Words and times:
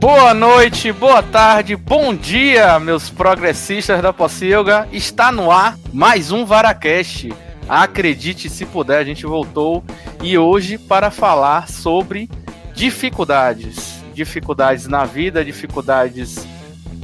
Boa 0.00 0.32
noite, 0.32 0.90
boa 0.92 1.22
tarde, 1.22 1.76
bom 1.76 2.14
dia, 2.14 2.80
meus 2.80 3.10
progressistas 3.10 4.00
da 4.00 4.14
Pocilga. 4.14 4.88
Está 4.90 5.30
no 5.30 5.50
ar 5.50 5.78
mais 5.92 6.32
um 6.32 6.46
Varacast. 6.46 7.30
Acredite 7.68 8.48
se 8.48 8.64
puder, 8.64 9.00
a 9.00 9.04
gente 9.04 9.26
voltou 9.26 9.84
e 10.22 10.38
hoje 10.38 10.78
para 10.78 11.10
falar 11.10 11.68
sobre 11.68 12.30
dificuldades. 12.72 14.02
Dificuldades 14.14 14.86
na 14.86 15.04
vida, 15.04 15.44
dificuldades 15.44 16.48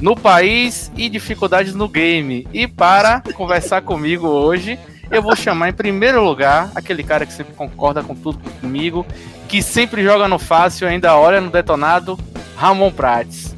no 0.01 0.15
país 0.15 0.91
e 0.97 1.07
dificuldades 1.07 1.75
no 1.75 1.87
game. 1.87 2.47
E 2.51 2.67
para 2.67 3.21
conversar 3.35 3.83
comigo 3.83 4.27
hoje, 4.27 4.79
eu 5.09 5.21
vou 5.21 5.35
chamar 5.35 5.69
em 5.69 5.73
primeiro 5.73 6.23
lugar 6.23 6.71
aquele 6.75 7.03
cara 7.03 7.25
que 7.25 7.33
sempre 7.33 7.53
concorda 7.53 8.03
com 8.03 8.15
tudo 8.15 8.39
comigo, 8.59 9.05
que 9.47 9.61
sempre 9.61 10.03
joga 10.03 10.27
no 10.27 10.39
fácil, 10.39 10.87
ainda 10.87 11.15
olha 11.15 11.41
no 11.41 11.49
detonado, 11.49 12.17
Ramon 12.55 12.91
Prates. 12.91 13.55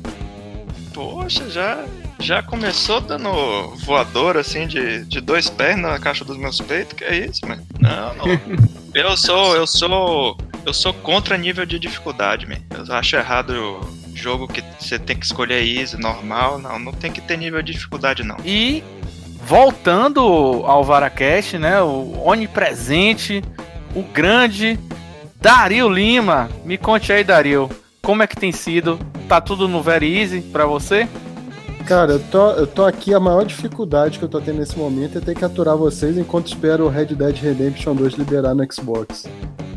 Poxa, 0.93 1.49
já 1.49 1.83
já 2.19 2.43
começou 2.43 2.99
dando 2.99 3.29
voador 3.85 4.37
assim 4.37 4.67
de, 4.67 5.05
de 5.05 5.21
dois 5.21 5.49
pés 5.49 5.77
na 5.77 5.97
caixa 5.97 6.25
dos 6.25 6.37
meus 6.37 6.59
peitos, 6.59 6.93
que 6.93 7.03
é 7.05 7.25
isso, 7.25 7.47
mano? 7.47 7.65
Não, 7.79 8.13
não. 8.15 8.25
eu 8.93 9.15
sou, 9.15 9.55
eu 9.55 9.65
sou, 9.65 10.37
eu 10.65 10.73
sou 10.73 10.93
contra 10.93 11.37
nível 11.37 11.65
de 11.65 11.79
dificuldade, 11.79 12.45
man. 12.45 12.57
Eu 12.69 12.93
acho 12.93 13.15
errado 13.15 13.51
o 13.51 14.17
jogo 14.17 14.47
que 14.47 14.61
você 14.77 14.99
tem 14.99 15.15
que 15.15 15.25
escolher 15.25 15.63
easy, 15.63 15.97
normal, 15.97 16.59
não, 16.59 16.77
não 16.77 16.91
tem 16.91 17.09
que 17.09 17.21
ter 17.21 17.37
nível 17.37 17.61
de 17.61 17.71
dificuldade 17.71 18.21
não. 18.21 18.35
E 18.43 18.83
voltando 19.41 20.21
ao 20.65 20.83
Varacast, 20.83 21.57
né, 21.57 21.81
o 21.81 22.21
onipresente, 22.23 23.43
o 23.95 24.03
grande 24.03 24.79
Dario 25.41 25.89
Lima. 25.89 26.49
Me 26.65 26.77
conte 26.77 27.11
aí, 27.11 27.23
Dario, 27.23 27.69
como 28.01 28.23
é 28.23 28.27
que 28.27 28.35
tem 28.35 28.51
sido? 28.51 28.99
Tá 29.27 29.39
tudo 29.39 29.67
no 29.67 29.81
Very 29.81 30.19
Easy 30.19 30.41
pra 30.41 30.65
você? 30.65 31.07
Cara, 31.85 32.13
eu 32.13 32.19
tô, 32.19 32.51
eu 32.51 32.67
tô 32.67 32.85
aqui, 32.85 33.13
a 33.13 33.19
maior 33.19 33.45
dificuldade 33.45 34.19
que 34.19 34.25
eu 34.25 34.29
tô 34.29 34.39
tendo 34.39 34.59
nesse 34.59 34.77
momento 34.77 35.17
é 35.17 35.21
ter 35.21 35.35
que 35.35 35.43
aturar 35.43 35.75
vocês 35.75 36.17
enquanto 36.17 36.47
espero 36.47 36.85
o 36.85 36.89
Red 36.89 37.07
Dead 37.07 37.35
Redemption 37.37 37.95
2 37.95 38.13
liberar 38.13 38.53
no 38.53 38.65
Xbox. 38.71 39.27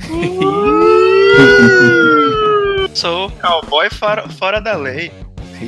Sou 2.92 3.30
cowboy 3.40 3.88
fora, 3.88 4.28
fora 4.28 4.60
da 4.60 4.76
lei. 4.76 5.10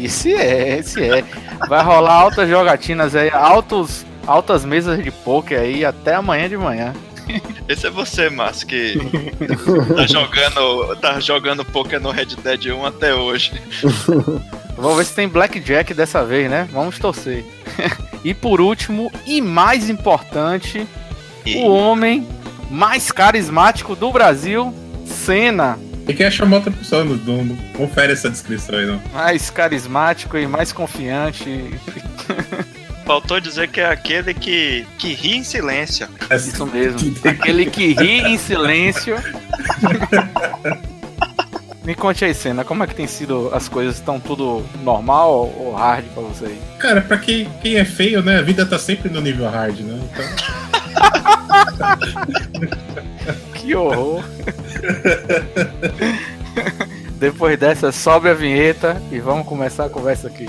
Esse 0.03 0.35
é, 0.35 0.79
esse 0.79 1.03
é. 1.03 1.25
Vai 1.69 1.83
rolar 1.83 2.15
altas 2.15 2.49
jogatinas 2.49 3.15
aí, 3.15 3.31
altos, 3.31 4.05
altas 4.27 4.65
mesas 4.65 5.03
de 5.03 5.11
poker 5.11 5.61
aí 5.61 5.85
até 5.85 6.15
amanhã 6.15 6.49
de 6.49 6.57
manhã. 6.57 6.93
Esse 7.69 7.87
é 7.87 7.91
você, 7.91 8.29
Márcio, 8.29 8.67
que 8.67 8.99
tá 9.95 10.07
jogando, 10.07 10.97
tá 10.97 11.21
jogando 11.21 11.65
poker 11.65 12.01
no 12.01 12.11
Red 12.11 12.37
Dead 12.43 12.67
1 12.67 12.87
até 12.87 13.15
hoje. 13.15 13.53
Vamos 14.77 14.99
ver 14.99 15.05
se 15.05 15.15
tem 15.15 15.29
Blackjack 15.29 15.95
dessa 15.95 16.25
vez, 16.25 16.51
né? 16.51 16.69
Vamos 16.73 16.99
torcer. 16.99 17.45
e 18.25 18.35
por 18.35 18.61
último, 18.61 19.11
e 19.27 19.41
mais 19.41 19.89
importante, 19.89 20.87
e... 21.47 21.57
o 21.57 21.71
homem 21.71 22.27
mais 22.71 23.11
carismático 23.11 23.95
do 23.95 24.11
Brasil, 24.11 24.75
Senna. 25.07 25.79
E 26.07 26.13
quem 26.13 26.31
chamou 26.31 26.59
outra 26.59 26.71
pessoa, 26.71 27.03
não, 27.05 27.17
não, 27.45 27.57
confere 27.73 28.13
essa 28.13 28.29
descrição 28.29 28.79
aí, 28.79 28.87
não. 28.87 29.01
Mais 29.13 29.49
carismático 29.51 30.37
e 30.37 30.47
mais 30.47 30.73
confiante. 30.73 31.71
Faltou 33.07 33.41
dizer 33.41 33.69
que 33.69 33.81
é 33.81 33.87
aquele 33.87 34.33
que, 34.35 34.87
que 34.99 35.15
ri 35.15 35.37
em 35.37 35.45
silêncio. 35.45 36.09
Isso 36.31 36.67
mesmo. 36.67 37.15
aquele 37.25 37.67
que 37.67 37.93
ri 37.93 38.21
em 38.21 38.39
silêncio. 38.39 39.17
Me 41.85 41.95
conte 41.95 42.25
aí, 42.25 42.33
Senna, 42.33 42.65
como 42.65 42.83
é 42.83 42.87
que 42.87 42.95
tem 42.95 43.07
sido 43.07 43.51
as 43.53 43.69
coisas? 43.69 43.97
Estão 43.97 44.19
tudo 44.19 44.65
normal 44.83 45.53
ou 45.55 45.75
hard 45.75 46.05
pra 46.15 46.23
você 46.23 46.47
aí? 46.47 46.59
Cara, 46.79 47.03
pra 47.03 47.19
quem, 47.19 47.47
quem 47.61 47.77
é 47.77 47.85
feio, 47.85 48.23
né? 48.23 48.39
A 48.39 48.43
vida 48.43 48.65
tá 48.65 48.79
sempre 48.79 49.11
no 49.11 49.21
nível 49.21 49.51
hard, 49.51 49.81
né? 49.81 50.01
Então... 50.11 50.25
que 53.65 53.75
horror! 53.75 54.23
Depois 57.19 57.59
dessa, 57.59 57.91
sobe 57.91 58.29
a 58.29 58.35
vinheta 58.35 59.01
e 59.11 59.19
vamos 59.19 59.47
começar 59.47 59.87
a 59.87 59.89
conversa 59.89 60.29
aqui. 60.29 60.47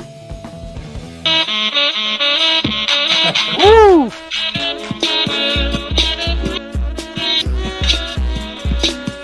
Uh! 3.58 4.12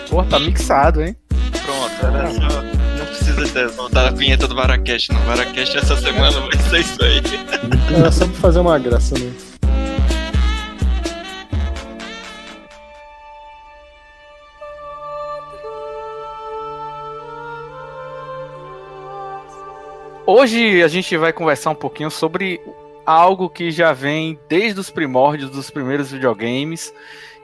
Pô, 0.10 0.24
tá 0.24 0.40
mixado, 0.40 1.02
hein? 1.02 1.16
Pronto, 1.52 2.06
era 2.06 2.32
só. 2.32 2.62
Não 2.98 3.06
precisa 3.06 3.48
ter, 3.50 3.68
voltar 3.70 4.08
a 4.08 4.12
vinheta 4.12 4.48
do 4.48 4.56
Varacast, 4.56 5.12
não. 5.12 5.20
Varacast 5.22 5.78
essa 5.78 5.98
semana 5.98 6.40
vai 6.40 6.58
ser 6.70 6.80
isso 6.80 7.04
aí. 7.04 7.22
Era 7.96 8.12
só 8.12 8.26
pra 8.26 8.36
fazer 8.36 8.60
uma 8.60 8.80
graça, 8.80 9.18
né? 9.20 9.51
Hoje 20.34 20.82
a 20.82 20.88
gente 20.88 21.18
vai 21.18 21.34
conversar 21.34 21.72
um 21.72 21.76
pouquinho 21.76 22.10
sobre 22.10 22.62
algo 23.06 23.50
que 23.50 23.70
já 23.70 23.92
vem 23.92 24.40
desde 24.48 24.80
os 24.80 24.90
primórdios 24.90 25.50
dos 25.50 25.70
primeiros 25.70 26.10
videogames, 26.10 26.94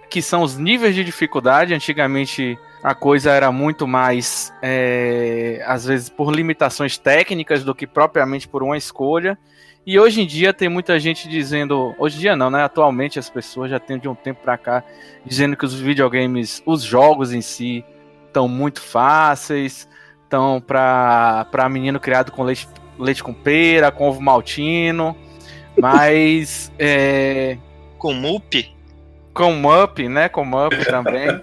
que 0.09 0.21
são 0.21 0.41
os 0.41 0.57
níveis 0.57 0.95
de 0.95 1.03
dificuldade. 1.03 1.73
Antigamente 1.73 2.57
a 2.81 2.95
coisa 2.95 3.31
era 3.31 3.51
muito 3.51 3.85
mais, 3.85 4.53
é, 4.61 5.61
às 5.67 5.83
vezes, 5.83 6.07
por 6.07 6.33
limitações 6.33 6.97
técnicas 6.97 7.61
do 7.61 7.75
que 7.75 7.85
propriamente 7.85 8.47
por 8.47 8.63
uma 8.63 8.77
escolha. 8.77 9.37
E 9.85 9.99
hoje 9.99 10.21
em 10.21 10.25
dia 10.25 10.53
tem 10.53 10.69
muita 10.69 10.97
gente 10.97 11.27
dizendo, 11.27 11.93
hoje 11.99 12.15
em 12.15 12.19
dia 12.21 12.37
não, 12.37 12.49
né? 12.49 12.63
Atualmente 12.63 13.19
as 13.19 13.29
pessoas 13.29 13.69
já 13.69 13.81
têm 13.81 13.99
de 13.99 14.07
um 14.07 14.15
tempo 14.15 14.41
para 14.41 14.57
cá 14.57 14.81
dizendo 15.25 15.57
que 15.57 15.65
os 15.65 15.77
videogames, 15.77 16.63
os 16.65 16.83
jogos 16.83 17.33
em 17.33 17.41
si, 17.41 17.83
estão 18.27 18.47
muito 18.47 18.79
fáceis, 18.79 19.89
estão 20.27 20.61
para 20.61 21.69
menino 21.69 21.99
criado 21.99 22.31
com 22.31 22.43
leite, 22.43 22.67
leite 22.99 23.23
com 23.23 23.33
pera, 23.33 23.91
com 23.91 24.07
ovo 24.07 24.21
maltino. 24.21 25.15
Mas. 25.79 26.71
É... 26.77 27.57
Com 27.97 28.13
Mup? 28.13 28.75
Com 29.33 29.53
Mup, 29.53 30.07
né? 30.07 30.29
Com 30.29 30.45
Mup 30.45 30.73
também. 30.85 31.27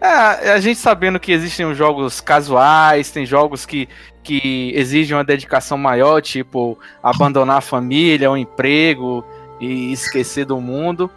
é, 0.00 0.50
a 0.52 0.60
gente 0.60 0.78
sabendo 0.78 1.18
que 1.20 1.32
existem 1.32 1.64
os 1.66 1.76
jogos 1.76 2.20
casuais, 2.20 3.10
tem 3.10 3.24
jogos 3.24 3.64
que, 3.64 3.88
que 4.22 4.72
exigem 4.74 5.16
uma 5.16 5.24
dedicação 5.24 5.78
maior, 5.78 6.20
tipo 6.20 6.78
abandonar 7.02 7.58
a 7.58 7.62
família, 7.62 8.30
o 8.30 8.36
emprego 8.36 9.24
e 9.60 9.92
esquecer 9.92 10.44
do 10.44 10.60
mundo. 10.60 11.10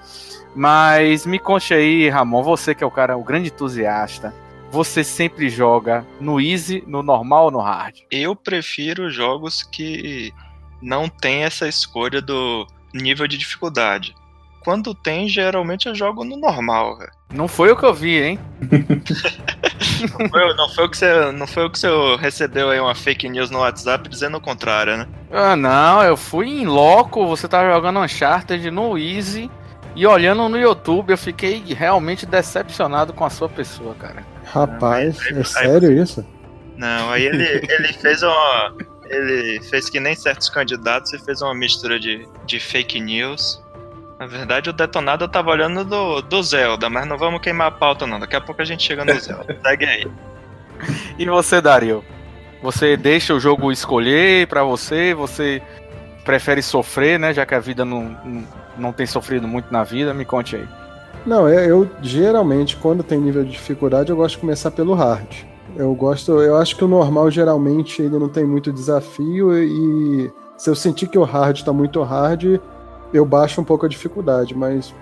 Mas 0.53 1.25
me 1.25 1.37
conte 1.37 1.73
aí, 1.73 2.07
Ramon, 2.09 2.41
você 2.43 2.73
que 2.73 2.83
é 2.83 2.87
o 2.87 2.91
cara, 2.91 3.17
o 3.17 3.23
grande 3.23 3.49
entusiasta 3.49 4.33
você 4.71 5.03
sempre 5.03 5.49
joga 5.49 6.05
no 6.19 6.39
easy, 6.39 6.83
no 6.87 7.01
normal 7.01 7.45
ou 7.45 7.51
no 7.51 7.59
hard? 7.59 7.95
Eu 8.11 8.35
prefiro 8.35 9.09
jogos 9.09 9.63
que 9.63 10.33
não 10.81 11.07
tem 11.07 11.43
essa 11.43 11.67
escolha 11.67 12.21
do 12.21 12.67
nível 12.93 13.27
de 13.27 13.37
dificuldade. 13.37 14.13
Quando 14.63 14.95
tem, 14.95 15.29
geralmente 15.29 15.87
eu 15.87 15.93
jogo 15.93 16.23
no 16.23 16.37
normal, 16.37 16.97
velho. 16.97 17.11
Não 17.33 17.47
foi 17.47 17.71
o 17.71 17.75
que 17.75 17.85
eu 17.85 17.93
vi, 17.93 18.21
hein? 18.21 18.39
não, 20.19 20.29
foi, 20.29 20.53
não, 20.55 20.69
foi, 20.69 20.85
o 20.85 20.89
que 20.89 20.97
você, 20.97 21.31
não 21.31 21.47
foi 21.47 21.65
o 21.65 21.69
que 21.69 21.77
você 21.77 21.87
recebeu 22.19 22.69
aí 22.69 22.79
uma 22.79 22.95
fake 22.95 23.29
news 23.29 23.51
no 23.51 23.59
WhatsApp 23.59 24.09
dizendo 24.09 24.37
o 24.37 24.41
contrário, 24.41 24.97
né? 24.97 25.07
Ah, 25.31 25.55
não, 25.55 26.01
eu 26.03 26.17
fui 26.17 26.47
em 26.47 26.65
loco, 26.65 27.27
você 27.27 27.47
tá 27.47 27.71
jogando 27.71 27.99
Uncharted 27.99 28.72
no 28.72 28.97
Easy 28.97 29.51
e 29.95 30.05
olhando 30.05 30.49
no 30.49 30.57
YouTube, 30.57 31.11
eu 31.11 31.17
fiquei 31.17 31.63
realmente 31.67 32.25
decepcionado 32.25 33.13
com 33.13 33.23
a 33.23 33.29
sua 33.29 33.47
pessoa, 33.47 33.95
cara. 33.95 34.25
Rapaz, 34.45 35.17
é 35.31 35.43
sério 35.43 35.91
isso? 35.91 36.25
Não, 36.77 37.09
aí 37.09 37.25
ele, 37.25 37.43
ele 37.69 37.93
fez 37.93 38.21
uma 38.21 38.75
ele 39.09 39.61
fez 39.61 39.89
que 39.89 39.99
nem 39.99 40.15
certos 40.15 40.49
candidatos 40.49 41.13
e 41.13 41.19
fez 41.19 41.41
uma 41.41 41.53
mistura 41.53 41.99
de, 41.99 42.27
de 42.45 42.59
fake 42.59 42.99
news. 42.99 43.63
Na 44.19 44.25
verdade, 44.25 44.69
o 44.69 44.73
detonado 44.73 45.25
eu 45.25 45.29
tava 45.29 45.51
olhando 45.51 45.83
do, 45.83 46.21
do 46.21 46.41
Zelda, 46.41 46.89
mas 46.89 47.05
não 47.05 47.17
vamos 47.17 47.41
queimar 47.41 47.67
a 47.67 47.71
pauta, 47.71 48.07
não. 48.07 48.19
Daqui 48.19 48.35
a 48.35 48.41
pouco 48.41 48.61
a 48.61 48.65
gente 48.65 48.83
chega 48.83 49.03
no 49.03 49.19
Zelda. 49.19 49.57
Segue 49.63 49.85
aí. 49.85 50.07
E 51.17 51.25
você, 51.25 51.61
Dario? 51.61 52.03
Você 52.61 52.97
deixa 52.97 53.33
o 53.33 53.39
jogo 53.39 53.71
escolher 53.71 54.47
para 54.47 54.63
você? 54.63 55.13
Você 55.13 55.61
prefere 56.23 56.61
sofrer, 56.61 57.19
né? 57.19 57.33
Já 57.33 57.45
que 57.45 57.53
a 57.53 57.59
vida 57.59 57.85
não, 57.85 58.17
não, 58.23 58.47
não 58.77 58.93
tem 58.93 59.05
sofrido 59.05 59.47
muito 59.47 59.71
na 59.71 59.83
vida? 59.83 60.13
Me 60.13 60.25
conte 60.25 60.55
aí. 60.55 60.67
Não, 61.25 61.49
eu, 61.49 61.83
eu 61.83 61.89
geralmente, 62.01 62.77
quando 62.77 63.03
tem 63.03 63.19
nível 63.19 63.43
de 63.43 63.51
dificuldade, 63.51 64.11
eu 64.11 64.16
gosto 64.16 64.35
de 64.35 64.41
começar 64.41 64.72
pelo 64.72 64.93
hard. 64.93 65.27
Eu 65.75 65.93
gosto, 65.93 66.31
eu 66.41 66.55
acho 66.55 66.75
que 66.75 66.85
o 66.85 66.87
normal 66.87 67.29
geralmente 67.29 68.01
ele 68.01 68.17
não 68.17 68.29
tem 68.29 68.45
muito 68.45 68.72
desafio 68.72 69.57
e 69.57 70.31
se 70.57 70.69
eu 70.69 70.75
sentir 70.75 71.07
que 71.07 71.17
o 71.17 71.23
hard 71.23 71.61
tá 71.63 71.73
muito 71.73 72.01
hard, 72.01 72.59
eu 73.13 73.25
baixo 73.25 73.59
um 73.59 73.63
pouco 73.63 73.85
a 73.85 73.89
dificuldade, 73.89 74.55
mas 74.55 74.93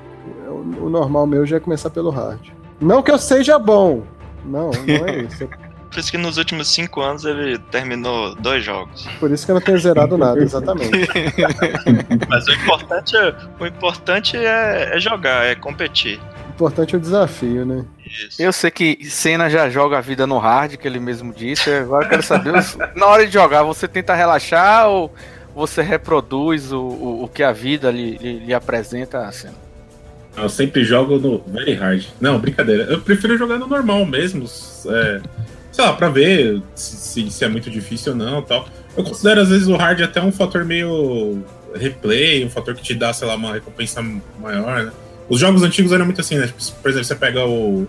o 0.82 0.90
normal 0.90 1.28
meu 1.28 1.46
já 1.46 1.58
é 1.58 1.60
começar 1.60 1.90
pelo 1.90 2.10
hard. 2.10 2.40
Não 2.82 3.04
que 3.04 3.12
eu 3.12 3.20
seja 3.20 3.60
bom, 3.60 4.02
não, 4.46 4.72
não 4.72 5.08
é 5.08 5.22
isso. 5.22 5.48
Por 5.94 6.00
isso 6.00 6.12
que 6.12 6.18
nos 6.18 6.38
últimos 6.38 6.70
cinco 6.70 7.02
anos 7.02 7.24
ele 7.24 7.60
terminou 7.70 8.34
dois 8.34 8.64
jogos. 8.66 9.08
Por 9.20 9.30
isso 9.30 9.46
que 9.46 9.52
eu 9.52 9.56
não 9.56 9.62
tenho 9.62 9.78
zerado 9.78 10.18
nada, 10.18 10.42
exatamente. 10.42 10.90
Mas 12.28 12.48
o 12.48 12.52
importante, 12.52 13.16
é, 13.16 13.36
o 13.60 13.66
importante 13.68 14.36
é, 14.36 14.96
é 14.96 15.00
jogar, 15.00 15.46
é 15.46 15.54
competir. 15.54 16.20
O 16.48 16.54
importante 16.56 16.96
é 16.96 16.98
o 16.98 17.02
desafio, 17.02 17.64
né? 17.64 17.86
Isso. 18.08 18.42
Eu 18.42 18.52
sei 18.52 18.72
que 18.72 19.06
Senna 19.06 19.52
já 19.52 19.70
joga 19.70 20.00
a 20.00 20.02
vida 20.02 20.26
no 20.26 20.40
hard, 20.40 20.78
que 20.78 20.88
ele 20.88 21.00
mesmo 21.00 21.32
disse. 21.32 21.70
Agora 21.70 22.06
eu 22.06 22.10
quero 22.10 22.24
saber, 22.24 22.54
na 22.98 23.06
hora 23.06 23.28
de 23.28 23.32
jogar, 23.32 23.62
você 23.62 23.88
tenta 23.88 24.16
relaxar 24.16 24.88
ou 24.88 25.14
você 25.54 25.84
reproduz 25.84 26.72
o, 26.72 26.80
o, 26.82 27.24
o 27.26 27.28
que 27.28 27.44
a 27.44 27.52
vida 27.52 27.92
lhe, 27.92 28.18
lhe, 28.18 28.40
lhe 28.40 28.54
apresenta, 28.54 29.32
Senna? 29.32 29.62
Eu 30.36 30.50
sempre 30.50 30.84
jogo 30.84 31.20
no 31.20 31.38
very 31.46 31.76
hard. 31.76 32.04
Não, 32.20 32.40
brincadeira. 32.40 32.86
Eu 32.86 33.00
prefiro 33.00 33.38
jogar 33.38 33.60
no 33.60 33.68
normal 33.68 34.04
mesmo. 34.06 34.46
é, 34.88 35.22
sei 35.74 35.84
lá, 35.84 35.92
pra 35.94 36.08
ver 36.08 36.62
se, 36.76 37.30
se- 37.30 37.44
é 37.44 37.50
muito 37.50 37.70
difícil 37.70 38.14
ou 38.14 38.18
não 38.18 38.42
tal. 38.42 38.66
Eu 38.96 39.04
considero, 39.04 39.42
às 39.42 39.50
vezes, 39.50 39.68
o 39.68 39.76
hard 39.76 40.00
até 40.02 40.22
um 40.22 40.32
fator 40.32 40.64
meio 40.64 41.44
replay, 41.76 42.46
um 42.46 42.50
fator 42.50 42.74
que 42.76 42.82
te 42.84 42.94
dá, 42.94 43.12
sei 43.12 43.28
lá, 43.28 43.36
uma 43.36 43.52
recompensa 43.54 44.02
maior, 44.40 44.86
né? 44.86 44.92
Os 45.28 45.40
jogos 45.40 45.64
antigos 45.64 45.92
eram 45.92 46.06
muito 46.06 46.22
assim, 46.22 46.38
né? 46.38 46.46
Tipo, 46.48 46.62
por 46.82 46.90
exemplo, 46.90 47.06
você 47.06 47.16
pega 47.16 47.46
o, 47.46 47.82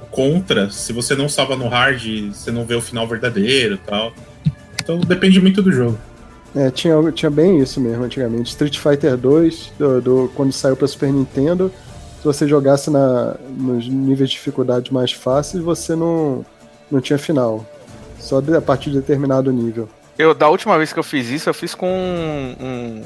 o 0.00 0.06
Contra, 0.10 0.70
se 0.70 0.92
você 0.92 1.14
não 1.14 1.28
salva 1.28 1.54
no 1.54 1.68
hard, 1.68 2.02
você 2.32 2.50
não 2.50 2.64
vê 2.64 2.74
o 2.74 2.80
final 2.80 3.06
verdadeiro 3.06 3.78
tal. 3.86 4.12
Então 4.82 4.98
depende 5.00 5.38
muito 5.40 5.60
do 5.62 5.70
jogo. 5.70 5.98
É, 6.56 6.70
tinha, 6.70 6.94
tinha 7.12 7.28
bem 7.30 7.60
isso 7.60 7.78
mesmo 7.78 8.04
antigamente. 8.04 8.48
Street 8.48 8.78
Fighter 8.78 9.18
2, 9.18 9.72
do, 9.78 10.00
do- 10.00 10.32
quando 10.34 10.50
saiu 10.50 10.74
pra 10.76 10.88
Super 10.88 11.12
Nintendo, 11.12 11.70
se 12.18 12.24
você 12.24 12.48
jogasse 12.48 12.88
na, 12.90 13.36
nos 13.54 13.86
níveis 13.86 14.30
de 14.30 14.36
dificuldade 14.36 14.90
mais 14.94 15.12
fáceis, 15.12 15.62
você 15.62 15.94
não, 15.94 16.42
não 16.90 17.00
tinha 17.00 17.18
final. 17.18 17.64
Só 18.18 18.40
de- 18.40 18.56
a 18.56 18.60
partir 18.60 18.90
de 18.90 18.96
determinado 18.96 19.52
nível. 19.52 19.88
Eu, 20.18 20.34
da 20.34 20.48
última 20.48 20.76
vez 20.76 20.92
que 20.92 20.98
eu 20.98 21.04
fiz 21.04 21.28
isso, 21.28 21.48
eu 21.48 21.54
fiz 21.54 21.74
com 21.74 21.86
um, 21.88 22.56
um- 22.60 23.02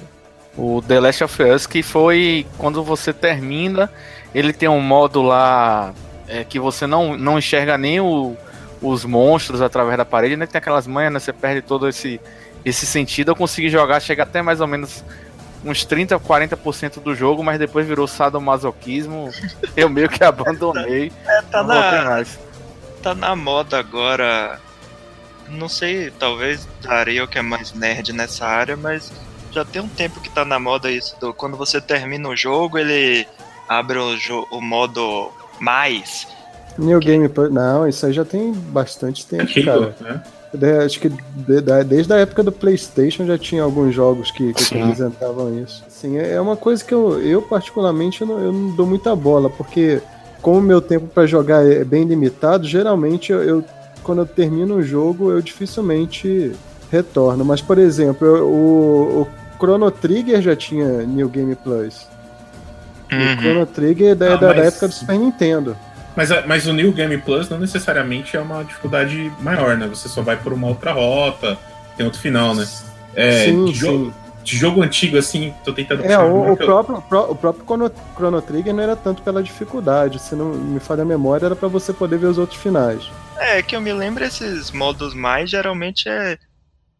o 0.56 0.82
The 0.82 1.00
Last 1.00 1.24
of 1.24 1.42
Us, 1.42 1.66
que 1.66 1.82
foi 1.82 2.46
quando 2.58 2.82
você 2.82 3.12
termina, 3.12 3.90
ele 4.34 4.52
tem 4.52 4.68
um 4.68 4.80
modo 4.80 5.22
lá 5.22 5.92
é, 6.28 6.44
que 6.44 6.58
você 6.58 6.86
não, 6.86 7.16
não 7.16 7.38
enxerga 7.38 7.76
nem 7.76 8.00
o- 8.00 8.34
os 8.80 9.04
monstros 9.04 9.60
através 9.60 9.98
da 9.98 10.04
parede, 10.04 10.36
né? 10.36 10.46
Tem 10.46 10.58
aquelas 10.58 10.86
manhas, 10.86 11.12
né? 11.12 11.18
Você 11.20 11.32
perde 11.32 11.60
todo 11.60 11.86
esse, 11.88 12.18
esse 12.64 12.86
sentido. 12.86 13.30
Eu 13.32 13.36
consegui 13.36 13.68
jogar, 13.68 14.00
chega 14.00 14.22
até 14.22 14.40
mais 14.40 14.60
ou 14.60 14.66
menos 14.66 15.04
uns 15.64 15.84
30, 15.84 16.18
40% 16.18 17.00
do 17.00 17.14
jogo, 17.14 17.44
mas 17.44 17.58
depois 17.58 17.86
virou 17.86 18.06
sadomasoquismo. 18.08 19.30
eu 19.76 19.88
meio 19.88 20.08
que 20.08 20.22
abandonei. 20.24 21.12
É, 21.26 21.42
tá 21.42 21.62
não 21.62 21.74
voltei 21.74 21.98
na, 21.98 22.04
mais. 22.04 22.38
Tá 23.02 23.14
na 23.14 23.34
moda 23.36 23.78
agora. 23.78 24.60
Não 25.48 25.68
sei, 25.68 26.10
talvez 26.18 26.66
Dario 26.80 27.26
que 27.28 27.38
é 27.38 27.42
mais 27.42 27.72
nerd 27.74 28.12
nessa 28.12 28.46
área, 28.46 28.76
mas 28.76 29.12
já 29.50 29.64
tem 29.64 29.82
um 29.82 29.88
tempo 29.88 30.20
que 30.20 30.30
tá 30.30 30.44
na 30.44 30.58
moda 30.58 30.90
isso. 30.90 31.14
Do, 31.20 31.34
quando 31.34 31.56
você 31.56 31.80
termina 31.80 32.28
o 32.28 32.36
jogo, 32.36 32.78
ele 32.78 33.26
abre 33.68 33.98
o, 33.98 34.16
jo- 34.16 34.46
o 34.50 34.60
modo 34.60 35.30
mais. 35.60 36.26
New 36.78 36.98
Game 37.00 37.28
Plus. 37.28 37.52
Não, 37.52 37.86
isso 37.86 38.06
aí 38.06 38.12
já 38.12 38.24
tem 38.24 38.52
bastante 38.52 39.26
tempo, 39.26 39.42
Antigo, 39.42 39.66
cara. 39.66 39.94
né? 40.00 40.22
De- 40.54 40.84
acho 40.84 41.00
que 41.00 41.08
de- 41.10 41.60
da- 41.60 41.82
desde 41.82 42.12
a 42.12 42.18
época 42.18 42.42
do 42.42 42.52
PlayStation 42.52 43.26
já 43.26 43.36
tinha 43.36 43.62
alguns 43.62 43.94
jogos 43.94 44.30
que, 44.30 44.54
que 44.54 44.62
isso. 45.62 45.84
Sim, 45.88 46.16
é 46.18 46.40
uma 46.40 46.56
coisa 46.56 46.82
que 46.84 46.94
eu, 46.94 47.20
eu 47.22 47.42
particularmente, 47.42 48.20
eu 48.22 48.26
não, 48.26 48.38
eu 48.38 48.52
não 48.52 48.70
dou 48.74 48.86
muita 48.86 49.14
bola, 49.16 49.50
porque 49.50 50.00
como 50.42 50.58
o 50.58 50.62
meu 50.62 50.80
tempo 50.80 51.06
pra 51.06 51.24
jogar 51.26 51.64
é 51.64 51.82
bem 51.84 52.04
limitado, 52.04 52.66
geralmente 52.66 53.32
eu, 53.32 53.42
eu- 53.42 53.64
quando 54.02 54.18
eu 54.18 54.26
termino 54.26 54.74
o 54.76 54.82
jogo, 54.82 55.30
eu 55.30 55.40
dificilmente 55.40 56.52
retorno. 56.90 57.44
Mas, 57.44 57.60
por 57.62 57.78
exemplo, 57.78 58.26
eu- 58.26 58.46
o, 58.48 59.22
o 59.22 59.28
Chrono 59.58 59.90
Trigger 59.90 60.42
já 60.42 60.56
tinha 60.56 61.02
New 61.04 61.28
Game 61.28 61.54
Plus. 61.54 62.06
O 63.10 63.40
Chrono 63.40 63.66
Trigger 63.66 64.10
é 64.10 64.14
da, 64.14 64.26
Ah, 64.34 64.36
da- 64.36 64.48
da 64.48 64.54
mas- 64.54 64.66
época 64.68 64.88
do 64.88 64.94
Super 64.94 65.18
Nintendo. 65.18 65.76
Mas, 66.16 66.30
a- 66.30 66.42
mas 66.46 66.66
o 66.66 66.72
New 66.72 66.92
Game 66.92 67.16
Plus 67.18 67.48
não 67.48 67.58
necessariamente 67.58 68.36
é 68.36 68.40
uma 68.40 68.62
dificuldade 68.64 69.32
maior, 69.40 69.76
né? 69.78 69.86
Você 69.86 70.08
só 70.08 70.20
vai 70.22 70.36
por 70.36 70.52
uma 70.52 70.66
outra 70.66 70.92
rota, 70.92 71.56
tem 71.96 72.04
outro 72.04 72.20
final, 72.20 72.54
né? 72.54 72.66
É, 73.14 73.44
sim, 73.46 73.72
jogo, 73.72 74.06
sim. 74.06 74.12
De 74.42 74.56
jogo 74.56 74.82
antigo, 74.82 75.16
assim, 75.16 75.54
tô 75.64 75.72
tentando 75.72 76.04
É, 76.04 76.18
o, 76.18 76.22
uma 76.34 76.46
o 76.46 76.48
eu- 76.50 76.56
próprio, 76.56 76.96
o 76.98 77.02
pró- 77.02 77.26
o 77.30 77.34
próprio 77.34 77.64
Chrono, 77.64 77.90
Chrono 78.16 78.42
Trigger 78.42 78.74
não 78.74 78.82
era 78.82 78.96
tanto 78.96 79.22
pela 79.22 79.42
dificuldade, 79.42 80.18
se 80.18 80.34
não 80.34 80.46
me 80.46 80.80
falha 80.80 81.02
a 81.02 81.06
memória, 81.06 81.46
era 81.46 81.56
pra 81.56 81.68
você 81.68 81.92
poder 81.92 82.18
ver 82.18 82.26
os 82.26 82.38
outros 82.38 82.60
finais. 82.60 83.08
É, 83.38 83.62
que 83.62 83.74
eu 83.76 83.80
me 83.80 83.92
lembro 83.92 84.24
esses 84.24 84.70
modos 84.70 85.14
mais 85.14 85.50
geralmente 85.50 86.08
é 86.08 86.38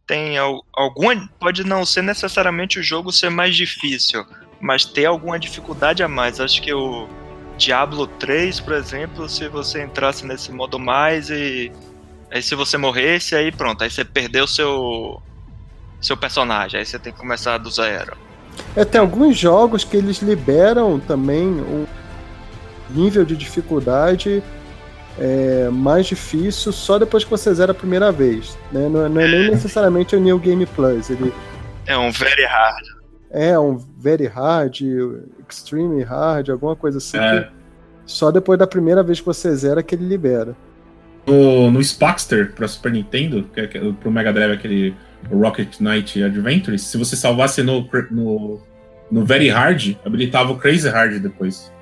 tem 0.07 0.37
al- 0.37 0.65
alguma 0.75 1.29
pode 1.39 1.65
não 1.65 1.87
ser 1.87 2.03
necessariamente 2.03 2.79
o 2.79 2.83
jogo 2.83 3.13
ser 3.13 3.31
mais 3.31 3.55
difícil, 3.57 4.25
mas 4.61 4.85
ter 4.85 5.05
alguma 5.07 5.39
dificuldade 5.39 6.03
a 6.03 6.09
mais. 6.09 6.41
Acho 6.41 6.61
que 6.61 6.73
o 6.75 7.09
Diablo 7.57 8.07
3, 8.07 8.59
por 8.61 8.73
exemplo, 8.75 9.29
se 9.29 9.49
você 9.49 9.83
entrasse 9.83 10.27
nesse 10.27 10.51
modo 10.53 10.79
mais 10.79 11.31
e 11.31 11.71
aí 12.31 12.43
se 12.43 12.55
você 12.55 12.77
morresse, 12.77 13.35
aí 13.37 13.53
pronto, 13.53 13.83
aí 13.85 13.91
você 13.91 14.05
perdeu 14.05 14.47
seu 14.47 15.23
seu 16.03 16.17
personagem, 16.17 16.81
aí 16.81 16.85
você 16.87 16.99
tem 16.99 17.13
que 17.13 17.19
começar 17.19 17.57
do 17.59 17.71
zero. 17.71 18.17
É, 18.77 18.85
tem 18.85 19.01
alguns 19.01 19.39
jogos 19.39 19.85
que 19.85 19.97
eles 19.97 20.19
liberam 20.21 20.99
também 21.01 21.47
um 21.47 21.87
nível 22.91 23.25
de 23.25 23.35
dificuldade 23.37 24.43
é, 25.19 25.69
mais 25.71 26.07
difícil 26.07 26.73
só 26.73 26.99
depois 26.99 27.23
que 27.25 27.31
você 27.31 27.53
zera 27.55 27.73
a 27.73 27.75
primeira 27.75 28.11
vez. 28.13 28.59
Né? 28.71 28.89
Não, 28.89 29.07
é- 29.07 29.09
não 29.09 29.21
é 29.21 29.29
nem 29.29 29.51
necessariamente 29.51 30.15
o 30.17 30.21
New 30.21 30.39
Game 30.39 30.65
Plus, 30.67 31.09
ele 31.11 31.33
É 31.87 31.97
um 31.97 32.11
very 32.11 32.45
hard. 32.45 32.85
é 33.31 33.59
um 33.59 33.77
Very 33.99 34.27
Hard, 34.27 34.81
Extreme 35.49 36.03
Hard, 36.03 36.51
alguma 36.51 36.75
coisa 36.77 36.99
assim. 36.99 37.19
É. 37.19 37.43
que 37.45 37.49
só 38.05 38.31
depois 38.33 38.59
da 38.59 38.67
primeira 38.67 39.03
vez 39.03 39.21
que 39.21 39.27
você 39.27 39.55
zera 39.55 39.83
que 39.83 39.95
ele 39.95 40.05
libera. 40.07 40.57
No, 41.27 41.71
no 41.71 41.81
Spaxter 41.83 42.53
pra 42.53 42.67
Super 42.67 42.91
Nintendo, 42.93 43.45
que 43.55 43.61
é, 43.61 43.67
que 43.69 43.79
é- 43.79 43.93
pro 43.93 44.11
Mega 44.11 44.33
Drive 44.33 44.53
aquele 44.53 44.95
Rocket 45.31 45.81
Knight 45.81 46.23
Adventures, 46.23 46.83
se 46.83 46.97
você 46.97 47.17
salvasse 47.17 47.63
no, 47.63 47.89
no, 48.11 48.61
no 49.11 49.25
Very 49.25 49.49
Hard, 49.49 49.97
habilitava 50.05 50.53
o 50.53 50.57
Crazy 50.57 50.89
Hard 50.89 51.19
depois. 51.19 51.73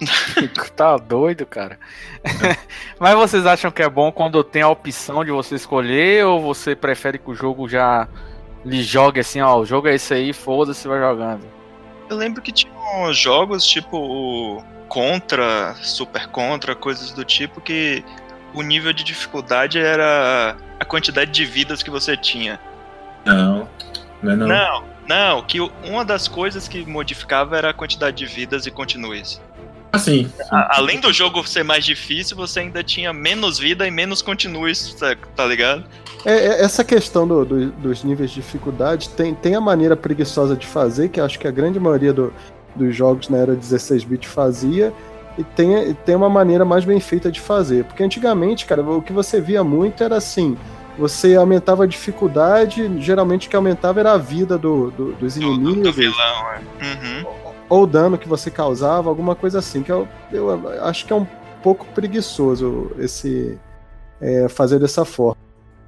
Tá 0.76 0.96
doido, 0.96 1.44
cara. 1.44 1.78
Mas 3.00 3.14
vocês 3.14 3.44
acham 3.46 3.70
que 3.70 3.82
é 3.82 3.88
bom 3.88 4.12
quando 4.12 4.44
tem 4.44 4.62
a 4.62 4.68
opção 4.68 5.24
de 5.24 5.32
você 5.32 5.56
escolher 5.56 6.24
ou 6.24 6.40
você 6.40 6.76
prefere 6.76 7.18
que 7.18 7.30
o 7.30 7.34
jogo 7.34 7.68
já 7.68 8.06
lhe 8.64 8.82
jogue 8.82 9.20
assim, 9.20 9.40
ó, 9.40 9.58
o 9.58 9.66
jogo 9.66 9.88
é 9.88 9.94
esse 9.94 10.14
aí, 10.14 10.32
foda-se, 10.32 10.86
vai 10.86 11.00
jogando. 11.00 11.44
Eu 12.08 12.16
lembro 12.16 12.40
que 12.40 12.52
tinha 12.52 12.72
uns 12.96 13.18
jogos 13.18 13.66
tipo 13.66 14.62
Contra, 14.88 15.74
Super 15.82 16.28
Contra, 16.28 16.74
coisas 16.74 17.10
do 17.10 17.24
tipo 17.24 17.60
que 17.60 18.04
o 18.54 18.62
nível 18.62 18.92
de 18.92 19.04
dificuldade 19.04 19.78
era 19.78 20.56
a 20.80 20.84
quantidade 20.84 21.30
de 21.30 21.44
vidas 21.44 21.82
que 21.82 21.90
você 21.90 22.16
tinha. 22.16 22.60
Não, 23.34 23.68
não 24.22 24.32
é 24.32 24.36
não. 24.36 24.46
Não, 24.48 24.84
não, 25.08 25.42
que 25.42 25.60
uma 25.60 26.04
das 26.04 26.26
coisas 26.28 26.66
que 26.68 26.84
modificava 26.86 27.56
era 27.56 27.70
a 27.70 27.72
quantidade 27.72 28.16
de 28.16 28.26
vidas 28.26 28.66
e 28.66 28.70
continues. 28.70 29.40
Assim, 29.90 30.30
A- 30.50 30.76
além 30.78 31.00
do 31.00 31.10
jogo 31.12 31.46
ser 31.48 31.62
mais 31.62 31.82
difícil, 31.84 32.36
você 32.36 32.60
ainda 32.60 32.82
tinha 32.84 33.10
menos 33.12 33.58
vida 33.58 33.86
e 33.86 33.90
menos 33.90 34.20
continues, 34.20 34.92
tá- 34.94 35.16
tá 35.34 35.46
ligado? 35.46 35.84
É, 36.26 36.32
é, 36.32 36.62
essa 36.62 36.84
questão 36.84 37.26
do- 37.26 37.44
do- 37.44 37.70
dos 37.72 38.04
níveis 38.04 38.30
de 38.30 38.36
dificuldade 38.36 39.08
tem, 39.10 39.34
tem 39.34 39.54
a 39.54 39.60
maneira 39.60 39.96
preguiçosa 39.96 40.54
de 40.54 40.66
fazer, 40.66 41.08
que 41.08 41.18
acho 41.20 41.38
que 41.38 41.48
a 41.48 41.50
grande 41.50 41.80
maioria 41.80 42.12
do- 42.12 42.32
dos 42.76 42.94
jogos 42.94 43.30
na 43.30 43.38
era 43.38 43.54
16-bit 43.54 44.28
fazia, 44.28 44.92
e 45.38 45.42
tem, 45.44 45.90
e 45.90 45.94
tem 45.94 46.14
uma 46.16 46.28
maneira 46.28 46.64
mais 46.66 46.84
bem 46.84 47.00
feita 47.00 47.32
de 47.32 47.40
fazer. 47.40 47.84
Porque 47.84 48.02
antigamente, 48.02 48.66
cara, 48.66 48.82
o 48.82 49.00
que 49.00 49.12
você 49.12 49.40
via 49.40 49.64
muito 49.64 50.02
era 50.04 50.16
assim: 50.16 50.58
você 50.98 51.36
aumentava 51.36 51.84
a 51.84 51.86
dificuldade, 51.86 53.00
geralmente 53.00 53.46
o 53.46 53.50
que 53.50 53.56
aumentava 53.56 54.00
era 54.00 54.12
a 54.12 54.18
vida 54.18 54.58
do- 54.58 54.90
do- 54.90 55.12
dos 55.12 55.34
Do, 55.36 55.40
do, 55.40 55.56
do 55.56 55.70
inimigos, 55.70 55.94
vilão, 55.96 56.46
é. 56.52 56.58
Uhum. 56.84 57.26
ou 57.68 57.82
o 57.84 57.86
dano 57.86 58.18
que 58.18 58.28
você 58.28 58.50
causava, 58.50 59.08
alguma 59.08 59.34
coisa 59.34 59.58
assim. 59.60 59.82
Que 59.82 59.92
eu, 59.92 60.08
eu 60.32 60.84
acho 60.84 61.06
que 61.06 61.12
é 61.12 61.16
um 61.16 61.26
pouco 61.62 61.86
preguiçoso 61.94 62.90
esse 62.98 63.58
é, 64.20 64.48
fazer 64.48 64.78
dessa 64.78 65.04
forma. 65.04 65.36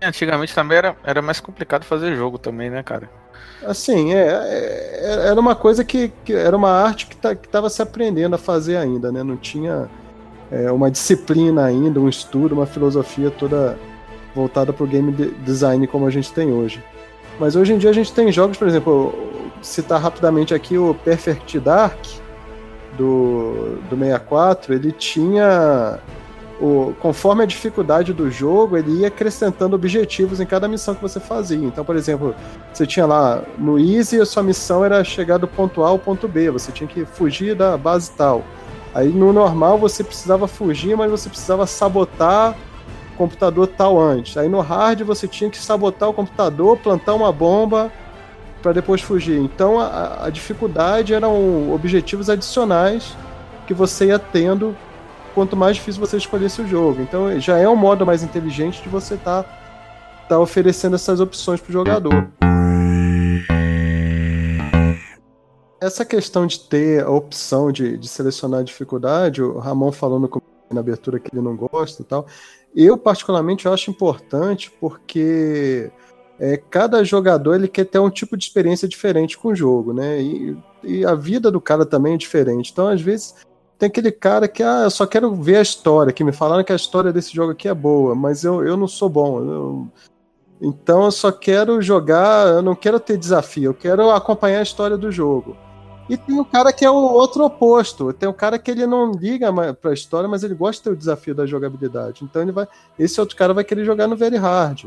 Antigamente 0.02 0.54
também 0.54 0.78
era, 0.78 0.96
era 1.04 1.20
mais 1.20 1.40
complicado 1.40 1.84
fazer 1.84 2.14
jogo 2.16 2.38
também, 2.38 2.70
né, 2.70 2.82
cara? 2.82 3.10
Assim, 3.66 4.14
é, 4.14 4.26
é- 4.28 5.26
era 5.28 5.38
uma 5.40 5.54
coisa 5.54 5.84
que, 5.84 6.10
que 6.24 6.32
era 6.32 6.56
uma 6.56 6.70
arte 6.70 7.06
que 7.06 7.16
tá, 7.16 7.32
estava 7.32 7.68
se 7.68 7.82
aprendendo 7.82 8.34
a 8.34 8.38
fazer 8.38 8.76
ainda, 8.76 9.10
né? 9.12 9.22
Não 9.22 9.36
tinha 9.36 9.88
é, 10.50 10.70
uma 10.72 10.90
disciplina 10.90 11.64
ainda, 11.64 12.00
um 12.00 12.08
estudo, 12.08 12.54
uma 12.54 12.66
filosofia 12.66 13.30
toda 13.30 13.78
voltada 14.34 14.72
para 14.72 14.84
o 14.84 14.86
game 14.86 15.12
de- 15.12 15.30
design 15.30 15.86
como 15.86 16.06
a 16.06 16.10
gente 16.10 16.32
tem 16.32 16.52
hoje. 16.52 16.82
Mas 17.38 17.56
hoje 17.56 17.72
em 17.72 17.78
dia 17.78 17.90
a 17.90 17.92
gente 17.92 18.12
tem 18.12 18.30
jogos, 18.30 18.56
por 18.56 18.68
exemplo, 18.68 19.14
citar 19.62 20.00
rapidamente 20.00 20.54
aqui 20.54 20.76
o 20.76 20.94
Perfect 20.94 21.58
Dark 21.58 21.98
do, 22.96 23.78
do 23.88 23.96
64, 23.96 24.74
ele 24.74 24.92
tinha 24.92 25.98
o, 26.60 26.92
conforme 27.00 27.42
a 27.42 27.46
dificuldade 27.46 28.12
do 28.12 28.30
jogo, 28.30 28.76
ele 28.76 29.00
ia 29.00 29.08
acrescentando 29.08 29.74
objetivos 29.74 30.40
em 30.40 30.46
cada 30.46 30.68
missão 30.68 30.94
que 30.94 31.00
você 31.00 31.18
fazia. 31.18 31.58
Então, 31.66 31.84
por 31.84 31.96
exemplo, 31.96 32.34
você 32.72 32.86
tinha 32.86 33.06
lá 33.06 33.42
no 33.56 33.78
Easy, 33.78 34.20
a 34.20 34.26
sua 34.26 34.42
missão 34.42 34.84
era 34.84 35.02
chegar 35.02 35.38
do 35.38 35.48
ponto 35.48 35.82
A 35.82 35.88
ao 35.88 35.98
ponto 35.98 36.28
B, 36.28 36.50
você 36.50 36.70
tinha 36.70 36.86
que 36.86 37.06
fugir 37.06 37.54
da 37.54 37.78
base 37.78 38.10
tal. 38.12 38.44
Aí 38.94 39.08
no 39.08 39.32
normal 39.32 39.78
você 39.78 40.04
precisava 40.04 40.46
fugir, 40.46 40.96
mas 40.96 41.10
você 41.10 41.28
precisava 41.28 41.66
sabotar 41.66 42.56
computador 43.20 43.66
tal 43.66 44.00
antes. 44.00 44.38
Aí 44.38 44.48
no 44.48 44.60
hard 44.60 45.02
você 45.02 45.28
tinha 45.28 45.50
que 45.50 45.58
sabotar 45.58 46.08
o 46.08 46.14
computador, 46.14 46.78
plantar 46.78 47.12
uma 47.12 47.30
bomba 47.30 47.92
para 48.62 48.72
depois 48.72 49.02
fugir. 49.02 49.38
Então 49.38 49.78
a, 49.78 50.24
a 50.24 50.30
dificuldade 50.30 51.12
eram 51.12 51.70
objetivos 51.70 52.30
adicionais 52.30 53.14
que 53.66 53.74
você 53.74 54.06
ia 54.06 54.18
tendo 54.18 54.74
quanto 55.34 55.54
mais 55.54 55.76
difícil 55.76 56.00
você 56.00 56.16
escolhesse 56.16 56.62
o 56.62 56.66
jogo. 56.66 57.02
Então 57.02 57.38
já 57.38 57.58
é 57.58 57.68
um 57.68 57.76
modo 57.76 58.06
mais 58.06 58.22
inteligente 58.22 58.82
de 58.82 58.88
você 58.88 59.16
estar 59.16 59.42
tá, 59.42 59.58
tá 60.26 60.38
oferecendo 60.40 60.94
essas 60.96 61.20
opções 61.20 61.60
para 61.60 61.68
o 61.68 61.72
jogador. 61.74 62.26
Essa 65.78 66.06
questão 66.06 66.46
de 66.46 66.58
ter 66.60 67.04
a 67.04 67.10
opção 67.10 67.70
de, 67.70 67.98
de 67.98 68.08
selecionar 68.08 68.60
a 68.60 68.64
dificuldade, 68.64 69.42
o 69.42 69.58
Ramon 69.58 69.92
falando 69.92 70.28
na 70.70 70.80
abertura 70.80 71.18
que 71.18 71.34
ele 71.34 71.42
não 71.42 71.56
gosta 71.56 72.02
e 72.02 72.04
tal, 72.04 72.26
eu 72.74 72.96
particularmente 72.96 73.68
acho 73.68 73.90
importante 73.90 74.70
porque 74.80 75.90
é, 76.38 76.56
cada 76.56 77.04
jogador 77.04 77.54
ele 77.54 77.68
quer 77.68 77.84
ter 77.84 77.98
um 77.98 78.10
tipo 78.10 78.36
de 78.36 78.44
experiência 78.44 78.88
diferente 78.88 79.36
com 79.36 79.48
o 79.48 79.54
jogo, 79.54 79.92
né? 79.92 80.20
E, 80.22 80.56
e 80.82 81.04
a 81.04 81.14
vida 81.14 81.50
do 81.50 81.60
cara 81.60 81.84
também 81.84 82.14
é 82.14 82.18
diferente. 82.18 82.70
Então, 82.72 82.88
às 82.88 83.00
vezes, 83.00 83.34
tem 83.78 83.88
aquele 83.88 84.12
cara 84.12 84.46
que, 84.46 84.62
ah, 84.62 84.82
eu 84.84 84.90
só 84.90 85.06
quero 85.06 85.34
ver 85.34 85.56
a 85.56 85.62
história, 85.62 86.12
que 86.12 86.22
me 86.22 86.32
falaram 86.32 86.62
que 86.64 86.72
a 86.72 86.76
história 86.76 87.12
desse 87.12 87.34
jogo 87.34 87.52
aqui 87.52 87.68
é 87.68 87.74
boa, 87.74 88.14
mas 88.14 88.44
eu, 88.44 88.64
eu 88.66 88.76
não 88.76 88.86
sou 88.86 89.08
bom. 89.08 89.40
Eu... 89.40 89.88
Então 90.62 91.04
eu 91.04 91.10
só 91.10 91.32
quero 91.32 91.80
jogar, 91.80 92.46
eu 92.46 92.62
não 92.62 92.74
quero 92.74 93.00
ter 93.00 93.16
desafio, 93.16 93.70
eu 93.70 93.74
quero 93.74 94.10
acompanhar 94.10 94.60
a 94.60 94.62
história 94.62 94.98
do 94.98 95.10
jogo. 95.10 95.56
E 96.10 96.16
tem 96.16 96.40
o 96.40 96.44
cara 96.44 96.72
que 96.72 96.84
é 96.84 96.90
o 96.90 96.96
outro 96.96 97.44
oposto. 97.44 98.12
Tem 98.12 98.28
o 98.28 98.34
cara 98.34 98.58
que 98.58 98.68
ele 98.68 98.84
não 98.84 99.12
liga 99.12 99.52
pra 99.74 99.94
história, 99.94 100.28
mas 100.28 100.42
ele 100.42 100.54
gosta 100.56 100.80
de 100.80 100.82
ter 100.82 100.90
o 100.90 100.96
desafio 100.96 101.36
da 101.36 101.46
jogabilidade. 101.46 102.24
Então 102.24 102.42
ele 102.42 102.50
vai. 102.50 102.66
Esse 102.98 103.20
outro 103.20 103.36
cara 103.36 103.54
vai 103.54 103.62
querer 103.62 103.84
jogar 103.84 104.08
no 104.08 104.16
Very 104.16 104.36
Hard. 104.36 104.86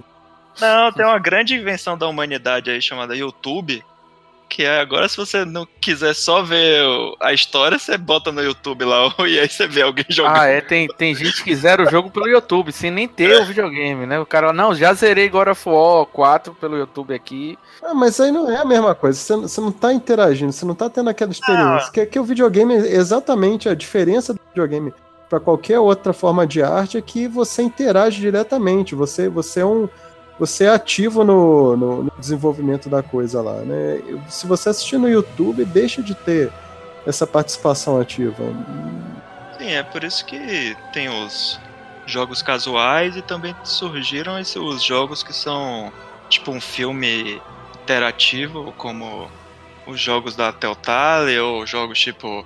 Não, 0.59 0.91
tem 0.91 1.05
uma 1.05 1.17
grande 1.17 1.55
invenção 1.55 1.97
da 1.97 2.09
humanidade 2.09 2.69
aí 2.69 2.81
chamada 2.81 3.15
YouTube, 3.15 3.85
que 4.53 4.63
é 4.63 4.79
agora 4.79 5.09
se 5.09 5.17
você 5.17 5.43
não 5.43 5.67
quiser 5.81 6.13
só 6.13 6.43
ver 6.43 6.85
a 7.19 7.33
história, 7.33 7.79
você 7.79 7.97
bota 7.97 8.31
no 8.31 8.39
YouTube 8.39 8.85
lá 8.85 9.11
e 9.27 9.39
aí 9.39 9.49
você 9.49 9.65
vê 9.65 9.81
alguém 9.81 10.05
jogando. 10.07 10.37
Ah, 10.37 10.45
é, 10.45 10.61
tem, 10.61 10.87
tem 10.89 11.15
gente 11.15 11.43
que 11.43 11.55
zera 11.55 11.81
o 11.81 11.89
jogo 11.89 12.11
pelo 12.11 12.27
YouTube, 12.27 12.71
sem 12.71 12.91
nem 12.91 13.07
ter 13.07 13.31
é. 13.31 13.41
o 13.41 13.45
videogame, 13.45 14.05
né? 14.05 14.19
O 14.19 14.25
cara, 14.27 14.53
não, 14.53 14.75
já 14.75 14.93
zerei 14.93 15.27
God 15.27 15.47
of 15.47 15.67
War 15.67 16.05
4 16.05 16.53
pelo 16.53 16.77
YouTube 16.77 17.15
aqui. 17.15 17.57
Ah, 17.81 17.95
mas 17.95 18.19
aí 18.19 18.31
não 18.31 18.47
é 18.47 18.57
a 18.57 18.65
mesma 18.65 18.93
coisa, 18.93 19.17
você, 19.17 19.35
você 19.35 19.59
não 19.59 19.71
tá 19.71 19.91
interagindo, 19.91 20.51
você 20.51 20.65
não 20.65 20.75
tá 20.75 20.87
tendo 20.87 21.09
aquela 21.09 21.31
experiência. 21.31 21.87
Ah. 21.87 21.91
Que, 21.91 22.05
que 22.05 22.19
o 22.19 22.23
videogame, 22.23 22.75
é 22.75 22.95
exatamente 22.95 23.67
a 23.67 23.73
diferença 23.73 24.35
do 24.35 24.39
videogame 24.49 24.93
para 25.27 25.39
qualquer 25.39 25.79
outra 25.79 26.13
forma 26.13 26.45
de 26.45 26.61
arte 26.61 26.95
é 26.95 27.01
que 27.01 27.27
você 27.27 27.63
interage 27.63 28.21
diretamente, 28.21 28.93
você, 28.93 29.27
você 29.27 29.61
é 29.61 29.65
um 29.65 29.89
você 30.39 30.65
é 30.65 30.69
ativo 30.69 31.23
no, 31.23 31.77
no, 31.77 32.03
no, 32.03 32.11
desenvolvimento 32.17 32.89
da 32.89 33.03
coisa 33.03 33.41
lá, 33.41 33.61
né? 33.61 34.01
Se 34.27 34.47
você 34.47 34.69
assistir 34.69 34.97
no 34.97 35.07
YouTube, 35.07 35.63
deixa 35.65 36.01
de 36.01 36.15
ter 36.15 36.51
essa 37.05 37.27
participação 37.27 37.99
ativa. 37.99 38.43
Sim, 39.57 39.71
é 39.71 39.83
por 39.83 40.03
isso 40.03 40.25
que 40.25 40.75
tem 40.91 41.09
os 41.09 41.59
jogos 42.05 42.41
casuais 42.41 43.15
e 43.15 43.21
também 43.21 43.55
surgiram 43.63 44.39
esses, 44.39 44.55
os 44.55 44.83
jogos 44.83 45.23
que 45.23 45.33
são 45.33 45.91
tipo 46.29 46.51
um 46.51 46.59
filme 46.59 47.41
interativo, 47.81 48.73
como 48.77 49.29
os 49.85 49.99
jogos 49.99 50.35
da 50.35 50.51
Telltale 50.51 51.37
ou 51.39 51.65
jogos 51.65 51.99
tipo 51.99 52.45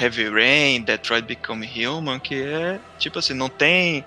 Heavy 0.00 0.28
Rain, 0.28 0.82
Detroit 0.82 1.24
Become 1.24 1.68
Human, 1.86 2.18
que 2.18 2.42
é 2.42 2.78
tipo 2.98 3.18
assim, 3.18 3.34
não 3.34 3.48
tem 3.48 4.04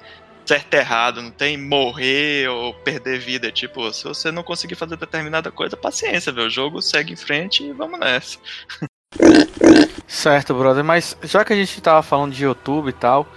certo 0.49 0.73
e 0.73 0.77
errado, 0.77 1.21
não 1.21 1.29
tem 1.29 1.55
morrer 1.57 2.49
ou 2.49 2.73
perder 2.73 3.19
vida. 3.19 3.51
Tipo, 3.51 3.93
se 3.93 4.03
você 4.03 4.31
não 4.31 4.41
conseguir 4.41 4.73
fazer 4.73 4.97
determinada 4.97 5.51
coisa, 5.51 5.77
paciência, 5.77 6.31
velho. 6.31 6.47
O 6.47 6.49
jogo 6.49 6.81
segue 6.81 7.13
em 7.13 7.15
frente 7.15 7.63
e 7.63 7.71
vamos 7.71 7.99
nessa. 7.99 8.39
Certo, 10.07 10.55
brother, 10.55 10.83
mas 10.83 11.15
já 11.21 11.45
que 11.45 11.53
a 11.53 11.55
gente 11.55 11.79
tava 11.79 12.01
falando 12.01 12.33
de 12.33 12.43
YouTube 12.43 12.89
e 12.89 12.93
tal, 12.93 13.27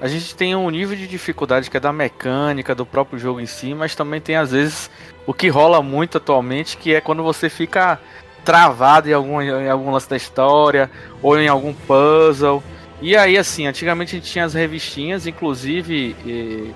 a 0.00 0.06
gente 0.06 0.32
tem 0.36 0.54
um 0.54 0.70
nível 0.70 0.96
de 0.96 1.08
dificuldade 1.08 1.68
que 1.68 1.76
é 1.76 1.80
da 1.80 1.92
mecânica, 1.92 2.72
do 2.72 2.86
próprio 2.86 3.18
jogo 3.18 3.40
em 3.40 3.46
si, 3.46 3.74
mas 3.74 3.96
também 3.96 4.20
tem 4.20 4.36
às 4.36 4.52
vezes 4.52 4.88
o 5.26 5.34
que 5.34 5.48
rola 5.48 5.82
muito 5.82 6.18
atualmente, 6.18 6.76
que 6.76 6.94
é 6.94 7.00
quando 7.00 7.24
você 7.24 7.50
fica 7.50 7.98
travado 8.44 9.08
em 9.08 9.12
algum, 9.12 9.42
em 9.42 9.68
algum 9.68 9.90
lance 9.90 10.08
da 10.08 10.16
história, 10.16 10.88
ou 11.20 11.36
em 11.36 11.48
algum 11.48 11.74
puzzle. 11.74 12.62
E 13.02 13.16
aí, 13.16 13.38
assim, 13.38 13.66
antigamente 13.66 14.14
a 14.14 14.18
gente 14.18 14.30
tinha 14.30 14.44
as 14.44 14.54
revistinhas, 14.54 15.26
inclusive 15.26 16.14
e, 16.24 16.74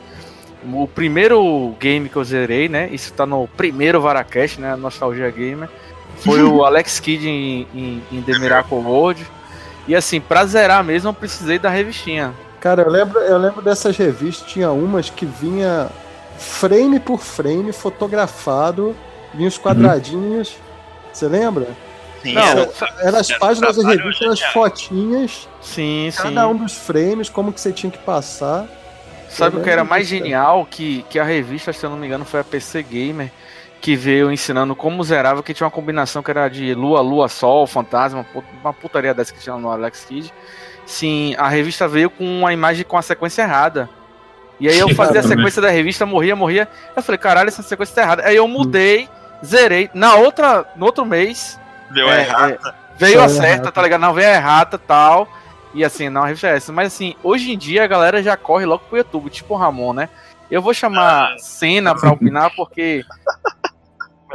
o 0.72 0.88
primeiro 0.88 1.74
game 1.78 2.08
que 2.08 2.16
eu 2.16 2.24
zerei, 2.24 2.68
né? 2.68 2.88
Isso 2.90 3.12
tá 3.12 3.26
no 3.26 3.46
primeiro 3.48 4.00
Varacast, 4.00 4.60
né? 4.60 4.74
Nostalgia 4.76 5.30
Gamer. 5.30 5.68
Foi 6.18 6.42
o 6.42 6.64
Alex 6.64 6.98
Kidd 6.98 7.28
em, 7.28 7.66
em, 7.74 8.02
em 8.10 8.22
The 8.22 8.38
Miracle 8.38 8.78
World. 8.78 9.26
E 9.86 9.94
assim, 9.94 10.20
pra 10.20 10.46
zerar 10.46 10.82
mesmo, 10.82 11.10
eu 11.10 11.14
precisei 11.14 11.58
da 11.58 11.68
revistinha. 11.68 12.32
Cara, 12.60 12.82
eu 12.82 12.90
lembro, 12.90 13.20
eu 13.20 13.36
lembro 13.36 13.60
dessas 13.60 13.94
revistas, 13.96 14.50
tinha 14.50 14.70
umas 14.70 15.10
que 15.10 15.26
vinha 15.26 15.90
frame 16.38 16.98
por 16.98 17.20
frame, 17.20 17.70
fotografado, 17.72 18.96
vinha 19.34 19.48
os 19.48 19.58
quadradinhos. 19.58 20.48
Uhum. 20.48 20.54
Você 21.12 21.28
lembra? 21.28 21.68
Sim, 22.24 22.34
não, 22.34 22.42
era, 22.42 22.70
era 23.02 23.20
as 23.20 23.30
páginas 23.38 23.76
da 23.76 23.88
revista, 23.88 24.30
as 24.30 24.40
fotinhas. 24.40 25.48
Sim, 25.60 26.10
cada 26.10 26.28
sim. 26.28 26.34
Cada 26.34 26.48
um 26.48 26.56
dos 26.56 26.74
frames, 26.74 27.28
como 27.28 27.52
que 27.52 27.60
você 27.60 27.72
tinha 27.72 27.90
que 27.90 27.98
passar. 27.98 28.66
Sabe 29.28 29.58
o 29.58 29.62
que 29.62 29.68
era 29.68 29.84
mais 29.84 30.06
genial? 30.06 30.66
Que, 30.70 31.04
que 31.10 31.18
a 31.18 31.24
revista, 31.24 31.72
se 31.72 31.84
eu 31.84 31.90
não 31.90 31.96
me 31.96 32.06
engano, 32.06 32.24
foi 32.24 32.40
a 32.40 32.44
PC 32.44 32.82
Gamer, 32.82 33.30
que 33.80 33.96
veio 33.96 34.32
ensinando 34.32 34.74
como 34.74 35.02
zerava, 35.02 35.42
que 35.42 35.52
tinha 35.52 35.66
uma 35.66 35.70
combinação 35.70 36.22
que 36.22 36.30
era 36.30 36.48
de 36.48 36.72
lua, 36.72 37.00
lua, 37.00 37.28
sol, 37.28 37.66
fantasma, 37.66 38.24
uma 38.62 38.72
putaria 38.72 39.12
dessa 39.12 39.34
que 39.34 39.40
tinha 39.40 39.56
no 39.56 39.70
Alex 39.70 40.04
Kidd. 40.04 40.32
Sim, 40.86 41.34
a 41.36 41.48
revista 41.48 41.88
veio 41.88 42.08
com 42.08 42.24
uma 42.24 42.52
imagem 42.52 42.84
com 42.84 42.96
a 42.96 43.02
sequência 43.02 43.42
errada. 43.42 43.90
E 44.60 44.68
aí 44.68 44.78
eu 44.78 44.88
fazia 44.94 45.20
a 45.20 45.22
sequência 45.24 45.60
da 45.60 45.68
revista, 45.68 46.06
morria, 46.06 46.36
morria. 46.36 46.68
Eu 46.94 47.02
falei, 47.02 47.18
caralho, 47.18 47.48
essa 47.48 47.62
sequência 47.62 47.94
tá 47.94 48.02
errada. 48.02 48.24
Aí 48.24 48.36
eu 48.36 48.46
mudei, 48.46 49.08
zerei. 49.44 49.90
Na 49.92 50.14
outra, 50.14 50.64
no 50.76 50.86
outro 50.86 51.04
mês, 51.04 51.58
Veio 51.90 52.08
é, 52.08 52.12
a 52.12 52.20
errata. 52.20 52.68
É, 52.68 52.96
veio 52.96 53.22
a 53.22 53.28
certa, 53.28 53.72
tá 53.72 53.82
ligado? 53.82 54.00
Não, 54.00 54.14
veio 54.14 54.28
a 54.28 54.34
errata 54.34 54.78
tal. 54.78 55.28
E 55.74 55.84
assim, 55.84 56.08
não, 56.08 56.22
a 56.22 56.26
revista 56.26 56.48
é 56.48 56.56
essa. 56.56 56.72
Mas 56.72 56.94
assim, 56.94 57.14
hoje 57.22 57.52
em 57.52 57.58
dia 57.58 57.84
a 57.84 57.88
galera 57.88 58.22
já 58.22 58.36
corre 58.36 58.64
logo 58.64 58.84
pro 58.88 58.96
YouTube, 58.96 59.30
tipo 59.30 59.54
o 59.54 59.56
Ramon, 59.56 59.92
né? 59.92 60.08
Eu 60.50 60.62
vou 60.62 60.72
chamar 60.72 61.32
ah. 61.32 61.38
Cena 61.38 61.94
pra 61.94 62.12
opinar, 62.12 62.50
porque. 62.54 63.04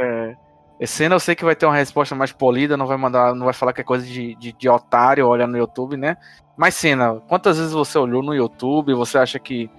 É, 0.02 0.86
Cena 0.86 1.14
eu 1.14 1.20
sei 1.20 1.34
que 1.34 1.44
vai 1.44 1.54
ter 1.54 1.66
uma 1.66 1.74
resposta 1.74 2.14
mais 2.14 2.32
polida, 2.32 2.74
não 2.74 2.86
vai 2.86 2.96
mandar, 2.96 3.34
não 3.34 3.44
vai 3.44 3.52
falar 3.52 3.74
que 3.74 3.82
é 3.82 3.84
coisa 3.84 4.06
de, 4.06 4.34
de, 4.36 4.50
de 4.50 4.66
otário 4.66 5.28
olhar 5.28 5.46
no 5.46 5.58
YouTube, 5.58 5.94
né? 5.94 6.16
Mas 6.56 6.74
Cena, 6.74 7.20
quantas 7.28 7.58
vezes 7.58 7.74
você 7.74 7.98
olhou 7.98 8.22
no 8.22 8.34
YouTube? 8.34 8.94
Você 8.94 9.18
acha 9.18 9.38
que 9.38 9.70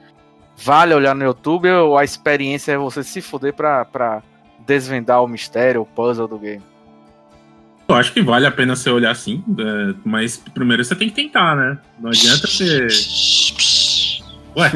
vale 0.55 0.93
olhar 0.93 1.15
no 1.15 1.23
YouTube 1.23 1.71
ou 1.71 1.97
a 1.97 2.03
experiência 2.03 2.73
é 2.73 2.77
você 2.77 3.03
se 3.03 3.19
fuder 3.19 3.51
pra, 3.51 3.83
pra 3.83 4.21
desvendar 4.59 5.23
o 5.23 5.27
mistério, 5.27 5.81
o 5.81 5.87
puzzle 5.87 6.27
do 6.27 6.37
game? 6.37 6.70
Eu 7.91 7.97
acho 7.97 8.13
que 8.13 8.21
vale 8.21 8.45
a 8.45 8.51
pena 8.51 8.75
você 8.75 8.89
olhar 8.89 9.11
assim, 9.11 9.43
é, 9.57 9.93
mas 10.03 10.37
primeiro 10.53 10.83
você 10.83 10.95
tem 10.95 11.09
que 11.09 11.15
tentar, 11.15 11.55
né? 11.55 11.77
Não 11.99 12.09
adianta 12.09 12.47
você. 12.47 12.87
Ué? 14.55 14.71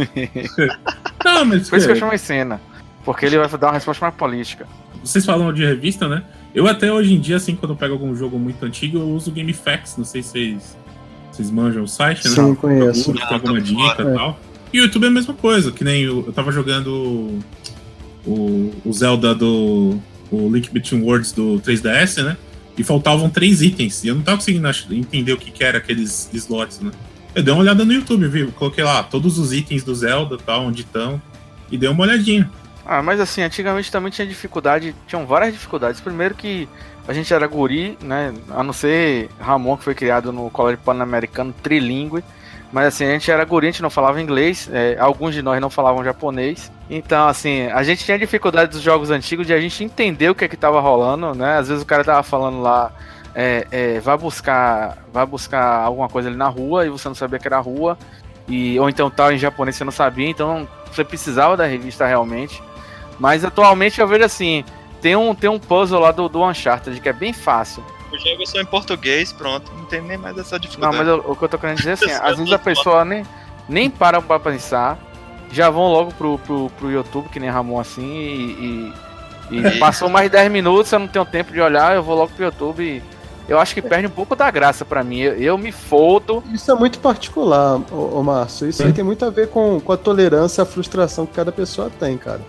Não, 1.23 1.45
mas. 1.45 1.69
Por 1.69 1.77
isso 1.77 1.87
que 1.87 1.93
eu 1.93 1.97
chamo 1.97 2.17
cena. 2.17 2.61
Porque 3.03 3.25
ele 3.25 3.37
vai 3.37 3.47
dar 3.47 3.67
uma 3.67 3.73
resposta 3.73 4.05
mais 4.05 4.15
política. 4.15 4.67
Vocês 5.03 5.25
falam 5.25 5.53
de 5.53 5.63
revista, 5.63 6.07
né? 6.07 6.23
Eu 6.53 6.67
até 6.67 6.91
hoje 6.91 7.13
em 7.13 7.19
dia, 7.19 7.35
assim, 7.35 7.55
quando 7.55 7.71
eu 7.71 7.75
pego 7.75 7.93
algum 7.93 8.15
jogo 8.15 8.39
muito 8.39 8.65
antigo, 8.65 8.97
eu 8.97 9.09
uso 9.09 9.29
o 9.29 9.33
GameFAQs. 9.33 9.97
Não 9.97 10.05
sei 10.05 10.23
se 10.23 10.29
vocês, 10.29 10.77
vocês 11.31 11.51
manjam 11.51 11.83
o 11.83 11.87
site, 11.87 12.27
né? 12.27 12.35
Sim, 12.35 12.55
conheço. 12.55 13.13
Tem 13.13 13.23
alguma 13.29 13.61
dica 13.61 14.01
e 14.01 14.07
é. 14.07 14.13
tal. 14.13 14.39
E 14.73 14.79
o 14.79 14.83
YouTube 14.83 15.05
é 15.05 15.07
a 15.07 15.11
mesma 15.11 15.33
coisa, 15.33 15.71
que 15.71 15.83
nem 15.83 16.03
eu, 16.03 16.25
eu 16.25 16.33
tava 16.33 16.51
jogando 16.51 17.39
o, 18.25 18.73
o 18.83 18.93
Zelda 18.93 19.35
do. 19.35 19.99
O 20.31 20.49
Link 20.49 20.71
Between 20.71 21.03
Worlds 21.03 21.31
do 21.31 21.61
3DS, 21.61 22.23
né? 22.23 22.35
E 22.77 22.83
faltavam 22.83 23.29
três 23.29 23.61
itens. 23.61 24.03
E 24.03 24.07
eu 24.07 24.15
não 24.15 24.21
tava 24.21 24.37
conseguindo 24.37 24.67
entender 24.91 25.33
o 25.33 25.37
que, 25.37 25.51
que 25.51 25.63
era 25.63 25.77
aqueles 25.77 26.29
slots, 26.33 26.79
né? 26.79 26.91
Eu 27.33 27.43
dei 27.43 27.53
uma 27.53 27.61
olhada 27.61 27.83
no 27.83 27.91
YouTube, 27.91 28.27
viu? 28.27 28.51
Coloquei 28.53 28.83
lá 28.83 29.03
todos 29.03 29.37
os 29.37 29.51
itens 29.51 29.83
do 29.83 29.93
Zelda, 29.93 30.37
tal, 30.37 30.63
onde 30.63 30.81
estão, 30.81 31.21
e 31.69 31.77
dei 31.77 31.89
uma 31.89 32.03
olhadinha. 32.03 32.49
Ah, 32.85 33.01
mas 33.01 33.19
assim, 33.19 33.41
antigamente 33.41 33.91
também 33.91 34.11
tinha 34.11 34.27
dificuldade, 34.27 34.95
tinham 35.07 35.25
várias 35.25 35.51
dificuldades. 35.51 35.99
Primeiro 35.99 36.35
que 36.35 36.69
a 37.07 37.13
gente 37.13 37.33
era 37.33 37.45
guri, 37.47 37.97
né? 38.01 38.33
A 38.51 38.63
não 38.63 38.71
ser 38.71 39.29
Ramon, 39.39 39.75
que 39.75 39.83
foi 39.83 39.95
criado 39.95 40.31
no 40.31 40.49
colégio 40.49 40.79
pan-americano 40.83 41.53
trilingue, 41.63 42.23
Mas 42.75 42.87
assim, 42.87 43.05
a 43.05 43.11
gente 43.11 43.31
era 43.31 43.45
guri, 43.45 43.67
a 43.67 43.71
gente 43.71 43.81
não 43.81 43.89
falava 43.89 44.21
inglês, 44.21 44.69
é, 44.69 44.97
alguns 44.99 45.33
de 45.33 45.41
nós 45.41 45.61
não 45.61 45.69
falavam 45.69 46.03
japonês. 46.03 46.69
Então, 46.89 47.25
assim, 47.25 47.67
a 47.67 47.81
gente 47.83 48.03
tinha 48.03 48.19
dificuldade 48.19 48.71
dos 48.71 48.81
jogos 48.81 49.09
antigos 49.11 49.47
de 49.47 49.53
a 49.53 49.61
gente 49.61 49.81
entender 49.81 50.29
o 50.29 50.35
que 50.35 50.43
é 50.43 50.47
que 50.49 50.57
tava 50.57 50.81
rolando, 50.81 51.33
né? 51.33 51.57
Às 51.57 51.69
vezes 51.69 51.83
o 51.83 51.85
cara 51.85 52.03
tava 52.03 52.21
falando 52.21 52.61
lá, 52.61 52.91
é, 53.33 53.65
é, 53.71 53.99
vai 54.01 54.17
buscar 54.17 54.97
vai 55.13 55.25
buscar 55.25 55.85
alguma 55.85 56.09
coisa 56.09 56.27
ali 56.27 56.35
na 56.35 56.49
rua 56.49 56.85
e 56.85 56.89
você 56.89 57.07
não 57.07 57.15
sabia 57.15 57.39
que 57.39 57.47
era 57.47 57.59
rua. 57.59 57.97
E, 58.45 58.77
ou 58.77 58.89
então 58.89 59.09
tal 59.09 59.31
em 59.31 59.37
japonês 59.37 59.77
você 59.77 59.85
não 59.85 59.91
sabia, 59.93 60.27
então 60.27 60.67
você 60.91 61.05
precisava 61.05 61.55
da 61.55 61.65
revista 61.65 62.05
realmente. 62.05 62.61
Mas 63.17 63.45
atualmente 63.45 64.01
eu 64.01 64.07
vejo 64.09 64.25
assim, 64.25 64.65
tem 65.01 65.15
um, 65.15 65.33
tem 65.33 65.49
um 65.49 65.57
puzzle 65.57 66.01
lá 66.01 66.11
do, 66.11 66.27
do 66.27 66.43
Uncharted 66.43 66.99
que 66.99 67.07
é 67.07 67.13
bem 67.13 67.31
fácil. 67.31 67.81
O 68.15 68.19
jogo 68.19 68.43
é 68.43 68.45
só 68.45 68.59
em 68.59 68.65
português, 68.65 69.33
pronto. 69.33 69.71
Não 69.75 69.85
tem 69.85 70.01
nem 70.01 70.17
mais 70.17 70.37
essa 70.37 70.57
dificuldade. 70.57 70.95
Não, 70.95 70.99
mas 70.99 71.25
eu, 71.25 71.31
o 71.31 71.35
que 71.35 71.43
eu 71.43 71.49
tô 71.49 71.57
querendo 71.57 71.77
dizer 71.77 71.89
é 71.89 71.93
assim, 71.93 72.11
às 72.23 72.37
vezes 72.37 72.53
a 72.53 72.59
pessoa 72.59 73.03
nem, 73.03 73.25
nem 73.67 73.89
para 73.89 74.21
pra 74.21 74.39
pensar, 74.39 74.97
já 75.51 75.69
vão 75.69 75.91
logo 75.91 76.13
pro, 76.13 76.39
pro, 76.39 76.69
pro 76.71 76.91
YouTube, 76.91 77.29
que 77.29 77.39
nem 77.39 77.49
Ramon 77.49 77.79
assim, 77.79 78.03
e, 78.03 78.93
e, 79.51 79.57
e 79.57 79.71
passou 79.79 80.09
mais 80.09 80.29
de 80.29 80.37
10 80.37 80.51
minutos, 80.51 80.91
eu 80.91 80.99
não 80.99 81.07
tenho 81.07 81.25
tempo 81.25 81.51
de 81.51 81.59
olhar, 81.59 81.95
eu 81.95 82.03
vou 82.03 82.15
logo 82.15 82.31
pro 82.31 82.45
YouTube 82.45 82.83
e 82.83 83.03
eu 83.47 83.59
acho 83.59 83.73
que 83.75 83.81
perde 83.81 84.07
um 84.07 84.11
pouco 84.11 84.35
da 84.35 84.49
graça 84.49 84.83
para 84.83 85.03
mim. 85.03 85.19
Eu, 85.19 85.33
eu, 85.35 85.57
me 85.57 85.71
fodo. 85.71 86.43
Isso 86.51 86.71
é 86.71 86.75
muito 86.75 86.99
particular, 86.99 87.79
ô, 87.91 88.19
ô 88.19 88.23
Márcio. 88.23 88.67
Isso 88.67 88.81
aí 88.81 88.91
tem 88.91 89.03
muito 89.03 89.23
a 89.23 89.29
ver 89.29 89.49
com, 89.49 89.79
com 89.79 89.91
a 89.91 89.97
tolerância, 89.97 90.63
a 90.63 90.65
frustração 90.65 91.25
que 91.27 91.33
cada 91.33 91.51
pessoa 91.51 91.91
tem, 91.99 92.17
cara. 92.17 92.41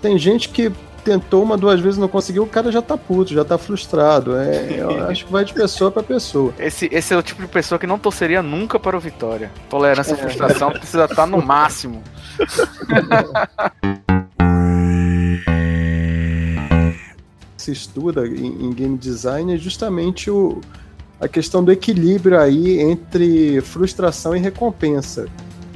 Tem 0.00 0.16
gente 0.16 0.48
que 0.48 0.72
tentou 1.02 1.42
uma, 1.42 1.56
duas 1.56 1.80
vezes 1.80 1.98
não 1.98 2.08
conseguiu, 2.08 2.42
o 2.42 2.46
cara 2.46 2.70
já 2.70 2.82
tá 2.82 2.96
puto, 2.96 3.32
já 3.32 3.44
tá 3.44 3.58
frustrado. 3.58 4.36
É, 4.36 4.80
acho 5.10 5.26
que 5.26 5.32
vai 5.32 5.44
de 5.44 5.52
pessoa 5.52 5.90
para 5.90 6.02
pessoa. 6.02 6.52
Esse, 6.58 6.88
esse 6.92 7.14
é 7.14 7.16
o 7.16 7.22
tipo 7.22 7.42
de 7.42 7.48
pessoa 7.48 7.78
que 7.78 7.86
não 7.86 7.98
torceria 7.98 8.42
nunca 8.42 8.78
para 8.78 8.96
o 8.96 9.00
Vitória. 9.00 9.50
Tolerância 9.68 10.12
e 10.12 10.14
é. 10.14 10.18
frustração 10.18 10.70
precisa 10.70 11.04
estar 11.04 11.14
tá 11.14 11.26
no 11.26 11.40
máximo. 11.42 12.02
se 17.68 17.72
estuda 17.72 18.26
em, 18.26 18.66
em 18.66 18.72
game 18.72 18.96
design 18.96 19.54
é 19.54 19.58
justamente 19.58 20.30
o, 20.30 20.60
a 21.20 21.28
questão 21.28 21.62
do 21.62 21.70
equilíbrio 21.70 22.40
aí 22.40 22.80
entre 22.80 23.60
frustração 23.60 24.34
e 24.34 24.38
recompensa. 24.38 25.26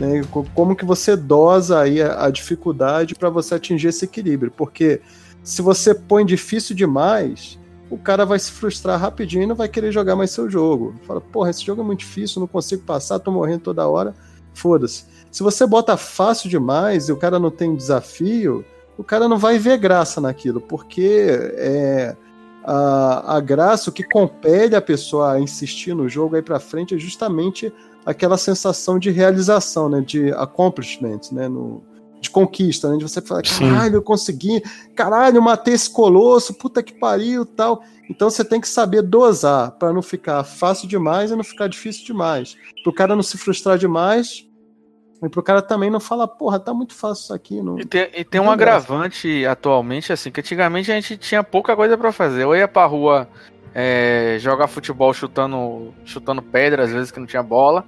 Né? 0.03 0.21
Como 0.53 0.75
que 0.75 0.85
você 0.85 1.15
dosa 1.15 1.81
aí 1.81 2.03
a, 2.03 2.25
a 2.25 2.31
dificuldade 2.31 3.15
para 3.15 3.31
você 3.31 3.55
atingir 3.55 3.89
esse 3.89 4.05
equilíbrio? 4.05 4.51
Porque 4.51 5.01
se 5.45 5.63
você 5.63 5.95
põe 5.95 6.27
difícil 6.27 6.75
demais, 6.75 7.57
o 7.89 7.97
cara 7.97 8.27
vai 8.27 8.39
se 8.41 8.51
frustrar 8.51 8.99
rapidinho 8.99 9.45
e 9.45 9.47
não 9.47 9.55
vai 9.55 9.69
querer 9.69 9.93
jogar 9.93 10.17
mais 10.17 10.33
seu 10.33 10.51
jogo. 10.51 10.97
Fala, 11.07 11.21
porra, 11.21 11.51
esse 11.51 11.65
jogo 11.65 11.83
é 11.83 11.85
muito 11.85 12.01
difícil, 12.01 12.41
não 12.41 12.49
consigo 12.49 12.83
passar, 12.83 13.21
tô 13.21 13.31
morrendo 13.31 13.61
toda 13.61 13.87
hora. 13.87 14.13
Foda-se. 14.53 15.05
Se 15.31 15.43
você 15.43 15.65
bota 15.67 15.97
fácil 15.97 16.51
demais 16.51 17.09
e 17.09 17.13
o 17.13 17.17
cara 17.17 17.39
não 17.39 17.51
tem 17.51 17.77
desafio, 17.77 18.65
o 18.99 19.05
cara 19.05 19.29
não 19.29 19.39
vai 19.39 19.57
ver 19.57 19.79
graça 19.79 20.21
naquilo, 20.21 20.61
porque 20.61 21.29
é, 21.55 22.17
a, 22.65 23.37
a 23.37 23.41
graça, 23.41 23.89
o 23.89 23.93
que 23.93 24.03
compele 24.03 24.75
a 24.75 24.83
pessoa 24.83 25.33
a 25.33 25.41
insistir 25.41 25.95
no 25.95 26.09
jogo 26.09 26.35
aí 26.35 26.43
para 26.43 26.59
frente 26.59 26.95
é 26.95 26.99
justamente 26.99 27.73
aquela 28.05 28.37
sensação 28.37 28.99
de 28.99 29.11
realização, 29.11 29.89
né, 29.89 30.01
de 30.01 30.33
accomplishment, 30.33 31.21
né, 31.33 31.49
no, 31.49 31.83
de 32.21 32.31
conquista, 32.31 32.91
né, 32.91 32.97
de 32.97 33.03
você 33.03 33.21
falar, 33.21 33.43
caralho, 33.43 33.97
eu 33.97 34.03
consegui, 34.03 34.63
caralho, 34.95 35.37
eu 35.37 35.43
matei 35.43 35.75
esse 35.75 35.91
colosso, 35.91 36.55
puta 36.55 36.83
que 36.83 36.95
pariu, 36.95 37.45
tal. 37.45 37.83
Então 38.09 38.29
você 38.29 38.45
tem 38.45 38.61
que 38.61 38.69
saber 38.69 39.03
dosar 39.03 39.73
para 39.73 39.93
não 39.93 40.03
ficar 40.03 40.45
fácil 40.45 40.89
demais 40.89 41.31
e 41.31 41.37
não 41.37 41.45
ficar 41.45 41.69
difícil 41.69 42.05
demais. 42.05 42.57
Para 42.83 42.91
o 42.91 42.95
cara 42.95 43.17
não 43.17 43.23
se 43.23 43.39
frustrar 43.39 43.79
demais 43.79 44.47
e 45.23 45.29
pro 45.29 45.43
cara 45.43 45.63
também 45.63 45.91
não 45.91 46.01
falar, 46.01 46.27
porra, 46.27 46.59
tá 46.59 46.75
muito 46.75 46.95
fácil 46.95 47.23
isso 47.23 47.35
aqui. 47.35 47.63
Não, 47.63 47.79
e 47.79 47.85
tem, 47.85 48.09
e 48.13 48.25
tem 48.25 48.41
um 48.41 48.51
agravante 48.51 49.47
atualmente, 49.47 50.13
assim, 50.13 50.33
que 50.33 50.41
antigamente 50.41 50.91
a 50.91 50.95
gente 50.97 51.17
tinha 51.17 51.45
pouca 51.45 51.77
coisa 51.77 51.97
para 51.97 52.11
fazer. 52.11 52.43
Eu 52.43 52.57
ia 52.57 52.67
pra 52.67 52.85
rua 52.87 53.29
é, 53.75 54.37
jogar 54.41 54.67
futebol 54.67 55.13
chutando, 55.13 55.95
chutando 56.05 56.43
pedra, 56.43 56.85
às 56.85 56.93
vezes 56.93 57.11
que 57.11 57.21
não 57.21 57.27
tinha 57.27 57.43
bola. 57.43 57.85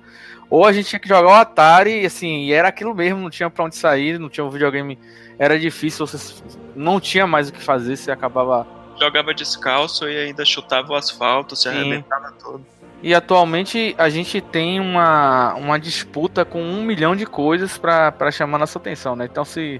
Ou 0.51 0.65
a 0.65 0.73
gente 0.73 0.89
tinha 0.89 1.01
que 1.01 1.09
jogar 1.09 1.29
o 1.29 1.33
Atari, 1.33 2.05
assim, 2.05 2.45
e 2.45 2.53
era 2.53 2.69
aquilo 2.69 2.95
mesmo, 2.95 3.21
não 3.21 3.31
tinha 3.31 3.49
pra 3.51 3.65
onde 3.65 3.77
sair, 3.77 4.19
não 4.19 4.29
tinha 4.29 4.45
um 4.45 4.51
videogame, 4.51 4.99
era 5.39 5.59
difícil, 5.59 6.07
você 6.07 6.43
não 6.77 7.01
tinha 7.01 7.27
mais 7.27 7.49
o 7.49 7.53
que 7.53 7.63
fazer, 7.63 7.97
você 7.97 8.11
acabava. 8.11 8.67
Jogava 9.01 9.35
descalço 9.35 10.09
e 10.09 10.17
ainda 10.17 10.45
chutava 10.45 10.93
o 10.93 10.95
asfalto, 10.95 11.57
se 11.57 11.69
arrebentava 11.69 12.33
todo. 12.33 12.65
E 13.05 13.15
atualmente 13.15 13.95
a 13.99 14.09
gente 14.09 14.41
tem 14.41 14.81
uma, 14.81 15.53
uma 15.57 15.79
disputa 15.79 16.43
com 16.43 16.63
um 16.63 16.83
milhão 16.83 17.15
de 17.15 17.27
coisas 17.27 17.77
para 17.77 18.31
chamar 18.31 18.57
nossa 18.57 18.79
atenção, 18.79 19.15
né? 19.15 19.29
Então 19.31 19.45
se. 19.45 19.79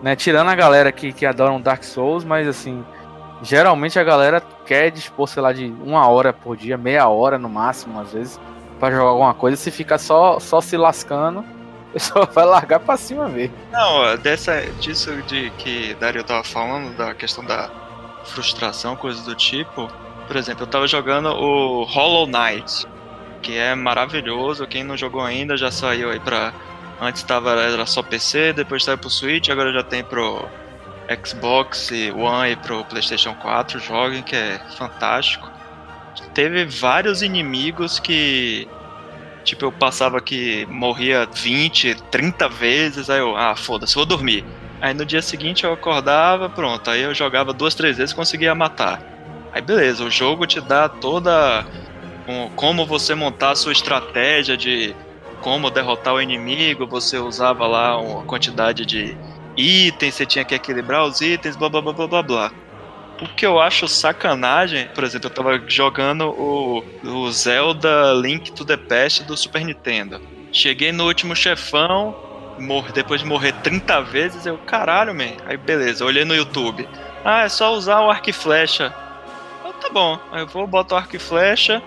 Né, 0.00 0.14
tirando 0.14 0.48
a 0.48 0.54
galera 0.54 0.92
que, 0.92 1.12
que 1.12 1.26
adoram 1.26 1.60
Dark 1.60 1.82
Souls, 1.82 2.22
mas 2.24 2.46
assim. 2.46 2.84
Geralmente 3.42 3.98
a 3.98 4.04
galera 4.04 4.42
quer 4.66 4.90
dispor, 4.90 5.26
sei 5.26 5.42
lá, 5.42 5.52
de 5.52 5.66
uma 5.82 6.06
hora 6.08 6.32
por 6.32 6.56
dia, 6.56 6.76
meia 6.76 7.08
hora 7.08 7.38
no 7.38 7.48
máximo, 7.48 8.00
às 8.00 8.12
vezes, 8.12 8.40
para 8.78 8.94
jogar 8.94 9.10
alguma 9.10 9.34
coisa. 9.34 9.56
Se 9.56 9.70
ficar 9.70 9.98
só, 9.98 10.38
só 10.38 10.60
se 10.60 10.76
lascando, 10.76 11.40
o 11.90 11.92
pessoal 11.92 12.28
vai 12.32 12.44
largar 12.44 12.80
pra 12.80 12.96
cima 12.96 13.28
ver. 13.28 13.50
Não, 13.72 14.16
dessa, 14.18 14.60
disso 14.80 15.10
de 15.22 15.50
que 15.58 15.94
Dario 15.94 16.22
tava 16.22 16.44
falando, 16.44 16.96
da 16.96 17.14
questão 17.14 17.44
da 17.44 17.70
frustração, 18.24 18.94
coisas 18.96 19.24
do 19.24 19.34
tipo 19.34 19.90
por 20.30 20.36
exemplo, 20.36 20.62
eu 20.62 20.68
tava 20.68 20.86
jogando 20.86 21.28
o 21.30 21.82
Hollow 21.82 22.24
Knight, 22.24 22.86
que 23.42 23.58
é 23.58 23.74
maravilhoso. 23.74 24.64
Quem 24.64 24.84
não 24.84 24.96
jogou 24.96 25.22
ainda 25.22 25.56
já 25.56 25.72
saiu 25.72 26.08
aí 26.08 26.20
pra. 26.20 26.52
Antes 27.00 27.24
tava, 27.24 27.50
era 27.50 27.84
só 27.84 28.00
PC, 28.00 28.52
depois 28.52 28.84
saiu 28.84 28.96
pro 28.96 29.10
Switch, 29.10 29.48
agora 29.48 29.72
já 29.72 29.82
tem 29.82 30.04
pro 30.04 30.48
Xbox 31.24 31.90
One 32.14 32.52
e 32.52 32.56
pro 32.56 32.84
PlayStation 32.84 33.34
4. 33.34 33.80
Joguem, 33.80 34.22
que 34.22 34.36
é 34.36 34.60
fantástico. 34.76 35.50
Teve 36.34 36.64
vários 36.64 37.22
inimigos 37.22 37.98
que. 37.98 38.68
Tipo, 39.42 39.66
eu 39.66 39.72
passava 39.72 40.20
que 40.20 40.66
morria 40.66 41.26
20, 41.32 41.94
30 42.10 42.48
vezes, 42.48 43.08
aí 43.08 43.20
eu, 43.20 43.36
ah, 43.36 43.56
foda-se, 43.56 43.94
vou 43.94 44.04
dormir. 44.04 44.44
Aí 44.80 44.94
no 44.94 45.04
dia 45.04 45.22
seguinte 45.22 45.64
eu 45.64 45.72
acordava, 45.72 46.48
pronto, 46.48 46.90
aí 46.90 47.02
eu 47.02 47.14
jogava 47.14 47.52
duas, 47.52 47.74
três 47.74 47.96
vezes 47.96 48.14
conseguia 48.14 48.54
matar. 48.54 49.02
Aí 49.52 49.60
beleza, 49.60 50.04
o 50.04 50.10
jogo 50.10 50.46
te 50.46 50.60
dá 50.60 50.88
toda 50.88 51.66
um, 52.28 52.48
como 52.50 52.86
você 52.86 53.14
montar 53.14 53.50
a 53.50 53.56
sua 53.56 53.72
estratégia 53.72 54.56
de 54.56 54.94
como 55.40 55.70
derrotar 55.70 56.14
o 56.14 56.20
inimigo, 56.20 56.86
você 56.86 57.18
usava 57.18 57.66
lá 57.66 57.98
uma 57.98 58.22
quantidade 58.24 58.84
de 58.86 59.16
itens, 59.60 60.14
você 60.14 60.26
tinha 60.26 60.44
que 60.44 60.54
equilibrar 60.54 61.04
os 61.04 61.20
itens, 61.20 61.56
blá 61.56 61.68
blá 61.68 61.80
blá 61.80 61.92
blá 61.92 62.06
blá 62.06 62.22
blá. 62.22 62.52
O 63.20 63.28
que 63.28 63.44
eu 63.44 63.60
acho 63.60 63.86
sacanagem, 63.86 64.88
por 64.94 65.04
exemplo, 65.04 65.28
eu 65.28 65.34
tava 65.34 65.62
jogando 65.68 66.30
o, 66.30 66.82
o 67.04 67.30
Zelda 67.30 68.12
Link 68.14 68.50
to 68.52 68.64
the 68.64 68.76
Past 68.76 69.24
do 69.24 69.36
Super 69.36 69.64
Nintendo. 69.64 70.20
Cheguei 70.50 70.90
no 70.90 71.04
último 71.04 71.36
chefão, 71.36 72.16
mor 72.58 72.90
depois 72.92 73.20
de 73.20 73.26
morrer 73.26 73.52
30 73.62 74.00
vezes, 74.02 74.46
eu, 74.46 74.56
caralho, 74.56 75.14
man. 75.14 75.36
Aí 75.46 75.56
beleza, 75.56 76.04
olhei 76.04 76.24
no 76.24 76.34
YouTube. 76.34 76.88
Ah, 77.22 77.42
é 77.42 77.48
só 77.50 77.74
usar 77.74 78.00
o 78.00 78.10
arco 78.10 78.30
e 78.30 78.32
flecha 78.32 78.94
tá 79.80 79.88
bom. 79.88 80.18
Eu 80.32 80.46
vou 80.46 80.66
botar 80.66 80.96
o 80.96 80.98
arco 80.98 81.16
e 81.16 81.18
flecha. 81.18 81.82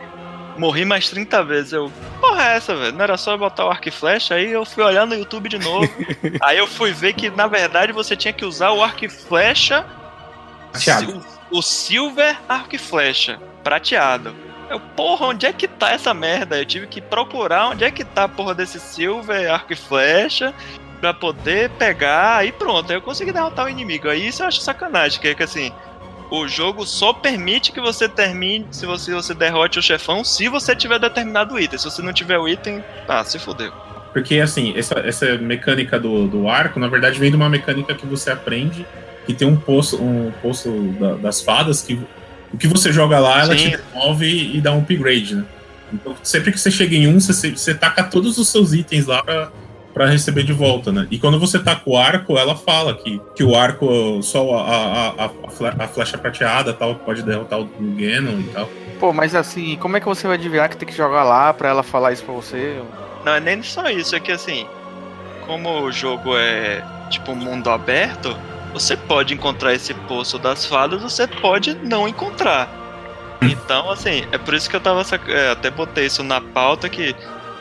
Morri 0.57 0.85
mais 0.85 1.09
30 1.09 1.43
vezes. 1.43 1.73
Eu, 1.73 1.91
porra, 2.19 2.51
é 2.51 2.55
essa, 2.55 2.75
velho? 2.75 2.93
Não 2.93 3.03
era 3.03 3.17
só 3.17 3.37
botar 3.37 3.65
o 3.65 3.69
arco 3.69 3.87
e 3.87 3.91
flecha? 3.91 4.35
Aí 4.35 4.51
eu 4.51 4.65
fui 4.65 4.83
olhar 4.83 5.05
no 5.05 5.15
YouTube 5.15 5.49
de 5.49 5.59
novo. 5.59 5.89
aí 6.41 6.57
eu 6.57 6.67
fui 6.67 6.91
ver 6.91 7.13
que, 7.13 7.29
na 7.29 7.47
verdade, 7.47 7.91
você 7.91 8.15
tinha 8.15 8.33
que 8.33 8.45
usar 8.45 8.71
o 8.71 8.83
arco 8.83 9.05
e 9.05 9.09
flecha. 9.09 9.85
Prateado. 10.71 11.23
O, 11.51 11.59
o 11.59 11.61
silver 11.61 12.39
arco 12.47 12.75
e 12.75 12.79
flecha. 12.79 13.39
Prateado. 13.63 14.35
Eu, 14.69 14.79
porra, 14.79 15.27
onde 15.27 15.45
é 15.45 15.53
que 15.53 15.67
tá 15.67 15.91
essa 15.91 16.13
merda? 16.13 16.57
Eu 16.57 16.65
tive 16.65 16.87
que 16.87 17.01
procurar 17.01 17.69
onde 17.69 17.83
é 17.83 17.91
que 17.91 18.03
tá 18.03 18.23
a 18.23 18.29
porra 18.29 18.55
desse 18.55 18.79
silver 18.79 19.51
arco 19.51 19.73
e 19.73 19.75
flecha 19.75 20.53
pra 20.99 21.13
poder 21.13 21.69
pegar. 21.71 22.37
Aí 22.37 22.51
pronto, 22.51 22.89
aí 22.89 22.97
eu 22.97 23.01
consegui 23.01 23.31
derrotar 23.31 23.65
o 23.65 23.69
inimigo. 23.69 24.07
Aí 24.07 24.25
isso 24.25 24.41
eu 24.41 24.47
acho 24.47 24.61
sacanagem, 24.61 25.19
que 25.19 25.27
é 25.27 25.35
que 25.35 25.43
assim 25.43 25.71
o 26.33 26.47
jogo 26.47 26.83
só 26.83 27.13
permite 27.13 27.71
que 27.71 27.79
você 27.79 28.09
termine 28.09 28.65
se 28.71 28.87
você, 28.87 29.13
você 29.13 29.35
derrote 29.35 29.77
o 29.77 29.83
chefão 29.83 30.23
se 30.23 30.49
você 30.49 30.75
tiver 30.75 30.97
determinado 30.97 31.59
item. 31.59 31.77
Se 31.77 31.85
você 31.85 32.01
não 32.01 32.11
tiver 32.11 32.39
o 32.39 32.49
item, 32.49 32.83
ah, 33.07 33.23
se 33.23 33.37
fodeu. 33.37 33.71
Porque, 34.11 34.39
assim, 34.39 34.73
essa, 34.75 34.95
essa 35.01 35.37
mecânica 35.37 35.99
do, 35.99 36.27
do 36.27 36.49
arco, 36.49 36.79
na 36.79 36.87
verdade, 36.87 37.19
vem 37.19 37.29
de 37.29 37.35
uma 37.35 37.49
mecânica 37.49 37.93
que 37.93 38.07
você 38.07 38.31
aprende, 38.31 38.83
que 39.27 39.33
tem 39.35 39.47
um 39.47 39.55
poço, 39.55 40.01
um 40.01 40.31
poço 40.41 40.71
da, 40.99 41.13
das 41.13 41.39
fadas, 41.43 41.83
que 41.83 41.99
o 42.51 42.57
que 42.57 42.67
você 42.67 42.91
joga 42.91 43.19
lá, 43.19 43.43
ela 43.43 43.55
Sim. 43.55 43.69
te 43.69 43.77
devolve 43.77 44.25
e, 44.25 44.57
e 44.57 44.61
dá 44.61 44.71
um 44.73 44.79
upgrade, 44.79 45.35
né? 45.35 45.45
Então, 45.93 46.15
sempre 46.23 46.51
que 46.51 46.59
você 46.59 46.71
chega 46.71 46.95
em 46.95 47.07
um, 47.07 47.19
você, 47.19 47.51
você 47.51 47.75
taca 47.75 48.03
todos 48.03 48.39
os 48.39 48.47
seus 48.47 48.73
itens 48.73 49.05
lá 49.05 49.21
pra, 49.21 49.51
para 49.93 50.07
receber 50.07 50.43
de 50.43 50.53
volta, 50.53 50.91
né? 50.91 51.07
E 51.11 51.19
quando 51.19 51.39
você 51.39 51.59
tá 51.59 51.75
com 51.75 51.91
o 51.91 51.97
arco, 51.97 52.37
ela 52.37 52.55
fala 52.55 52.93
que, 52.95 53.21
que 53.35 53.43
o 53.43 53.55
arco, 53.55 54.21
só 54.23 54.57
a, 54.57 54.75
a, 54.75 55.25
a, 55.25 55.31
a 55.79 55.87
flecha 55.87 56.17
prateada 56.17 56.73
tal, 56.73 56.95
pode 56.95 57.21
derrotar 57.21 57.59
o 57.59 57.65
Ganon 57.65 58.39
e 58.39 58.49
tal. 58.53 58.69
Pô, 58.99 59.13
mas 59.13 59.35
assim, 59.35 59.75
como 59.77 59.97
é 59.97 59.99
que 59.99 60.05
você 60.05 60.27
vai 60.27 60.37
adivinhar 60.37 60.69
que 60.69 60.77
tem 60.77 60.87
que 60.87 60.95
jogar 60.95 61.23
lá 61.23 61.53
pra 61.53 61.69
ela 61.69 61.83
falar 61.83 62.11
isso 62.11 62.23
pra 62.23 62.33
você? 62.33 62.81
Não, 63.23 63.33
é 63.33 63.39
nem 63.39 63.61
só 63.61 63.89
isso, 63.89 64.15
é 64.15 64.19
que 64.19 64.31
assim, 64.31 64.65
como 65.45 65.81
o 65.81 65.91
jogo 65.91 66.35
é 66.37 66.83
tipo 67.09 67.35
mundo 67.35 67.69
aberto, 67.69 68.35
você 68.73 68.97
pode 68.97 69.33
encontrar 69.33 69.73
esse 69.73 69.93
poço 69.93 70.39
das 70.39 70.65
fadas, 70.65 71.01
você 71.01 71.27
pode 71.27 71.75
não 71.75 72.07
encontrar. 72.07 72.67
Então, 73.41 73.91
assim, 73.91 74.25
é 74.31 74.37
por 74.37 74.53
isso 74.53 74.69
que 74.69 74.75
eu 74.75 74.79
tava. 74.79 75.03
é, 75.27 75.51
até 75.51 75.69
botei 75.69 76.05
isso 76.05 76.23
na 76.23 76.41
pauta 76.41 76.89
que 76.89 77.15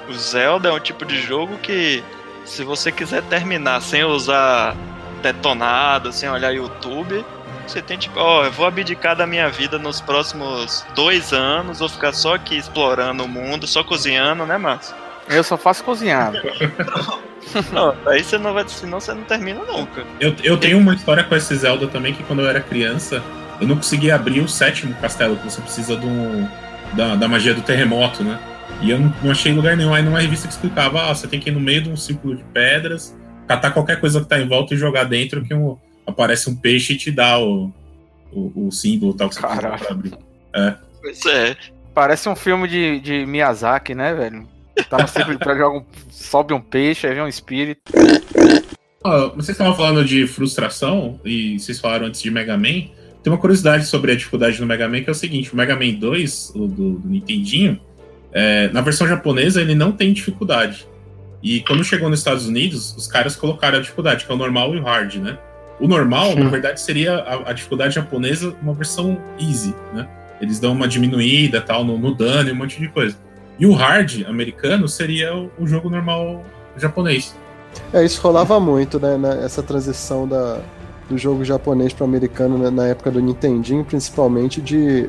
o 0.09 0.15
Zelda 0.15 0.69
é 0.69 0.73
um 0.73 0.81
tipo 0.81 1.05
de 1.05 1.21
jogo 1.21 1.59
que, 1.59 2.03
se 2.45 2.65
você 2.65 2.91
quiser 2.91 3.23
terminar 3.23 3.81
sem 3.81 4.05
usar 4.05 4.77
detonado, 5.23 6.13
sem 6.13 6.29
olhar 6.29 6.53
YouTube, 6.53 7.25
você 7.67 7.81
tem 7.81 7.97
tipo, 7.97 8.19
ó, 8.19 8.45
eu 8.45 8.53
vou 8.53 8.67
abdicar 8.67 9.17
da 9.17 9.27
minha 9.27 9.49
vida 9.49 9.79
nos 9.79 10.01
próximos 10.01 10.85
dois 10.95 11.33
anos, 11.33 11.79
vou 11.79 11.89
ficar 11.89 12.13
só 12.13 12.35
aqui 12.35 12.57
explorando 12.57 13.25
o 13.25 13.29
mundo, 13.29 13.67
só 13.67 13.85
cozinhando, 13.85 14.45
né, 14.45 14.59
Márcio? 14.59 14.95
Eu 15.29 15.45
só 15.45 15.57
faço 15.57 15.85
cozinhar. 15.85 16.33
Não, 17.73 17.95
aí 18.07 18.23
você 18.23 18.39
não 18.39 18.55
vai, 18.55 18.67
senão 18.67 18.99
você 18.99 19.13
não 19.13 19.25
termina 19.25 19.61
nunca. 19.65 20.05
Eu, 20.19 20.35
eu 20.43 20.57
tenho 20.57 20.79
uma 20.79 20.95
história 20.95 21.23
com 21.23 21.37
esse 21.37 21.55
Zelda 21.55 21.87
também, 21.87 22.15
que 22.15 22.23
quando 22.23 22.41
eu 22.41 22.49
era 22.49 22.61
criança, 22.61 23.23
eu 23.61 23.67
não 23.67 23.77
conseguia 23.77 24.15
abrir 24.15 24.41
o 24.41 24.49
sétimo 24.49 24.95
castelo, 24.95 25.37
que 25.37 25.45
você 25.45 25.61
precisa 25.61 25.97
do, 25.97 26.49
da, 26.95 27.15
da 27.15 27.29
magia 27.29 27.53
do 27.53 27.61
terremoto, 27.61 28.25
né? 28.25 28.39
E 28.83 28.91
eu 28.91 28.99
não, 28.99 29.15
não 29.23 29.31
achei 29.31 29.53
lugar 29.53 29.77
nenhum. 29.77 29.95
Aí 29.95 30.03
numa 30.03 30.21
revista 30.21 30.49
que 30.49 30.55
explicava, 30.55 31.11
ah, 31.11 31.15
você 31.15 31.27
tem 31.29 31.39
que 31.39 31.49
ir 31.49 31.53
no 31.53 31.61
meio 31.61 31.83
de 31.83 31.91
um 31.91 31.97
círculo 31.97 32.37
de 32.37 32.43
pedras, 32.45 33.17
catar 33.47 33.71
qualquer 33.71 34.01
coisa 34.01 34.21
que 34.21 34.29
tá 34.29 34.41
em 34.41 34.49
volta 34.49 34.75
e 34.75 34.77
jogar 34.77 35.05
dentro, 35.05 35.45
que 35.45 35.55
um, 35.55 35.77
aparece 36.07 36.51
um 36.51 36.57
peixe 36.57 36.95
e 36.95 36.97
te 36.97 37.11
dá 37.11 37.39
o, 37.39 37.73
o, 38.33 38.67
o 38.67 38.73
símbolo 38.73 39.15
tal 39.15 39.29
que 39.29 39.37
você 39.37 39.41
precisa 39.41 39.63
Caralho. 39.63 39.85
pra 39.85 39.93
abrir. 39.93 40.15
É. 40.55 40.75
Pois 41.01 41.27
é. 41.27 41.57
Parece 41.95 42.29
um 42.29 42.35
filme 42.37 42.67
de, 42.67 43.01
de 43.01 43.27
Miyazaki, 43.27 43.95
né, 43.95 44.15
velho? 44.15 44.49
Tá 44.89 44.99
no 44.99 45.07
ciclo 45.09 45.37
de 45.37 45.45
joga 45.45 45.69
um- 45.69 45.85
sobe 46.11 46.55
um 46.55 46.61
peixe, 46.61 47.07
aí 47.07 47.15
vem 47.15 47.23
um 47.23 47.29
espírito. 47.29 47.81
Ah, 49.05 49.31
vocês 49.35 49.51
estavam 49.51 49.75
falando 49.75 50.05
de 50.05 50.27
frustração, 50.27 51.21
e 51.25 51.59
vocês 51.59 51.79
falaram 51.79 52.07
antes 52.07 52.23
de 52.23 52.31
Mega 52.31 52.57
Man. 52.57 52.89
Tem 53.23 53.33
uma 53.33 53.39
curiosidade 53.39 53.85
sobre 53.87 54.13
a 54.13 54.17
dificuldade 54.17 54.61
no 54.61 54.67
Mega 54.67 54.89
Man, 54.89 55.03
que 55.03 55.09
é 55.11 55.13
o 55.13 55.15
seguinte: 55.15 55.53
o 55.53 55.57
Mega 55.57 55.77
Man 55.77 55.93
2, 55.95 56.53
o 56.55 56.67
do, 56.67 56.93
do 56.99 57.09
Nintendinho, 57.09 57.79
é, 58.33 58.69
na 58.69 58.81
versão 58.81 59.07
japonesa 59.07 59.61
ele 59.61 59.75
não 59.75 59.93
tem 59.93 60.13
dificuldade. 60.13 60.87
E 61.43 61.61
quando 61.63 61.83
chegou 61.85 62.09
nos 62.09 62.21
Estados 62.21 62.47
Unidos, 62.47 62.95
os 62.97 63.07
caras 63.09 63.35
colocaram 63.35 63.79
a 63.79 63.81
dificuldade, 63.81 64.25
que 64.25 64.31
é 64.31 64.35
o 64.35 64.39
normal 64.39 64.75
e 64.75 64.79
o 64.79 64.83
hard, 64.85 65.17
né? 65.17 65.39
O 65.81 65.89
normal, 65.89 66.37
na 66.37 66.43
Hum. 66.43 66.49
verdade, 66.51 66.81
seria 66.81 67.17
a, 67.17 67.51
a 67.51 67.53
dificuldade 67.53 67.95
japonesa, 67.97 68.55
uma 68.63 68.73
versão 68.73 69.19
easy, 69.41 69.75
né? 69.93 70.07
Eles 70.41 70.61
dão 70.61 70.73
uma 70.73 70.87
diminuída 70.87 71.61
tal 71.61 71.85
no, 71.85 71.99
no 71.99 72.15
dano 72.15 72.49
e 72.49 72.53
um 72.53 72.57
monte 72.57 72.79
de 72.79 72.89
coisa. 72.89 73.17
E 73.59 73.67
o 73.67 73.73
hard 73.73 74.25
americano 74.29 74.89
seria 74.89 75.35
o, 75.35 75.51
o 75.59 75.67
jogo 75.67 75.91
normal 75.91 76.43
japonês. 76.77 77.35
É, 77.93 78.05
isso 78.05 78.21
rolava 78.23 78.59
muito, 78.61 79.01
né? 79.01 79.17
na- 79.17 79.35
Essa 79.35 79.63
transição 79.63 80.27
da, 80.29 80.61
do 81.09 81.19
jogo 81.19 81.45
japonês 81.45 81.93
para 81.93 82.05
americano 82.07 82.57
né, 82.59 82.71
na 82.71 82.87
época 82.87 83.11
do 83.11 83.21
Nintendinho, 83.21 83.85
principalmente 83.85 84.61
de 84.61 85.09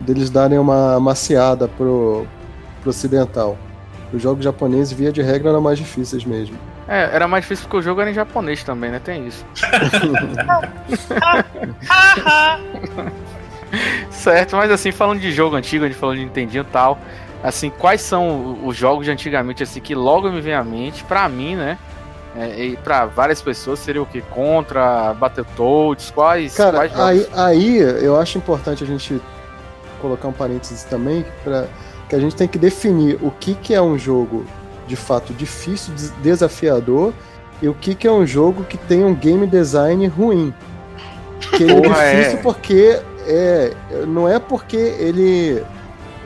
deles 0.00 0.30
darem 0.30 0.58
uma 0.58 0.98
maciada 1.00 1.68
pro, 1.68 2.26
pro 2.84 2.90
ocidental. 2.90 3.56
Os 4.12 4.22
jogos 4.22 4.44
japoneses, 4.44 4.92
via 4.92 5.10
de 5.10 5.22
regra, 5.22 5.48
eram 5.50 5.62
mais 5.62 5.78
difíceis 5.78 6.24
mesmo. 6.24 6.56
É, 6.86 7.08
era 7.12 7.26
mais 7.26 7.42
difícil 7.44 7.64
porque 7.64 7.78
o 7.78 7.82
jogo 7.82 8.02
era 8.02 8.10
em 8.10 8.14
japonês 8.14 8.62
também, 8.62 8.90
né? 8.90 9.00
Tem 9.02 9.26
isso. 9.26 9.44
certo, 14.10 14.54
mas 14.54 14.70
assim, 14.70 14.92
falando 14.92 15.20
de 15.20 15.32
jogo 15.32 15.56
antigo, 15.56 15.84
a 15.84 15.88
gente 15.88 15.98
falou 15.98 16.14
de 16.14 16.22
Nintendinho 16.22 16.60
e 16.60 16.66
tal. 16.66 16.98
Assim, 17.42 17.70
quais 17.70 18.02
são 18.02 18.58
os 18.64 18.76
jogos 18.76 19.06
de 19.06 19.10
antigamente, 19.10 19.62
assim, 19.62 19.80
que 19.80 19.94
logo 19.94 20.30
me 20.30 20.40
vem 20.40 20.54
à 20.54 20.62
mente? 20.62 21.02
Pra 21.04 21.28
mim, 21.28 21.56
né? 21.56 21.78
É, 22.36 22.64
e 22.64 22.76
pra 22.76 23.06
várias 23.06 23.40
pessoas 23.40 23.78
seria 23.78 24.02
o 24.02 24.06
que? 24.06 24.20
Contra, 24.20 25.14
Battletoads, 25.14 26.10
quais, 26.10 26.56
Cara, 26.56 26.78
quais 26.78 26.92
jogos? 26.92 27.06
aí, 27.06 27.26
aí 27.34 27.78
eu 28.04 28.20
acho 28.20 28.38
importante 28.38 28.82
a 28.82 28.86
gente 28.86 29.20
colocar 30.00 30.28
um 30.28 30.32
parênteses 30.32 30.84
também, 30.84 31.24
pra, 31.42 31.66
que 32.08 32.14
a 32.14 32.20
gente 32.20 32.34
tem 32.36 32.46
que 32.48 32.58
definir 32.58 33.18
o 33.22 33.30
que, 33.30 33.54
que 33.54 33.74
é 33.74 33.80
um 33.80 33.98
jogo 33.98 34.44
de 34.86 34.96
fato 34.96 35.32
difícil, 35.32 35.94
des- 35.94 36.10
desafiador, 36.22 37.12
e 37.62 37.68
o 37.68 37.74
que, 37.74 37.94
que 37.94 38.06
é 38.06 38.12
um 38.12 38.26
jogo 38.26 38.64
que 38.64 38.76
tem 38.76 39.04
um 39.04 39.14
game 39.14 39.46
design 39.46 40.06
ruim. 40.06 40.52
Que 41.56 41.62
ele 41.64 41.80
Porra, 41.82 42.02
é 42.02 42.16
difícil 42.16 42.38
é. 42.38 42.42
porque 42.42 43.00
é, 43.26 43.74
não 44.06 44.28
é 44.28 44.38
porque 44.38 44.76
ele. 44.76 45.62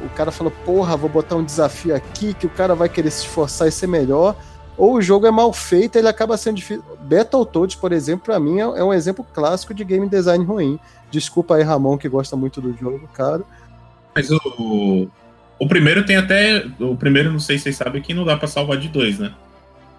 O 0.04 0.08
cara 0.10 0.30
fala, 0.30 0.50
porra, 0.50 0.96
vou 0.96 1.08
botar 1.10 1.34
um 1.36 1.44
desafio 1.44 1.94
aqui 1.94 2.32
que 2.32 2.46
o 2.46 2.50
cara 2.50 2.74
vai 2.74 2.88
querer 2.88 3.10
se 3.10 3.22
esforçar 3.22 3.66
e 3.68 3.72
ser 3.72 3.86
melhor. 3.88 4.36
Ou 4.76 4.94
o 4.94 5.02
jogo 5.02 5.26
é 5.26 5.30
mal 5.30 5.52
feito, 5.52 5.96
ele 5.96 6.06
acaba 6.06 6.36
sendo 6.36 6.54
difícil. 6.56 6.84
Battletoads, 7.00 7.74
por 7.74 7.92
exemplo, 7.92 8.26
pra 8.26 8.38
mim 8.38 8.58
é, 8.58 8.62
é 8.62 8.84
um 8.84 8.94
exemplo 8.94 9.26
clássico 9.34 9.74
de 9.74 9.82
game 9.82 10.08
design 10.08 10.44
ruim. 10.44 10.78
Desculpa 11.10 11.56
aí, 11.56 11.64
Ramon, 11.64 11.98
que 11.98 12.08
gosta 12.08 12.36
muito 12.36 12.60
do 12.60 12.72
jogo, 12.76 13.08
cara. 13.12 13.42
Mas 14.14 14.30
o, 14.30 15.08
o 15.58 15.66
primeiro 15.68 16.04
tem 16.04 16.16
até. 16.16 16.64
O 16.78 16.96
primeiro, 16.96 17.30
não 17.32 17.40
sei 17.40 17.56
se 17.58 17.64
vocês 17.64 17.76
sabem, 17.76 18.00
que 18.02 18.14
não 18.14 18.24
dá 18.24 18.36
pra 18.36 18.46
salvar 18.48 18.76
de 18.76 18.88
dois, 18.88 19.18
né? 19.18 19.32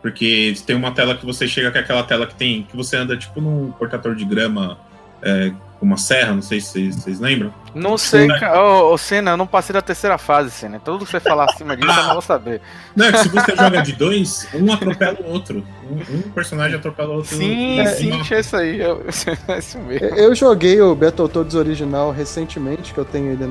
Porque 0.02 0.54
tem 0.66 0.76
uma 0.76 0.92
tela 0.92 1.16
que 1.16 1.26
você 1.26 1.48
chega 1.48 1.72
com 1.72 1.78
aquela 1.78 2.04
tela 2.04 2.26
que 2.26 2.36
tem. 2.36 2.64
que 2.64 2.76
você 2.76 2.96
anda 2.96 3.18
tipo 3.18 3.42
num 3.42 3.72
cortador 3.72 4.16
de 4.16 4.24
grama 4.24 4.78
é, 5.22 5.52
com 5.78 5.86
uma 5.86 5.98
serra, 5.98 6.34
não 6.34 6.42
sei 6.42 6.62
se 6.62 6.68
vocês, 6.72 6.96
vocês 6.96 7.20
lembram. 7.20 7.54
Não 7.76 7.98
sei, 7.98 8.22
Sim. 8.30 8.40
cara. 8.40 8.62
Ô, 8.62 8.94
ô, 8.94 8.98
Senna, 8.98 9.32
eu 9.32 9.38
não 9.38 9.46
passei 9.46 9.74
da 9.74 9.82
terceira 9.82 10.18
fase, 10.18 10.52
Senna. 10.52 10.80
Tudo 10.80 11.04
que 11.06 11.12
você 11.12 11.20
falar 11.20 11.46
acima 11.46 11.76
disso, 11.76 11.92
eu 11.92 12.04
não 12.04 12.14
vou 12.14 12.22
saber. 12.22 12.62
Não, 12.96 13.06
é 13.08 13.12
que 13.12 13.18
se 13.20 13.28
você 13.30 13.54
joga 13.56 13.82
de 13.82 13.92
dois, 13.94 14.48
um 14.54 14.72
atropela 14.72 15.18
o 15.22 15.30
outro. 15.32 15.66
Um, 15.90 16.18
um 16.18 16.22
personagem 16.32 16.78
atropela 16.78 17.10
o 17.10 17.16
outro. 17.18 17.36
Sim, 17.36 17.80
É, 17.82 17.86
sim, 17.88 18.12
uma- 18.12 18.26
é 18.32 18.40
isso 18.40 18.56
aí. 18.56 18.80
eu- 18.80 19.06
É 19.50 19.60
isso 19.60 19.78
mesmo. 19.80 20.06
Eu 20.08 20.34
joguei 20.34 20.80
o 20.82 20.96
Battletoads 20.96 21.56
original 21.56 22.12
recentemente, 22.12 22.94
que 22.94 23.00
eu 23.00 23.06
tenho 23.06 23.34
ele 23.34 23.50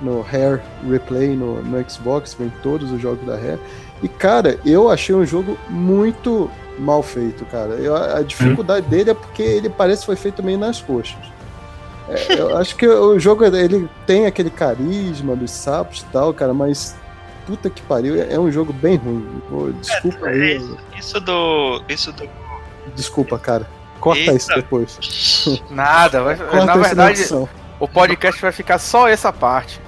no 0.00 0.20
Rare 0.22 0.60
Replay 0.88 1.36
no, 1.36 1.62
no 1.62 1.90
Xbox, 1.90 2.34
vem 2.34 2.52
todos 2.62 2.90
os 2.92 3.00
jogos 3.00 3.24
da 3.26 3.34
Rare. 3.36 3.58
E, 4.02 4.08
cara, 4.08 4.58
eu 4.66 4.90
achei 4.90 5.14
um 5.14 5.24
jogo 5.24 5.56
muito 5.70 6.50
mal 6.78 7.02
feito, 7.02 7.44
cara. 7.46 7.74
Eu- 7.74 7.96
a 7.96 8.22
dificuldade 8.22 8.86
dele 8.86 9.10
é 9.10 9.14
porque 9.14 9.42
ele 9.42 9.70
parece 9.70 10.00
que 10.00 10.06
foi 10.06 10.16
feito 10.16 10.42
meio 10.42 10.58
nas 10.58 10.80
coxas. 10.80 11.16
É, 12.08 12.34
eu 12.38 12.56
acho 12.58 12.76
que 12.76 12.86
o 12.86 13.18
jogo 13.18 13.44
ele 13.44 13.88
tem 14.06 14.26
aquele 14.26 14.50
carisma 14.50 15.34
dos 15.36 15.50
sapos 15.50 16.00
e 16.00 16.12
tal, 16.12 16.34
cara, 16.34 16.52
mas 16.52 16.96
puta 17.46 17.70
que 17.70 17.80
pariu, 17.82 18.16
é 18.20 18.34
é 18.34 18.38
um 18.38 18.50
jogo 18.50 18.72
bem 18.72 18.96
ruim. 18.96 19.26
Pô, 19.48 19.70
desculpa 19.80 20.26
aí. 20.26 20.60
Isso 20.98 21.20
do. 21.20 21.82
Isso 21.88 22.12
do. 22.12 22.28
Desculpa, 22.94 23.38
cara. 23.38 23.66
Corta 24.00 24.20
Eita. 24.20 24.34
isso 24.34 24.48
depois. 24.54 25.60
Nada. 25.70 26.22
vai- 26.22 26.36
na 26.36 26.72
isso 26.74 26.78
verdade, 26.82 27.20
edição. 27.20 27.48
o 27.80 27.88
podcast 27.88 28.40
vai 28.42 28.52
ficar 28.52 28.78
só 28.78 29.08
essa 29.08 29.32
parte. 29.32 29.80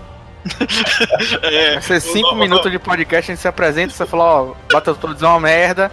É, 1.43 1.73
Vai 1.75 1.83
ser 1.83 2.01
cinco 2.01 2.35
minutos 2.35 2.71
de 2.71 2.79
podcast, 2.79 3.31
a 3.31 3.35
gente 3.35 3.43
se 3.43 3.49
apresenta, 3.49 3.93
você 3.93 4.07
fala, 4.07 4.25
ó, 4.25 4.55
Battletoads 4.73 5.23
é 5.23 5.27
uma 5.27 5.41
merda. 5.41 5.91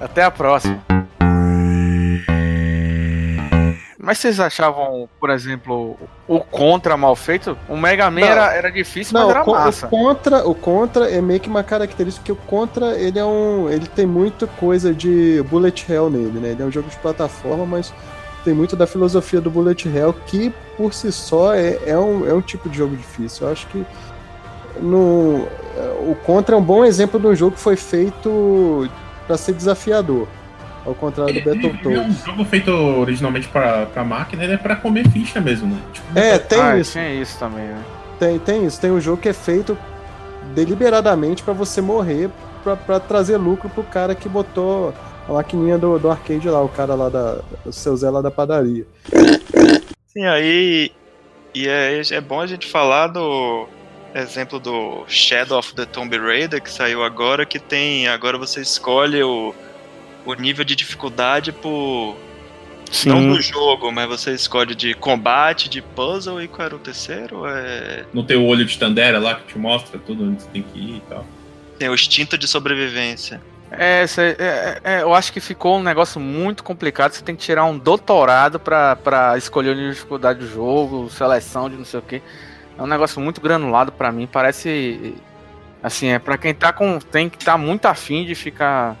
Até 0.00 0.22
a 0.22 0.30
próxima. 0.30 0.80
Mas 4.02 4.16
vocês 4.18 4.40
achavam, 4.40 5.08
por 5.20 5.28
exemplo, 5.28 5.96
o 6.26 6.40
Contra 6.40 6.96
mal 6.96 7.14
feito? 7.14 7.56
O 7.68 7.76
Mega 7.76 8.10
Man 8.10 8.22
Não. 8.22 8.26
era, 8.28 8.54
era 8.54 8.72
difícil, 8.72 9.12
Não, 9.12 9.26
mas 9.26 9.36
era 9.36 9.44
o, 9.44 9.52
massa. 9.52 9.86
o 9.86 9.90
contra, 9.90 10.48
o 10.48 10.54
contra 10.54 11.10
é 11.10 11.20
meio 11.20 11.38
que 11.38 11.50
uma 11.50 11.62
característica 11.62 12.24
que 12.24 12.32
o 12.32 12.36
contra 12.36 12.98
ele 12.98 13.18
é 13.18 13.24
um, 13.24 13.68
ele 13.68 13.86
tem 13.86 14.06
muita 14.06 14.46
coisa 14.46 14.94
de 14.94 15.44
bullet 15.50 15.84
hell 15.92 16.08
nele, 16.08 16.40
né? 16.40 16.48
Ele 16.52 16.62
é 16.62 16.64
um 16.64 16.72
jogo 16.72 16.88
de 16.88 16.96
plataforma, 16.96 17.66
mas 17.66 17.92
tem 18.44 18.54
muito 18.54 18.74
da 18.76 18.86
filosofia 18.86 19.40
do 19.40 19.50
bullet 19.50 19.88
hell 19.88 20.14
que 20.26 20.52
por 20.76 20.94
si 20.94 21.12
só 21.12 21.54
é, 21.54 21.78
é 21.86 21.98
um, 21.98 22.26
é 22.26 22.32
um 22.32 22.40
tipo 22.40 22.68
de 22.68 22.78
jogo 22.78 22.96
difícil. 22.96 23.46
Eu 23.46 23.52
acho 23.52 23.66
que 23.68 23.84
no, 24.80 25.46
o 26.08 26.16
contra 26.24 26.54
é 26.54 26.58
um 26.58 26.62
bom 26.62 26.84
exemplo 26.84 27.18
de 27.20 27.26
um 27.26 27.34
jogo 27.34 27.56
que 27.56 27.60
foi 27.60 27.76
feito 27.76 28.88
para 29.26 29.36
ser 29.36 29.52
desafiador, 29.52 30.26
ao 30.86 30.94
contrário 30.94 31.34
do 31.34 31.38
Ele, 31.40 31.50
ele 31.50 31.66
é 31.66 31.68
um 31.68 31.72
Battletoads. 31.72 32.24
jogo 32.24 32.44
feito 32.44 32.70
originalmente 32.70 33.48
pra, 33.48 33.86
pra 33.86 34.02
máquina, 34.04 34.42
ele 34.44 34.54
é 34.54 34.56
pra 34.56 34.74
comer 34.76 35.08
ficha 35.08 35.40
mesmo, 35.40 35.68
né? 35.74 35.80
Tipo, 35.92 36.18
É, 36.18 36.38
tem 36.38 36.60
ah, 36.60 36.78
isso. 36.78 36.92
tinha 36.92 37.12
isso 37.14 37.38
também, 37.38 37.66
né? 37.66 37.82
Tem, 38.18 38.38
tem 38.38 38.64
isso. 38.66 38.80
Tem 38.80 38.90
um 38.90 39.00
jogo 39.00 39.20
que 39.20 39.28
é 39.28 39.32
feito 39.32 39.76
deliberadamente 40.54 41.42
pra 41.42 41.52
você 41.54 41.80
morrer, 41.80 42.30
pra 42.86 43.00
trazer 43.00 43.36
lucro 43.36 43.68
pro 43.68 43.82
cara 43.84 44.14
que 44.14 44.28
botou 44.28 44.92
a 45.30 45.34
maquininha 45.34 45.78
do, 45.78 45.98
do 45.98 46.10
arcade 46.10 46.48
lá, 46.48 46.60
o 46.60 46.68
cara 46.68 46.94
lá 46.94 47.08
da. 47.08 47.40
O 47.64 47.72
seu 47.72 47.96
Zé 47.96 48.10
lá 48.10 48.20
da 48.20 48.30
padaria. 48.30 48.84
Sim, 50.08 50.26
aí. 50.26 50.90
E 51.54 51.68
é, 51.68 52.00
é 52.10 52.20
bom 52.20 52.40
a 52.40 52.46
gente 52.46 52.66
falar 52.66 53.08
do 53.08 53.66
exemplo 54.14 54.58
do 54.58 55.04
Shadow 55.06 55.58
of 55.58 55.74
the 55.74 55.84
Tomb 55.84 56.16
Raider 56.18 56.60
que 56.60 56.70
saiu 56.70 57.04
agora, 57.04 57.46
que 57.46 57.58
tem. 57.58 58.08
Agora 58.08 58.36
você 58.36 58.60
escolhe 58.60 59.22
o, 59.22 59.54
o 60.26 60.34
nível 60.34 60.64
de 60.64 60.74
dificuldade 60.74 61.52
por, 61.52 62.16
Sim. 62.90 63.10
Não 63.10 63.28
do 63.28 63.40
jogo, 63.40 63.92
mas 63.92 64.08
você 64.08 64.32
escolhe 64.32 64.74
de 64.74 64.94
combate, 64.94 65.68
de 65.68 65.80
puzzle 65.80 66.42
e 66.42 66.48
qual 66.48 66.66
era 66.66 66.74
o 66.74 66.78
terceiro? 66.78 67.46
É... 67.46 68.04
Não 68.12 68.24
tem 68.24 68.36
o 68.36 68.44
olho 68.44 68.64
de 68.64 68.76
Tandera 68.76 69.20
lá 69.20 69.36
que 69.36 69.52
te 69.52 69.58
mostra 69.58 69.98
tudo 70.04 70.24
onde 70.24 70.42
você 70.42 70.48
tem 70.48 70.62
que 70.62 70.76
ir 70.76 70.96
e 70.96 71.02
tal. 71.08 71.24
Tem 71.78 71.88
o 71.88 71.94
instinto 71.94 72.36
de 72.36 72.48
sobrevivência. 72.48 73.40
É, 73.72 74.06
cê- 74.06 74.36
é, 74.38 74.80
é, 74.82 75.02
eu 75.02 75.14
acho 75.14 75.32
que 75.32 75.40
ficou 75.40 75.78
um 75.78 75.82
negócio 75.82 76.20
muito 76.20 76.64
complicado. 76.64 77.12
Você 77.12 77.22
tem 77.22 77.36
que 77.36 77.42
tirar 77.42 77.64
um 77.64 77.78
doutorado 77.78 78.58
pra 78.58 79.34
escolher 79.36 79.74
de 79.76 79.90
dificuldade 79.90 80.40
do 80.40 80.46
jogo, 80.46 81.08
seleção 81.10 81.70
de 81.70 81.76
não 81.76 81.84
sei 81.84 82.00
o 82.00 82.02
que. 82.02 82.22
É 82.76 82.82
um 82.82 82.86
negócio 82.86 83.20
muito 83.20 83.40
granulado 83.40 83.92
pra 83.92 84.10
mim. 84.10 84.26
Parece. 84.26 85.14
Assim, 85.82 86.08
é 86.08 86.18
pra 86.18 86.36
quem 86.36 86.54
tá 86.54 86.72
com. 86.72 86.98
Tem 86.98 87.28
que 87.28 87.36
estar 87.38 87.52
tá 87.52 87.58
muito 87.58 87.86
afim 87.86 88.24
de 88.24 88.34
ficar 88.34 88.96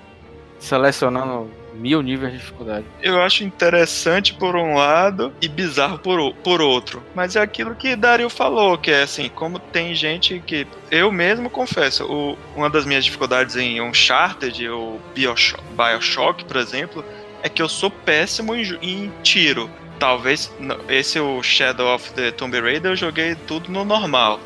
selecionando 0.58 1.50
mil 1.74 2.02
níveis 2.02 2.32
de 2.32 2.38
dificuldade. 2.38 2.84
Eu 3.02 3.20
acho 3.22 3.44
interessante 3.44 4.34
por 4.34 4.56
um 4.56 4.74
lado 4.74 5.32
e 5.40 5.48
bizarro 5.48 5.98
por, 5.98 6.34
por 6.36 6.60
outro. 6.60 7.02
Mas 7.14 7.36
é 7.36 7.40
aquilo 7.40 7.74
que 7.74 7.94
Dario 7.96 8.28
falou, 8.28 8.76
que 8.76 8.90
é 8.90 9.02
assim, 9.02 9.28
como 9.28 9.58
tem 9.58 9.94
gente 9.94 10.42
que. 10.46 10.66
Eu 10.90 11.10
mesmo 11.12 11.48
confesso, 11.48 12.04
o- 12.04 12.38
uma 12.56 12.68
das 12.68 12.84
minhas 12.84 13.04
dificuldades 13.04 13.56
em 13.56 13.80
Uncharted 13.80 14.68
ou 14.68 15.00
Bioshock, 15.14 15.62
Bioshock, 15.76 16.44
por 16.44 16.56
exemplo, 16.56 17.04
é 17.42 17.48
que 17.48 17.62
eu 17.62 17.68
sou 17.68 17.90
péssimo 17.90 18.54
em, 18.54 18.62
em 18.82 19.12
tiro. 19.22 19.70
Talvez 19.98 20.50
esse 20.88 21.20
o 21.20 21.42
Shadow 21.42 21.94
of 21.94 22.10
the 22.14 22.30
Tomb 22.30 22.58
Raider 22.58 22.92
eu 22.92 22.96
joguei 22.96 23.34
tudo 23.34 23.70
no 23.70 23.84
normal. 23.84 24.40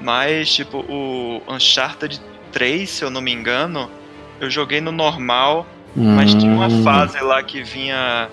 Mas, 0.00 0.52
tipo, 0.54 0.78
o 0.88 1.42
Uncharted 1.46 2.20
3, 2.52 2.88
se 2.88 3.04
eu 3.04 3.10
não 3.10 3.20
me 3.20 3.32
engano, 3.32 3.90
eu 4.40 4.48
joguei 4.50 4.80
no 4.80 4.90
normal 4.90 5.66
mas 5.94 6.34
tinha 6.34 6.52
uma 6.52 6.66
Hum. 6.68 6.82
fase 6.82 7.18
lá 7.20 7.42
que 7.42 7.62
vinha 7.62 8.28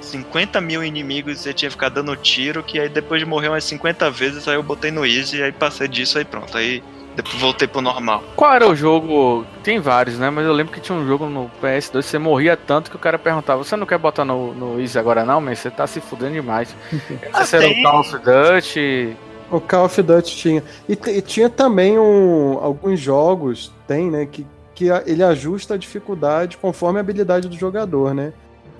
50 0.00 0.60
mil 0.60 0.82
inimigos 0.84 1.38
e 1.40 1.42
você 1.42 1.52
tinha 1.52 1.68
que 1.68 1.74
ficar 1.74 1.88
dando 1.88 2.14
tiro, 2.16 2.62
que 2.62 2.78
aí 2.80 2.88
depois 2.88 3.20
de 3.20 3.26
morrer 3.26 3.48
umas 3.48 3.64
50 3.64 4.10
vezes, 4.10 4.46
aí 4.48 4.54
eu 4.54 4.62
botei 4.62 4.90
no 4.90 5.04
easy 5.06 5.38
e 5.38 5.42
aí 5.42 5.52
passei 5.52 5.86
disso 5.88 6.18
aí 6.18 6.24
pronto. 6.24 6.56
Aí 6.56 6.82
depois 7.16 7.34
voltei 7.36 7.66
pro 7.68 7.80
normal. 7.80 8.22
Qual 8.36 8.52
era 8.52 8.68
o 8.68 8.74
jogo? 8.74 9.44
Tem 9.62 9.78
vários, 9.78 10.18
né? 10.18 10.30
Mas 10.30 10.46
eu 10.46 10.52
lembro 10.52 10.72
que 10.72 10.80
tinha 10.80 10.96
um 10.96 11.06
jogo 11.06 11.26
no 11.26 11.50
PS2 11.62 12.02
você 12.02 12.18
morria 12.18 12.56
tanto 12.56 12.90
que 12.90 12.96
o 12.96 13.00
cara 13.00 13.18
perguntava: 13.18 13.62
Você 13.62 13.76
não 13.76 13.86
quer 13.86 13.98
botar 13.98 14.24
no, 14.24 14.54
no 14.54 14.80
Easy 14.80 14.98
agora 14.98 15.24
não? 15.24 15.40
Mas 15.40 15.58
você 15.58 15.70
tá 15.70 15.86
se 15.86 16.00
fudendo 16.00 16.32
demais. 16.34 16.74
Ah, 17.32 17.42
Esse 17.42 17.56
era 17.56 17.68
o. 17.68 17.82
Call 17.82 18.00
of 18.00 18.12
Duty. 18.18 19.16
O 19.50 19.60
Call 19.60 19.84
of 19.86 20.02
Duty 20.02 20.36
tinha. 20.36 20.64
E, 20.88 20.92
e 20.92 21.20
tinha 21.20 21.50
também 21.50 21.98
um, 21.98 22.58
alguns 22.62 23.00
jogos, 23.00 23.72
tem, 23.86 24.08
né, 24.10 24.24
que, 24.30 24.46
que 24.80 24.88
ele 25.04 25.22
ajusta 25.22 25.74
a 25.74 25.76
dificuldade 25.76 26.56
conforme 26.56 26.98
a 26.98 27.02
habilidade 27.02 27.50
do 27.50 27.54
jogador, 27.54 28.14
né? 28.14 28.32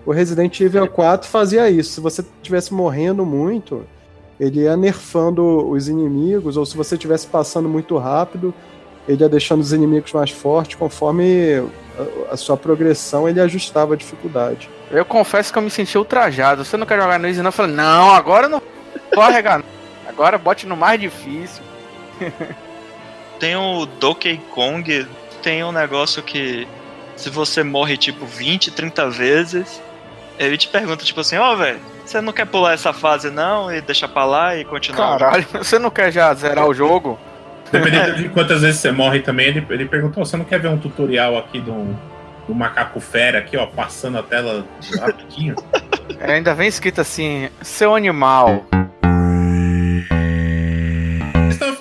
O 0.06 0.12
Resident 0.12 0.58
Evil 0.58 0.88
4 0.88 1.28
fazia 1.28 1.68
isso. 1.68 1.92
Se 1.92 2.00
você 2.00 2.24
estivesse 2.38 2.72
morrendo 2.72 3.26
muito, 3.26 3.86
ele 4.40 4.60
ia 4.60 4.78
nerfando 4.78 5.68
os 5.68 5.88
inimigos, 5.88 6.56
ou 6.56 6.64
se 6.64 6.74
você 6.74 6.94
estivesse 6.94 7.26
passando 7.26 7.68
muito 7.68 7.98
rápido, 7.98 8.54
ele 9.06 9.22
ia 9.22 9.28
deixando 9.28 9.60
os 9.60 9.74
inimigos 9.74 10.10
mais 10.14 10.30
fortes, 10.30 10.74
conforme 10.74 11.62
a, 12.30 12.36
sua 12.38 12.56
progressão, 12.56 13.28
ele 13.28 13.38
ajustava 13.38 13.92
a 13.92 13.96
dificuldade. 13.96 14.70
Eu 14.90 15.04
confesso 15.04 15.52
que 15.52 15.58
eu 15.58 15.62
me 15.62 15.70
senti 15.70 15.98
ultrajado. 15.98 16.64
Você 16.64 16.78
não 16.78 16.86
quer 16.86 16.98
jogar 16.98 17.18
no 17.18 17.26
Easy? 17.26 17.40
Não? 17.40 17.48
Eu 17.48 17.52
falei: 17.52 17.76
Não, 17.76 18.10
agora 18.14 18.48
não 18.48 18.62
vou 19.14 19.22
arregar. 19.22 19.62
Agora 20.08 20.38
bote 20.38 20.66
no 20.66 20.78
mais 20.78 20.98
difícil. 20.98 21.62
Tem 23.38 23.54
o 23.54 23.84
Donkey 23.84 24.40
Kong, 24.54 25.06
tem 25.40 25.64
um 25.64 25.72
negócio 25.72 26.22
que 26.22 26.66
se 27.16 27.28
você 27.28 27.62
morre 27.62 27.96
tipo 27.96 28.24
20, 28.24 28.70
30 28.70 29.10
vezes, 29.10 29.82
ele 30.38 30.56
te 30.56 30.68
pergunta 30.68 31.04
tipo 31.04 31.20
assim, 31.20 31.36
ó 31.36 31.54
velho, 31.54 31.80
você 32.04 32.20
não 32.20 32.32
quer 32.32 32.46
pular 32.46 32.72
essa 32.72 32.92
fase 32.92 33.30
não 33.30 33.72
e 33.72 33.80
deixar 33.80 34.08
pra 34.08 34.24
lá 34.24 34.56
e 34.56 34.64
continuar? 34.64 35.18
Caralho, 35.18 35.46
você 35.52 35.78
não 35.78 35.90
quer 35.90 36.10
já 36.12 36.32
zerar 36.34 36.66
o 36.66 36.74
jogo? 36.74 37.18
Dependendo 37.70 38.16
de 38.22 38.28
quantas 38.28 38.62
vezes 38.62 38.80
você 38.80 38.90
morre 38.90 39.20
também, 39.20 39.48
ele, 39.48 39.66
ele 39.70 39.84
perguntou: 39.86 40.24
você 40.24 40.36
não 40.36 40.44
quer 40.44 40.60
ver 40.60 40.68
um 40.68 40.78
tutorial 40.78 41.38
aqui 41.38 41.60
do, 41.60 41.96
do 42.48 42.54
macaco 42.54 43.00
fera 43.00 43.38
aqui, 43.38 43.56
ó, 43.56 43.66
passando 43.66 44.18
a 44.18 44.22
tela 44.22 44.64
rapidinho? 44.98 45.54
É, 46.18 46.32
ainda 46.32 46.54
vem 46.54 46.68
escrito 46.68 47.00
assim: 47.00 47.48
Seu 47.62 47.94
animal. 47.94 48.64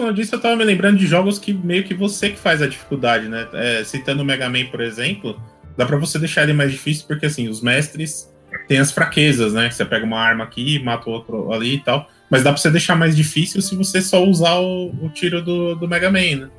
Falando 0.10 0.16
disso, 0.16 0.34
eu 0.34 0.42
tava 0.42 0.56
me 0.56 0.64
lembrando 0.64 0.98
de 0.98 1.06
jogos 1.06 1.38
que 1.38 1.54
meio 1.54 1.84
que 1.84 1.94
você 1.94 2.32
que 2.32 2.40
faz 2.40 2.64
a 2.64 2.68
dificuldade, 2.68 3.28
né? 3.28 3.48
É, 3.54 3.84
citando 3.84 4.24
o 4.24 4.26
Mega 4.26 4.50
Man, 4.50 4.66
por 4.72 4.82
exemplo, 4.82 5.40
dá 5.78 5.86
pra 5.86 5.98
você 5.98 6.18
deixar 6.18 6.44
ele 6.44 6.54
mais 6.54 6.72
difícil, 6.72 7.06
porque 7.08 7.28
assim, 7.28 7.48
os 7.48 7.62
mestres 7.62 8.28
têm 8.68 8.80
as 8.80 8.92
fraquezas, 8.92 9.54
né? 9.54 9.70
Você 9.70 9.86
pega 9.86 10.04
uma 10.04 10.20
arma 10.20 10.44
aqui, 10.44 10.80
mata 10.84 11.08
o 11.08 11.14
outro 11.14 11.54
ali 11.54 11.76
e 11.76 11.80
tal. 11.80 12.10
Mas 12.28 12.42
dá 12.42 12.52
pra 12.52 12.60
você 12.60 12.72
deixar 12.72 12.96
mais 12.96 13.16
difícil 13.16 13.62
se 13.62 13.76
você 13.76 14.02
só 14.02 14.24
usar 14.26 14.56
o, 14.56 14.88
o 15.00 15.10
tiro 15.10 15.44
do, 15.44 15.76
do 15.76 15.88
Mega 15.88 16.10
Man, 16.10 16.46
né? 16.46 16.50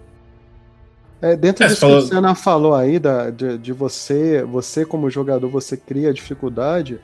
É, 1.20 1.36
dentro 1.36 1.64
É, 1.64 1.66
disso 1.66 1.80
você 1.80 1.86
que 1.86 1.92
falou- 1.92 2.04
o 2.04 2.08
Senna 2.08 2.34
falou 2.36 2.74
aí, 2.76 3.00
da, 3.00 3.30
de, 3.30 3.58
de 3.58 3.72
você, 3.72 4.44
você 4.44 4.84
como 4.84 5.10
jogador, 5.10 5.48
você 5.48 5.76
cria 5.76 6.14
dificuldade. 6.14 7.00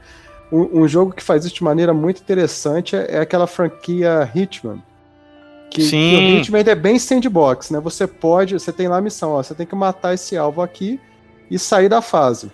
Um, 0.53 0.83
um 0.83 0.89
jogo 0.89 1.13
que 1.13 1.25
faz 1.25 1.45
isso 1.45 1.57
de 1.57 1.65
maneira 1.65 1.93
muito 1.93 2.21
interessante 2.21 2.95
é, 2.95 3.17
é 3.17 3.19
aquela 3.19 3.49
franquia 3.49 4.31
Hitman. 4.33 4.81
Que, 5.77 5.83
Sim. 5.83 6.11
que 6.11 6.17
o 6.17 6.39
Hitman 6.39 6.65
é 6.67 6.75
bem 6.75 6.99
sandbox, 6.99 7.71
né? 7.71 7.79
Você 7.81 8.07
pode, 8.07 8.55
você 8.55 8.73
tem 8.73 8.89
lá 8.89 8.97
a 8.97 9.01
missão, 9.01 9.33
ó, 9.33 9.43
você 9.43 9.55
tem 9.55 9.67
que 9.67 9.75
matar 9.75 10.15
esse 10.15 10.35
alvo 10.35 10.63
aqui 10.63 10.99
e 11.51 11.59
sair 11.59 11.87
da 11.87 12.01
fase. 12.01 12.51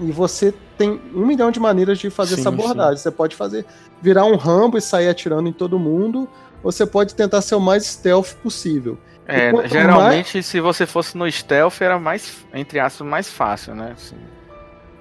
E 0.00 0.10
você 0.10 0.54
tem 0.78 0.98
um 1.14 1.26
milhão 1.26 1.50
de 1.50 1.60
maneiras 1.60 1.98
de 1.98 2.08
fazer 2.08 2.36
Sim, 2.36 2.40
essa 2.40 2.48
abordagem. 2.48 2.96
Você 2.96 3.10
pode 3.10 3.36
fazer 3.36 3.66
virar 4.00 4.24
um 4.24 4.36
Rambo 4.36 4.78
e 4.78 4.80
sair 4.80 5.08
atirando 5.08 5.50
em 5.50 5.52
todo 5.52 5.78
mundo, 5.78 6.26
ou 6.62 6.72
você 6.72 6.86
pode 6.86 7.14
tentar 7.14 7.42
ser 7.42 7.56
o 7.56 7.60
mais 7.60 7.84
stealth 7.84 8.32
possível. 8.42 8.96
É, 9.28 9.52
geralmente, 9.68 10.42
se 10.42 10.58
você 10.58 10.86
fosse 10.86 11.18
no 11.18 11.30
stealth, 11.30 11.82
era 11.82 11.98
mais, 11.98 12.46
entre 12.54 12.78
aspas, 12.78 13.06
mais 13.06 13.28
fácil, 13.28 13.74
né? 13.74 13.92
Assim, 13.94 14.16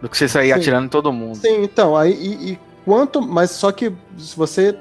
do 0.01 0.09
que 0.09 0.17
você 0.17 0.27
sair 0.27 0.47
Sim. 0.47 0.59
atirando 0.59 0.85
em 0.87 0.89
todo 0.89 1.13
mundo. 1.13 1.37
Sim, 1.37 1.63
então, 1.63 1.95
aí 1.95 2.11
e, 2.11 2.51
e 2.51 2.59
quanto. 2.83 3.21
Mas 3.21 3.51
só 3.51 3.71
que 3.71 3.93
se 4.17 4.35
você 4.35 4.77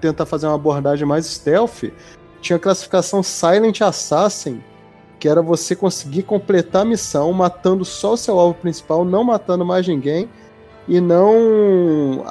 tentar 0.00 0.26
fazer 0.26 0.46
uma 0.46 0.54
abordagem 0.54 1.06
mais 1.06 1.26
stealth, 1.26 1.84
tinha 2.40 2.56
a 2.56 2.60
classificação 2.60 3.22
Silent 3.22 3.80
Assassin, 3.80 4.62
que 5.18 5.28
era 5.28 5.42
você 5.42 5.74
conseguir 5.74 6.22
completar 6.22 6.82
a 6.82 6.84
missão 6.84 7.32
matando 7.32 7.84
só 7.84 8.12
o 8.12 8.16
seu 8.16 8.38
alvo 8.38 8.54
principal, 8.54 9.04
não 9.04 9.24
matando 9.24 9.64
mais 9.64 9.86
ninguém, 9.86 10.28
e 10.86 11.00
não 11.00 12.24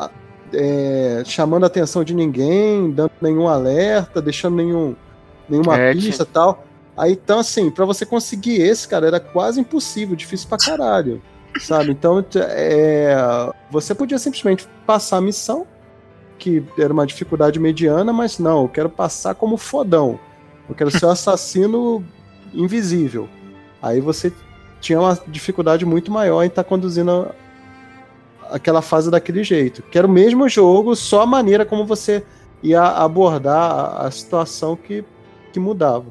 é, 0.53 1.21
chamando 1.25 1.63
a 1.63 1.67
atenção 1.67 2.03
de 2.03 2.13
ninguém, 2.13 2.91
dando 2.91 3.11
nenhum 3.21 3.47
alerta, 3.47 4.21
deixando 4.21 4.55
nenhum, 4.55 4.95
nenhuma 5.49 5.77
É, 5.77 5.93
pista 5.93 6.23
e 6.23 6.25
tal. 6.25 6.63
Aí, 6.95 7.11
então, 7.11 7.39
assim, 7.39 7.69
pra 7.69 7.85
você 7.85 8.05
conseguir 8.05 8.59
esse, 8.61 8.87
cara, 8.87 9.05
era 9.05 9.19
quase 9.19 9.59
impossível, 9.59 10.15
difícil 10.15 10.47
pra 10.49 10.57
caralho. 10.57 11.21
Sabe? 11.59 11.91
Então, 11.91 12.23
é, 12.35 13.15
você 13.69 13.93
podia 13.93 14.17
simplesmente 14.17 14.67
passar 14.85 15.17
a 15.17 15.21
missão, 15.21 15.65
que 16.37 16.63
era 16.77 16.93
uma 16.93 17.05
dificuldade 17.07 17.59
mediana, 17.59 18.11
mas 18.13 18.37
não, 18.39 18.63
eu 18.63 18.69
quero 18.69 18.89
passar 18.89 19.35
como 19.35 19.57
fodão. 19.57 20.19
Eu 20.69 20.75
quero 20.75 20.91
ser 20.91 21.05
o 21.05 21.09
assassino 21.11 22.03
invisível. 22.53 23.27
Aí 23.81 23.99
você 23.99 24.31
tinha 24.79 24.99
uma 24.99 25.17
dificuldade 25.27 25.85
muito 25.85 26.11
maior 26.11 26.43
em 26.43 26.47
estar 26.47 26.63
conduzindo 26.63 27.11
a- 27.11 28.55
aquela 28.55 28.81
fase 28.81 29.09
daquele 29.11 29.43
jeito. 29.43 29.81
Que 29.83 29.97
era 29.97 30.07
o 30.07 30.09
mesmo 30.09 30.47
jogo, 30.47 30.95
só 30.95 31.21
a 31.21 31.25
maneira 31.25 31.65
como 31.65 31.85
você 31.85 32.23
ia 32.63 32.81
abordar 32.83 33.71
a, 33.71 34.07
a 34.07 34.11
situação 34.11 34.75
que, 34.75 35.03
que 35.53 35.59
mudava. 35.59 36.05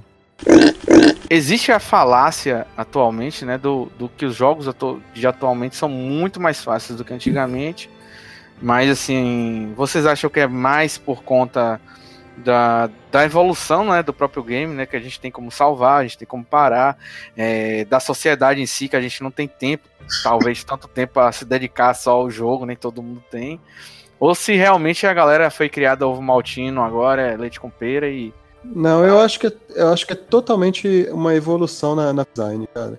Existe 1.29 1.73
a 1.73 1.81
falácia 1.81 2.67
atualmente, 2.77 3.45
né, 3.45 3.59
do, 3.59 3.89
do 3.99 4.09
que 4.09 4.25
os 4.25 4.35
jogos 4.35 4.69
atu- 4.69 5.03
de 5.15 5.27
atualmente 5.27 5.75
são 5.75 5.89
muito 5.89 6.41
mais 6.41 6.63
fáceis 6.63 6.97
do 6.99 7.05
que 7.05 7.13
antigamente. 7.13 7.91
Mas, 8.61 8.91
assim, 8.91 9.73
vocês 9.77 10.07
acham 10.07 10.31
que 10.31 10.41
é 10.41 10.47
mais 10.47 10.97
por 10.97 11.23
conta 11.23 11.81
da, 12.37 12.91
da 13.11 13.25
evolução, 13.25 13.87
né, 13.87 14.03
do 14.03 14.13
próprio 14.13 14.43
game, 14.43 14.75
né, 14.75 14.87
que 14.87 14.97
a 14.97 15.01
gente 15.01 15.19
tem 15.19 15.31
como 15.31 15.51
salvar, 15.51 16.01
a 16.01 16.03
gente 16.03 16.19
tem 16.19 16.29
como 16.29 16.45
parar, 16.45 16.99
é, 17.37 17.85
da 17.85 17.99
sociedade 17.99 18.61
em 18.61 18.67
si, 18.67 18.89
que 18.89 18.97
a 18.97 19.01
gente 19.01 19.23
não 19.23 19.31
tem 19.31 19.49
tempo, 19.49 19.89
talvez 20.23 20.63
tanto 20.65 20.89
tempo 20.89 21.19
a 21.21 21.33
se 21.33 21.45
dedicar 21.45 21.95
só 21.95 22.13
ao 22.13 22.31
jogo, 22.31 22.67
nem 22.67 22.77
todo 22.77 23.03
mundo 23.03 23.23
tem. 23.31 23.61
Ou 24.19 24.35
se 24.35 24.55
realmente 24.55 25.07
a 25.07 25.13
galera 25.13 25.51
foi 25.51 25.69
criada 25.69 26.07
ovo 26.07 26.23
maltino 26.23 26.83
agora, 26.83 27.23
é 27.23 27.37
leite 27.37 27.61
com 27.61 27.69
pera 27.69 28.09
e 28.09 28.33
Não, 28.65 29.05
eu 29.05 29.21
acho 29.21 29.39
que, 29.39 29.55
eu 29.75 29.93
acho 29.93 30.07
que 30.07 30.15
é 30.15 30.17
totalmente 30.17 31.07
uma 31.11 31.35
evolução 31.35 31.95
na, 31.95 32.13
na 32.13 32.25
design, 32.25 32.67
cara. 32.73 32.99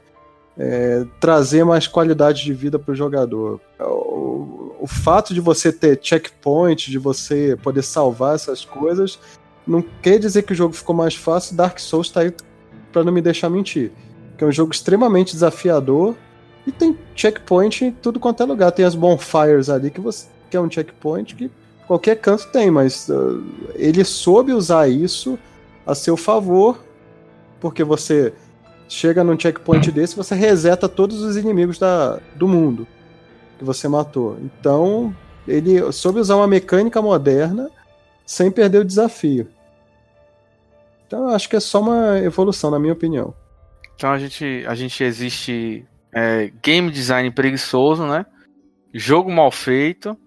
É, 0.60 1.06
trazer 1.20 1.64
mais 1.64 1.88
qualidade 1.88 2.44
de 2.44 2.54
vida 2.54 2.78
para 2.80 2.92
o 2.92 2.96
jogador. 2.96 3.60
O, 3.80 4.67
o 4.80 4.88
fato 4.88 5.34
de 5.34 5.42
você 5.42 5.72
ter 5.72 6.00
checkpoint, 6.02 6.92
de 6.92 6.98
você 6.98 7.58
poder 7.62 7.82
salvar 7.82 8.36
essas 8.36 8.64
coisas, 8.64 9.20
não 9.66 9.84
quer 10.02 10.20
dizer 10.20 10.44
que 10.44 10.54
o 10.54 10.56
jogo 10.56 10.74
ficou 10.74 10.96
mais 10.96 11.16
fácil. 11.16 11.56
Dark 11.56 11.80
Souls 11.80 12.10
tá 12.10 12.22
aí 12.22 12.34
para 12.92 13.04
não 13.04 13.12
me 13.12 13.22
deixar 13.22 13.50
mentir. 13.50 13.92
Que 14.38 14.44
é 14.44 14.48
um 14.48 14.52
jogo 14.52 14.72
extremamente 14.72 15.34
desafiador 15.34 16.16
e 16.66 16.72
tem 16.72 16.98
checkpoint 17.16 17.86
em 17.86 17.92
tudo 17.92 18.20
quanto 18.20 18.44
é 18.44 18.46
lugar. 18.46 18.72
Tem 18.72 18.86
as 18.86 18.96
bonfires 18.96 19.70
ali 19.70 19.90
que 19.92 20.00
você 20.00 20.28
é 20.54 20.60
um 20.60 20.72
checkpoint 20.72 21.36
que 21.36 21.52
qualquer 21.86 22.16
canto 22.18 22.48
tem, 22.48 22.72
mas 22.72 23.10
uh, 23.10 23.44
ele 23.76 24.04
soube 24.04 24.54
usar 24.54 24.88
isso 24.88 25.38
a 25.86 25.96
seu 25.96 26.16
favor, 26.16 26.84
porque 27.60 27.84
você 27.84 28.34
chega 28.88 29.24
num 29.24 29.38
checkpoint 29.38 29.92
desse, 29.92 30.16
você 30.16 30.36
reseta 30.36 30.88
todos 30.88 31.22
os 31.22 31.36
inimigos 31.36 31.78
da, 31.78 32.20
do 32.36 32.48
mundo 32.48 32.88
que 33.58 33.64
você 33.64 33.88
matou. 33.88 34.38
Então, 34.42 35.16
ele 35.48 35.92
soube 35.92 36.20
usar 36.20 36.36
uma 36.36 36.48
mecânica 36.48 37.02
moderna 37.02 37.70
sem 38.26 38.52
perder 38.52 38.80
o 38.80 38.86
desafio. 38.86 39.48
Então, 41.06 41.30
eu 41.30 41.36
acho 41.36 41.48
que 41.50 41.56
é 41.56 41.60
só 41.60 41.80
uma 41.80 42.20
evolução, 42.20 42.70
na 42.70 42.80
minha 42.80 42.94
opinião. 42.94 43.34
Então, 43.96 44.12
a 44.12 44.20
gente, 44.20 44.66
a 44.68 44.76
gente 44.76 45.04
existe 45.04 45.86
é, 46.14 46.52
game 46.62 46.92
design 46.92 47.32
preguiçoso, 47.32 48.06
né? 48.06 48.26
Jogo 48.94 49.32
mal 49.32 49.52
feito. 49.52 50.18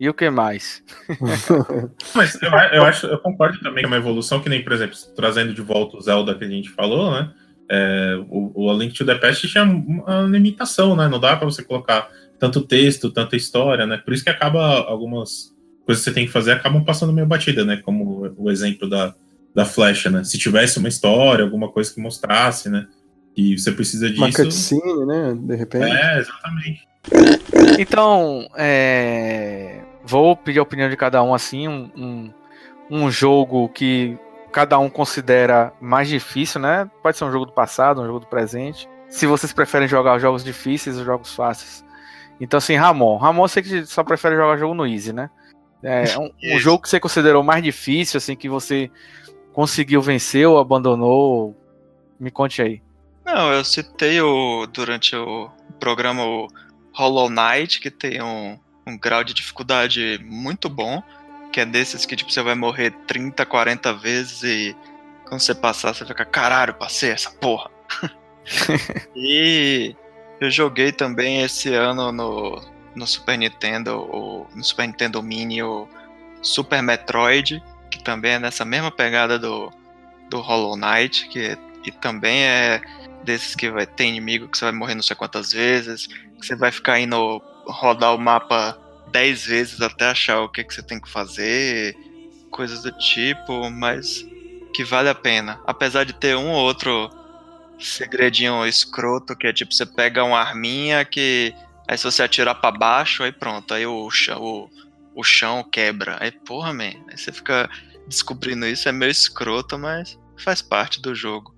E 0.00 0.08
o 0.08 0.14
que 0.14 0.28
mais? 0.28 0.82
Mas 2.14 2.40
eu, 2.42 2.50
eu, 2.50 2.84
acho, 2.84 3.06
eu 3.06 3.18
concordo 3.18 3.60
também 3.60 3.82
que 3.82 3.84
é 3.84 3.86
uma 3.86 3.96
evolução, 3.96 4.40
que 4.40 4.48
nem, 4.48 4.62
por 4.62 4.72
exemplo, 4.72 4.96
trazendo 5.14 5.54
de 5.54 5.62
volta 5.62 5.96
o 5.96 6.00
Zelda 6.00 6.34
que 6.34 6.44
a 6.44 6.48
gente 6.48 6.68
falou, 6.70 7.12
né? 7.12 7.32
É, 7.70 8.16
o, 8.28 8.52
o 8.54 8.70
A 8.70 8.74
Link 8.74 8.94
to 8.94 9.06
the 9.06 9.14
Past 9.14 9.46
tinha 9.48 9.64
uma 9.64 10.22
limitação, 10.22 10.96
né? 10.96 11.08
Não 11.08 11.20
dá 11.20 11.36
para 11.36 11.46
você 11.46 11.62
colocar 11.62 12.10
tanto 12.44 12.60
texto, 12.60 13.10
tanta 13.10 13.36
história, 13.36 13.86
né? 13.86 13.96
Por 13.96 14.12
isso 14.12 14.22
que 14.22 14.28
acaba 14.28 14.82
algumas 14.82 15.54
coisas 15.86 16.04
que 16.04 16.10
você 16.10 16.14
tem 16.14 16.26
que 16.26 16.32
fazer 16.32 16.52
acabam 16.52 16.84
passando 16.84 17.12
meio 17.12 17.26
batida, 17.26 17.64
né? 17.64 17.80
Como 17.82 18.30
o 18.36 18.50
exemplo 18.50 18.88
da, 18.88 19.14
da 19.54 19.64
flecha, 19.64 20.10
né? 20.10 20.22
Se 20.24 20.36
tivesse 20.36 20.78
uma 20.78 20.88
história, 20.88 21.42
alguma 21.42 21.70
coisa 21.70 21.92
que 21.92 22.00
mostrasse, 22.00 22.68
né? 22.68 22.86
E 23.34 23.58
você 23.58 23.72
precisa 23.72 24.08
disso. 24.10 24.20
Uma 24.20 24.30
cutscene, 24.30 25.06
né? 25.06 25.34
De 25.38 25.56
repente. 25.56 25.90
É, 25.90 26.18
exatamente. 26.18 26.86
Então, 27.78 28.46
é... 28.56 29.80
vou 30.04 30.36
pedir 30.36 30.58
a 30.58 30.62
opinião 30.62 30.90
de 30.90 30.96
cada 30.96 31.22
um 31.22 31.34
assim, 31.34 31.66
um, 31.66 31.90
um, 31.96 32.30
um 32.90 33.10
jogo 33.10 33.70
que 33.70 34.18
cada 34.52 34.78
um 34.78 34.90
considera 34.90 35.72
mais 35.80 36.08
difícil, 36.08 36.60
né? 36.60 36.88
Pode 37.02 37.16
ser 37.16 37.24
um 37.24 37.32
jogo 37.32 37.46
do 37.46 37.52
passado, 37.52 38.02
um 38.02 38.06
jogo 38.06 38.20
do 38.20 38.26
presente. 38.26 38.86
Se 39.08 39.26
vocês 39.26 39.52
preferem 39.52 39.88
jogar 39.88 40.18
jogos 40.18 40.44
difíceis 40.44 40.98
ou 40.98 41.04
jogos 41.04 41.34
fáceis. 41.34 41.84
Então, 42.40 42.58
assim, 42.58 42.76
Ramon. 42.76 43.16
Ramon, 43.16 43.44
eu 43.44 43.48
sei 43.48 43.62
que 43.62 43.86
só 43.86 44.02
prefere 44.02 44.36
jogar 44.36 44.56
jogo 44.56 44.74
no 44.74 44.86
Easy, 44.86 45.12
né? 45.12 45.30
É 45.82 46.18
um, 46.18 46.30
um 46.54 46.58
jogo 46.60 46.82
que 46.82 46.88
você 46.88 46.98
considerou 46.98 47.42
mais 47.42 47.62
difícil, 47.62 48.18
assim, 48.18 48.34
que 48.34 48.48
você 48.48 48.90
conseguiu 49.52 50.02
vencer 50.02 50.46
ou 50.46 50.58
abandonou. 50.58 51.56
Me 52.18 52.30
conte 52.30 52.62
aí. 52.62 52.82
Não, 53.24 53.52
eu 53.52 53.64
citei 53.64 54.20
o, 54.20 54.66
durante 54.66 55.16
o 55.16 55.50
programa 55.78 56.24
o 56.24 56.48
Hollow 56.92 57.30
Knight, 57.30 57.80
que 57.80 57.90
tem 57.90 58.22
um, 58.22 58.58
um 58.86 58.98
grau 58.98 59.24
de 59.24 59.32
dificuldade 59.32 60.20
muito 60.24 60.68
bom 60.68 61.02
que 61.54 61.60
é 61.60 61.64
desses 61.64 62.04
que 62.04 62.16
tipo, 62.16 62.32
você 62.32 62.42
vai 62.42 62.56
morrer 62.56 62.90
30, 63.06 63.46
40 63.46 63.94
vezes 63.94 64.42
e 64.42 64.76
quando 65.24 65.40
você 65.40 65.54
passar, 65.54 65.94
você 65.94 66.04
fica, 66.04 66.24
caralho, 66.24 66.74
passei 66.74 67.10
essa 67.10 67.30
porra. 67.30 67.70
e 69.14 69.94
eu 70.40 70.50
joguei 70.50 70.92
também 70.92 71.42
esse 71.42 71.72
ano 71.72 72.12
no, 72.12 72.62
no 72.94 73.06
Super 73.06 73.38
Nintendo, 73.38 73.98
o, 73.98 74.46
no 74.54 74.64
Super 74.64 74.86
Nintendo 74.86 75.22
Mini, 75.22 75.62
o 75.62 75.88
Super 76.42 76.82
Metroid, 76.82 77.62
que 77.90 78.02
também 78.02 78.32
é 78.32 78.38
nessa 78.38 78.64
mesma 78.64 78.90
pegada 78.90 79.38
do, 79.38 79.72
do 80.28 80.40
Hollow 80.40 80.76
Knight, 80.76 81.28
que 81.28 81.56
também 82.00 82.44
é 82.44 82.80
desses 83.22 83.54
que 83.54 83.70
vai 83.70 83.86
ter 83.86 84.04
inimigo 84.04 84.48
que 84.48 84.58
você 84.58 84.66
vai 84.66 84.74
morrer 84.74 84.94
não 84.94 85.02
sei 85.02 85.16
quantas 85.16 85.52
vezes, 85.52 86.06
que 86.06 86.46
você 86.46 86.54
vai 86.54 86.70
ficar 86.70 87.00
indo 87.00 87.42
rodar 87.66 88.14
o 88.14 88.18
mapa 88.18 88.78
dez 89.10 89.46
vezes 89.46 89.80
até 89.80 90.06
achar 90.06 90.40
o 90.40 90.48
que, 90.48 90.64
que 90.64 90.74
você 90.74 90.82
tem 90.82 91.00
que 91.00 91.08
fazer, 91.08 91.96
coisas 92.50 92.82
do 92.82 92.92
tipo, 92.98 93.70
mas 93.70 94.24
que 94.74 94.84
vale 94.84 95.08
a 95.08 95.14
pena. 95.14 95.60
Apesar 95.66 96.04
de 96.04 96.12
ter 96.12 96.36
um 96.36 96.50
ou 96.50 96.64
outro 96.64 97.10
segredinho 97.78 98.66
escroto, 98.66 99.36
que 99.36 99.46
é 99.46 99.52
tipo, 99.52 99.72
você 99.72 99.86
pega 99.86 100.24
uma 100.24 100.38
arminha 100.38 101.04
que. 101.04 101.54
Aí 101.88 101.98
se 101.98 102.04
você 102.04 102.22
atirar 102.22 102.54
para 102.54 102.76
baixo, 102.76 103.22
aí 103.22 103.32
pronto, 103.32 103.74
aí 103.74 103.86
o, 103.86 104.08
o, 104.08 104.70
o 105.14 105.22
chão 105.22 105.62
quebra. 105.62 106.16
Aí, 106.20 106.30
porra, 106.30 106.72
man, 106.72 106.92
aí 107.08 107.16
você 107.16 107.30
fica 107.30 107.68
descobrindo 108.06 108.66
isso, 108.66 108.88
é 108.88 108.92
meio 108.92 109.10
escroto, 109.10 109.78
mas 109.78 110.18
faz 110.42 110.62
parte 110.62 111.00
do 111.00 111.14
jogo. 111.14 111.54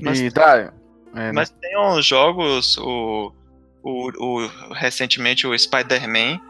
Mas, 0.00 0.20
e 0.20 0.30
dá, 0.30 0.72
é, 1.14 1.32
mas 1.32 1.50
tem 1.50 1.78
uns 1.78 2.04
jogos, 2.04 2.76
o, 2.78 3.32
o, 3.82 4.10
o 4.18 4.72
recentemente 4.72 5.46
o 5.46 5.56
Spider-Man, 5.56 6.40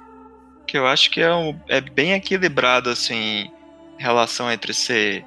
que 0.67 0.79
eu 0.79 0.87
acho 0.87 1.11
que 1.11 1.21
é, 1.21 1.35
um, 1.35 1.59
é 1.69 1.81
bem 1.81 2.12
equilibrado, 2.12 2.88
assim, 2.88 3.51
relação 3.99 4.51
entre 4.51 4.73
ser 4.73 5.25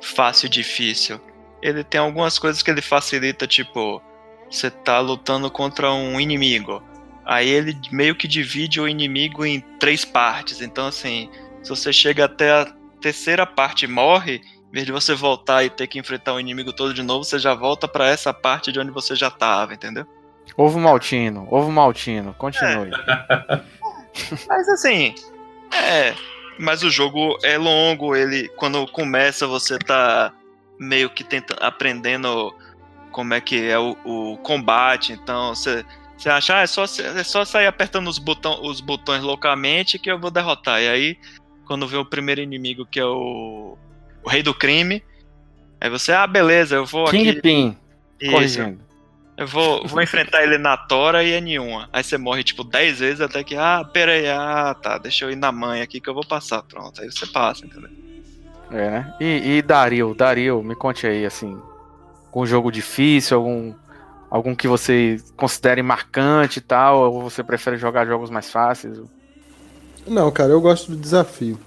fácil 0.00 0.46
e 0.46 0.50
difícil. 0.50 1.20
Ele 1.62 1.84
tem 1.84 2.00
algumas 2.00 2.38
coisas 2.38 2.62
que 2.62 2.70
ele 2.70 2.82
facilita, 2.82 3.46
tipo, 3.46 4.02
você 4.50 4.70
tá 4.70 4.98
lutando 4.98 5.50
contra 5.50 5.92
um 5.92 6.20
inimigo. 6.20 6.82
Aí 7.24 7.48
ele 7.48 7.78
meio 7.92 8.14
que 8.14 8.26
divide 8.26 8.80
o 8.80 8.88
inimigo 8.88 9.44
em 9.44 9.60
três 9.78 10.04
partes. 10.04 10.60
Então, 10.60 10.86
assim, 10.86 11.30
se 11.62 11.68
você 11.68 11.92
chega 11.92 12.24
até 12.24 12.50
a 12.50 12.66
terceira 13.00 13.46
parte 13.46 13.84
e 13.84 13.88
morre, 13.88 14.40
em 14.70 14.72
vez 14.72 14.86
de 14.86 14.92
você 14.92 15.14
voltar 15.14 15.64
e 15.64 15.70
ter 15.70 15.86
que 15.86 15.98
enfrentar 15.98 16.34
o 16.34 16.40
inimigo 16.40 16.72
todo 16.72 16.94
de 16.94 17.02
novo, 17.02 17.24
você 17.24 17.38
já 17.38 17.54
volta 17.54 17.86
para 17.86 18.08
essa 18.08 18.32
parte 18.32 18.72
de 18.72 18.80
onde 18.80 18.90
você 18.90 19.14
já 19.14 19.30
tava, 19.30 19.74
entendeu? 19.74 20.06
Ovo 20.56 20.78
maltino, 20.80 21.46
ovo 21.50 21.70
maltino, 21.70 22.34
continue. 22.34 22.90
É. 22.90 23.60
Mas 24.48 24.68
assim, 24.68 25.14
é. 25.72 26.14
Mas 26.58 26.82
o 26.82 26.90
jogo 26.90 27.38
é 27.42 27.56
longo, 27.56 28.14
ele. 28.14 28.48
Quando 28.56 28.86
começa, 28.88 29.46
você 29.46 29.78
tá 29.78 30.32
meio 30.80 31.10
que 31.10 31.22
tentando, 31.22 31.62
aprendendo 31.62 32.54
como 33.12 33.34
é 33.34 33.40
que 33.40 33.68
é 33.68 33.78
o, 33.78 33.96
o 34.04 34.38
combate. 34.38 35.12
Então, 35.12 35.54
você. 35.54 35.84
Acha, 36.26 36.58
ah, 36.58 36.62
é 36.62 36.66
só, 36.66 36.84
é 36.84 37.24
só 37.24 37.44
sair 37.46 37.66
apertando 37.66 38.08
os, 38.08 38.18
botão, 38.18 38.62
os 38.62 38.80
botões 38.80 39.22
loucamente 39.22 39.98
que 39.98 40.10
eu 40.10 40.18
vou 40.18 40.30
derrotar. 40.30 40.80
E 40.80 40.88
aí, 40.88 41.18
quando 41.66 41.86
vê 41.86 41.96
o 41.96 42.04
primeiro 42.04 42.42
inimigo, 42.42 42.84
que 42.84 43.00
é 43.00 43.04
o, 43.04 43.78
o 44.22 44.28
rei 44.28 44.42
do 44.42 44.52
crime, 44.52 45.02
aí 45.80 45.88
você, 45.88 46.12
ah, 46.12 46.26
beleza, 46.26 46.76
eu 46.76 46.84
vou 46.84 47.06
King 47.06 47.30
aqui. 47.30 47.40
Pin. 47.40 47.76
Corrigindo. 48.30 48.80
Eu 49.34 49.46
vou, 49.46 49.86
vou 49.86 50.02
enfrentar 50.02 50.42
ele 50.42 50.58
na 50.58 50.76
tora 50.76 51.24
e 51.24 51.32
é 51.32 51.40
nenhuma. 51.40 51.88
Aí 51.90 52.04
você 52.04 52.18
morre 52.18 52.44
tipo 52.44 52.62
10 52.62 53.00
vezes 53.00 53.20
até 53.22 53.42
que, 53.42 53.56
ah, 53.56 53.82
pera 53.90 54.12
aí, 54.12 54.28
ah, 54.28 54.74
tá, 54.74 54.98
deixa 54.98 55.24
eu 55.24 55.30
ir 55.30 55.36
na 55.36 55.50
mãe 55.50 55.80
aqui 55.80 56.02
que 56.02 56.10
eu 56.10 56.12
vou 56.12 56.26
passar. 56.26 56.62
Pronto, 56.64 57.00
aí 57.00 57.10
você 57.10 57.26
passa, 57.26 57.64
entendeu? 57.64 57.88
É, 58.70 58.90
né? 58.90 59.14
E, 59.20 59.56
e 59.56 59.62
Dario, 59.62 60.14
Dario, 60.14 60.62
me 60.62 60.74
conte 60.74 61.06
aí, 61.06 61.26
assim, 61.26 61.58
algum 62.26 62.46
jogo 62.46 62.70
difícil, 62.70 63.36
algum, 63.36 63.74
algum 64.30 64.54
que 64.54 64.68
você 64.68 65.20
considere 65.36 65.82
marcante 65.82 66.58
e 66.58 66.62
tal, 66.62 67.12
ou 67.12 67.22
você 67.22 67.42
prefere 67.42 67.76
jogar 67.76 68.06
jogos 68.06 68.30
mais 68.30 68.50
fáceis? 68.50 69.00
Não, 70.06 70.30
cara, 70.30 70.52
eu 70.52 70.60
gosto 70.60 70.92
do 70.92 70.96
desafio. 70.96 71.58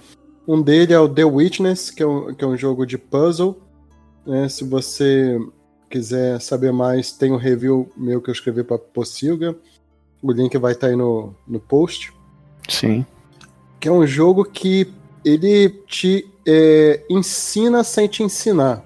Um 0.46 0.60
dele 0.60 0.92
é 0.92 0.98
o 0.98 1.08
The 1.08 1.24
Witness, 1.24 1.90
que 1.90 2.02
é 2.02 2.06
um, 2.06 2.34
que 2.34 2.44
é 2.44 2.46
um 2.46 2.56
jogo 2.56 2.86
de 2.86 2.98
puzzle. 2.98 3.60
Né? 4.26 4.48
Se 4.48 4.64
você 4.64 5.38
quiser 5.88 6.40
saber 6.40 6.72
mais, 6.72 7.12
tem 7.12 7.32
um 7.32 7.36
review 7.36 7.90
meu 7.96 8.20
que 8.20 8.30
eu 8.30 8.32
escrevi 8.32 8.64
para 8.64 8.78
Possilga. 8.78 9.54
O 10.22 10.32
link 10.32 10.56
vai 10.58 10.72
estar 10.72 10.86
tá 10.86 10.90
aí 10.90 10.96
no, 10.96 11.34
no 11.46 11.60
post. 11.60 12.12
Sim. 12.68 13.06
Que 13.78 13.88
é 13.88 13.92
um 13.92 14.06
jogo 14.06 14.44
que 14.44 14.92
ele 15.24 15.68
te 15.86 16.30
é, 16.46 17.02
ensina 17.08 17.82
sem 17.82 18.06
te 18.06 18.22
ensinar. 18.22 18.84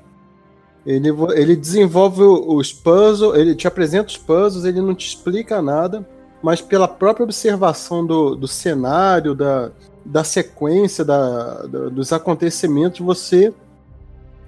Ele, 0.86 1.08
ele 1.34 1.54
desenvolve 1.54 2.22
os 2.22 2.72
puzzles, 2.72 3.38
ele 3.38 3.54
te 3.54 3.66
apresenta 3.66 4.08
os 4.08 4.16
puzzles, 4.16 4.64
ele 4.64 4.80
não 4.80 4.94
te 4.94 5.06
explica 5.06 5.60
nada, 5.60 6.08
mas 6.42 6.60
pela 6.60 6.88
própria 6.88 7.24
observação 7.24 8.06
do, 8.06 8.34
do 8.34 8.48
cenário, 8.48 9.34
da, 9.34 9.70
da 10.04 10.24
sequência, 10.24 11.04
da, 11.04 11.66
da 11.66 11.88
dos 11.90 12.12
acontecimentos, 12.12 13.00
você 13.00 13.52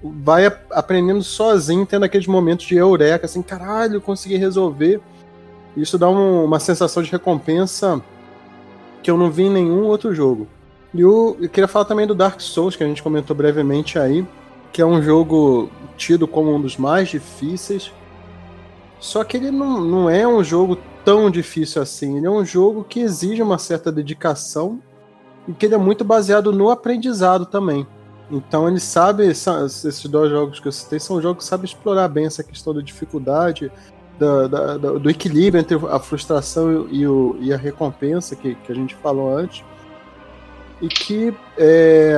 vai 0.03 0.47
aprendendo 0.71 1.21
sozinho, 1.21 1.85
tendo 1.85 2.05
aqueles 2.05 2.25
momentos 2.25 2.65
de 2.65 2.75
eureka, 2.75 3.25
assim, 3.25 3.41
caralho, 3.41 4.01
consegui 4.01 4.35
resolver. 4.35 4.99
Isso 5.77 5.97
dá 5.97 6.09
um, 6.09 6.43
uma 6.43 6.59
sensação 6.59 7.03
de 7.03 7.11
recompensa 7.11 8.01
que 9.03 9.11
eu 9.11 9.17
não 9.17 9.29
vi 9.29 9.43
em 9.43 9.51
nenhum 9.51 9.83
outro 9.83 10.13
jogo. 10.13 10.47
E 10.93 11.05
o, 11.05 11.37
eu 11.39 11.49
queria 11.49 11.67
falar 11.67 11.85
também 11.85 12.05
do 12.05 12.15
Dark 12.15 12.39
Souls, 12.41 12.75
que 12.75 12.83
a 12.83 12.87
gente 12.87 13.01
comentou 13.01 13.35
brevemente 13.35 13.97
aí, 13.97 14.25
que 14.71 14.81
é 14.81 14.85
um 14.85 15.01
jogo 15.01 15.69
tido 15.97 16.27
como 16.27 16.53
um 16.53 16.61
dos 16.61 16.77
mais 16.77 17.09
difíceis. 17.09 17.91
Só 18.99 19.23
que 19.23 19.37
ele 19.37 19.51
não, 19.51 19.81
não 19.81 20.09
é 20.09 20.27
um 20.27 20.43
jogo 20.43 20.77
tão 21.03 21.29
difícil 21.29 21.81
assim. 21.81 22.17
Ele 22.17 22.27
é 22.27 22.29
um 22.29 22.45
jogo 22.45 22.83
que 22.83 22.99
exige 22.99 23.41
uma 23.41 23.57
certa 23.57 23.91
dedicação 23.91 24.79
e 25.47 25.53
que 25.53 25.65
ele 25.65 25.75
é 25.75 25.77
muito 25.77 26.03
baseado 26.03 26.51
no 26.51 26.69
aprendizado 26.69 27.45
também. 27.45 27.87
Então 28.29 28.67
ele 28.67 28.79
sabe, 28.79 29.25
esses 29.27 30.05
dois 30.05 30.29
jogos 30.29 30.59
que 30.59 30.67
eu 30.67 30.71
citei 30.71 30.99
são 30.99 31.21
jogos 31.21 31.43
que 31.43 31.49
sabem 31.49 31.65
explorar 31.65 32.07
bem 32.07 32.25
essa 32.25 32.43
questão 32.43 32.73
da 32.73 32.81
dificuldade, 32.81 33.71
da, 34.17 34.47
da, 34.47 34.77
do 34.77 35.09
equilíbrio 35.09 35.59
entre 35.59 35.77
a 35.89 35.99
frustração 35.99 36.87
e, 36.89 37.05
o, 37.07 37.35
e 37.39 37.51
a 37.51 37.57
recompensa 37.57 38.35
que, 38.35 38.55
que 38.55 38.71
a 38.71 38.75
gente 38.75 38.95
falou 38.95 39.35
antes. 39.35 39.63
E 40.81 40.87
que 40.87 41.33
é, 41.57 42.15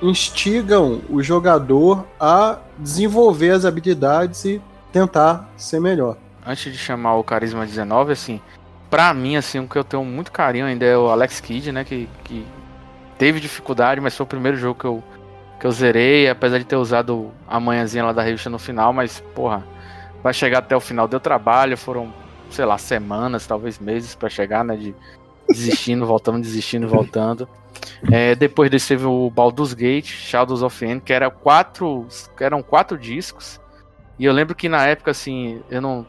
instigam 0.00 1.02
o 1.08 1.22
jogador 1.22 2.06
a 2.18 2.58
desenvolver 2.78 3.50
as 3.50 3.64
habilidades 3.64 4.44
e 4.44 4.60
tentar 4.92 5.50
ser 5.56 5.80
melhor. 5.80 6.16
Antes 6.44 6.72
de 6.72 6.78
chamar 6.78 7.16
o 7.16 7.24
Carisma 7.24 7.66
19, 7.66 8.12
assim, 8.12 8.40
pra 8.88 9.12
mim, 9.12 9.36
assim, 9.36 9.58
o 9.58 9.68
que 9.68 9.76
eu 9.76 9.84
tenho 9.84 10.04
muito 10.04 10.32
carinho 10.32 10.66
ainda 10.66 10.84
é 10.84 10.96
o 10.96 11.08
Alex 11.08 11.40
Kidd, 11.40 11.72
né? 11.72 11.84
Que, 11.84 12.08
que 12.24 12.46
teve 13.18 13.40
dificuldade, 13.40 14.00
mas 14.00 14.16
foi 14.16 14.24
o 14.24 14.28
primeiro 14.28 14.56
jogo 14.56 14.78
que 14.78 14.86
eu, 14.86 15.02
que 15.58 15.66
eu 15.66 15.72
zerei, 15.72 16.28
apesar 16.28 16.58
de 16.58 16.64
ter 16.64 16.76
usado 16.76 17.30
a 17.48 17.58
manhãzinha 17.58 18.04
lá 18.04 18.12
da 18.12 18.22
revista 18.22 18.48
no 18.48 18.58
final, 18.58 18.92
mas, 18.92 19.20
porra, 19.34 19.66
vai 20.22 20.32
chegar 20.32 20.58
até 20.58 20.76
o 20.76 20.80
final. 20.80 21.08
Deu 21.08 21.20
trabalho, 21.20 21.76
foram, 21.76 22.12
sei 22.50 22.64
lá, 22.64 22.78
semanas, 22.78 23.46
talvez 23.46 23.78
meses 23.78 24.14
para 24.14 24.28
chegar, 24.28 24.64
né? 24.64 24.76
De 24.76 24.94
desistindo, 25.48 26.06
voltando, 26.06 26.40
desistindo, 26.40 26.88
voltando. 26.88 27.48
É, 28.10 28.34
depois 28.34 28.70
desse 28.70 28.88
teve 28.88 29.06
o 29.06 29.30
Baldur's 29.30 29.72
Gate, 29.72 30.06
Shadows 30.06 30.62
of 30.62 30.84
End, 30.84 31.00
que 31.00 31.12
era 31.12 31.30
quatro, 31.30 32.06
eram 32.40 32.62
quatro 32.62 32.98
discos. 32.98 33.60
E 34.18 34.24
eu 34.24 34.32
lembro 34.32 34.54
que 34.54 34.68
na 34.68 34.86
época, 34.86 35.10
assim, 35.10 35.62
eu 35.70 35.80
não, 35.80 36.06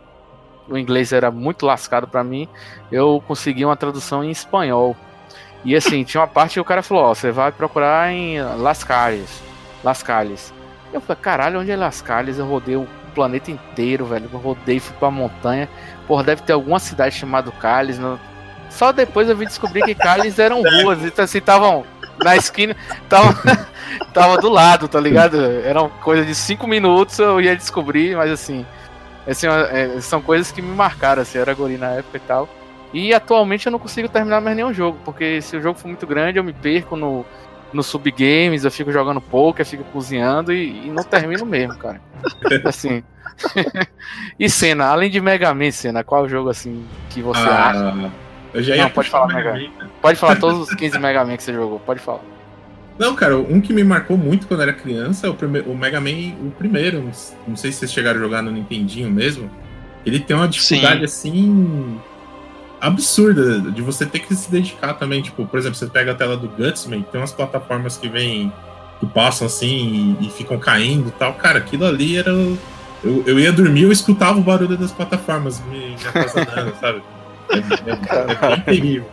o 0.69 0.78
inglês 0.78 1.11
era 1.11 1.32
muito 1.32 1.65
lascado 1.65 2.07
para 2.07 2.23
mim. 2.23 2.47
Eu 2.91 3.23
consegui 3.28 3.65
uma 3.65 3.75
tradução 3.75 4.23
em 4.23 4.32
espanhol. 4.32 4.95
E 5.63 5.75
assim, 5.75 6.03
tinha 6.03 6.21
uma 6.21 6.28
parte 6.28 6.53
que 6.53 6.59
o 6.59 6.65
cara 6.65 6.82
falou: 6.82 7.03
Ó, 7.03 7.13
você 7.13 7.32
vai 7.32 7.51
procurar 7.51 8.11
em 8.11 8.41
Las 8.41 8.84
Calles. 8.84 9.41
Las 9.84 10.03
Calles. 10.03 10.53
Eu 10.93 11.01
falei: 11.01 11.21
Caralho, 11.21 11.59
onde 11.59 11.71
é 11.71 11.75
Las 11.75 12.01
Calles? 12.01 12.38
Eu 12.38 12.45
rodei 12.47 12.75
o 12.75 12.88
planeta 13.13 13.51
inteiro, 13.51 14.05
velho. 14.05 14.30
Eu 14.32 14.39
rodei, 14.39 14.80
fui 14.80 14.95
pra 14.97 15.09
montanha. 15.09 15.67
Porra, 16.07 16.23
deve 16.23 16.43
ter 16.43 16.53
alguma 16.53 16.80
cidade 16.80 17.15
chamada 17.15 17.51
Calles. 17.51 17.97
No... 17.97 18.19
Só 18.70 18.91
depois 18.91 19.30
eu 19.30 19.36
vim 19.36 19.45
descobrir 19.45 19.84
que 19.84 19.95
Calles 19.95 20.39
eram 20.39 20.61
ruas. 20.61 21.03
Então, 21.03 21.26
assim, 21.26 21.38
estavam 21.39 21.86
na 22.24 22.36
esquina. 22.36 22.76
Tava, 23.09 23.34
tava 24.13 24.38
do 24.38 24.49
lado, 24.49 24.88
tá 24.88 24.99
ligado? 24.99 25.41
Era 25.41 25.88
coisa 26.01 26.26
de 26.26 26.36
cinco 26.36 26.68
minutos 26.68 27.20
eu 27.20 27.41
ia 27.41 27.55
descobrir, 27.55 28.15
mas 28.15 28.32
assim. 28.32 28.65
assim 29.28 29.47
é, 29.47 29.99
são 30.01 30.22
coisas 30.22 30.51
que 30.51 30.61
me 30.61 30.74
marcaram, 30.76 31.22
assim, 31.22 31.38
eu 31.38 31.41
era 31.41 31.53
guri 31.53 31.78
na 31.78 31.91
época 31.91 32.18
e 32.18 32.22
tal. 32.22 32.49
E 32.93 33.13
atualmente 33.13 33.65
eu 33.65 33.72
não 33.72 33.80
consigo 33.80 34.07
terminar 34.07 34.41
mais 34.41 34.55
nenhum 34.55 34.74
jogo, 34.74 34.97
porque 35.03 35.41
se 35.41 35.57
o 35.57 35.61
jogo 35.61 35.78
for 35.78 35.88
muito 35.88 36.07
grande, 36.07 36.39
eu 36.39 36.43
me 36.43 36.53
perco 36.53 36.95
no, 36.95 37.26
no 37.74 37.84
subgames, 37.84 38.63
eu 38.63 38.72
fico 38.72 38.91
jogando 38.91 39.20
poker, 39.20 39.65
fico 39.65 39.84
cozinhando 39.86 40.53
e, 40.53 40.88
e 40.88 40.89
não 40.89 41.03
termino 41.03 41.45
mesmo, 41.45 41.78
cara. 41.78 42.01
Assim. 42.65 43.03
e 44.39 44.49
cena, 44.49 44.88
além 44.88 45.09
de 45.09 45.20
Mega 45.20 45.53
Man, 45.53 45.72
cena, 45.72 46.03
qual 46.03 46.28
jogo 46.30 46.49
assim 46.49 46.86
que 47.09 47.22
você 47.22 47.41
ah, 47.41 47.70
acha? 47.70 48.11
Eu 48.53 48.63
já 48.63 48.75
ia 48.75 48.83
não, 48.83 48.89
pode 48.89 49.09
falar 49.09 49.27
Mega 49.27 49.53
Man. 49.53 49.89
Pode 50.01 50.19
falar 50.19 50.35
todos 50.37 50.69
os 50.69 50.75
15 50.75 50.99
Mega 50.99 51.25
Man 51.25 51.37
que 51.37 51.43
você 51.43 51.53
jogou, 51.53 51.79
pode 51.79 51.99
falar. 51.99 52.21
Não, 52.97 53.15
cara, 53.15 53.37
um 53.37 53.61
que 53.61 53.71
me 53.71 53.83
marcou 53.83 54.17
muito 54.17 54.47
quando 54.47 54.63
era 54.63 54.73
criança 54.73 55.27
é 55.27 55.29
o, 55.29 55.33
primeiro, 55.33 55.69
o 55.69 55.77
Mega 55.77 56.01
Man, 56.01 56.33
o 56.41 56.51
primeiro. 56.57 57.11
Não 57.47 57.55
sei 57.55 57.71
se 57.71 57.79
vocês 57.79 57.93
chegaram 57.93 58.19
a 58.19 58.23
jogar 58.23 58.41
no 58.41 58.51
Nintendinho 58.51 59.09
mesmo. 59.09 59.49
Ele 60.05 60.19
tem 60.19 60.35
uma 60.35 60.47
dificuldade 60.47 60.99
Sim. 61.07 61.29
assim 61.29 61.99
absurda 62.79 63.59
de 63.71 63.81
você 63.81 64.05
ter 64.05 64.19
que 64.19 64.33
se 64.35 64.49
dedicar 64.49 64.93
também. 64.93 65.21
Tipo, 65.21 65.45
por 65.45 65.59
exemplo, 65.59 65.77
você 65.77 65.87
pega 65.87 66.11
a 66.11 66.15
tela 66.15 66.35
do 66.35 66.47
Gutsman, 66.47 67.03
tem 67.03 67.21
umas 67.21 67.31
plataformas 67.31 67.97
que 67.97 68.07
vêm, 68.07 68.51
que 68.99 69.05
passam 69.05 69.45
assim 69.45 70.17
e, 70.19 70.27
e 70.27 70.29
ficam 70.31 70.57
caindo 70.57 71.09
e 71.09 71.11
tal. 71.11 71.33
Cara, 71.35 71.59
aquilo 71.59 71.85
ali 71.85 72.17
era. 72.17 72.31
Eu, 72.31 73.23
eu 73.27 73.39
ia 73.39 73.51
dormir, 73.51 73.83
eu 73.83 73.91
escutava 73.91 74.39
o 74.39 74.41
barulho 74.41 74.75
das 74.75 74.91
plataformas 74.91 75.61
me, 75.65 75.89
me 75.89 76.07
atazanando, 76.07 76.73
sabe? 76.81 77.03
É, 77.49 78.57
terrível. 78.61 79.09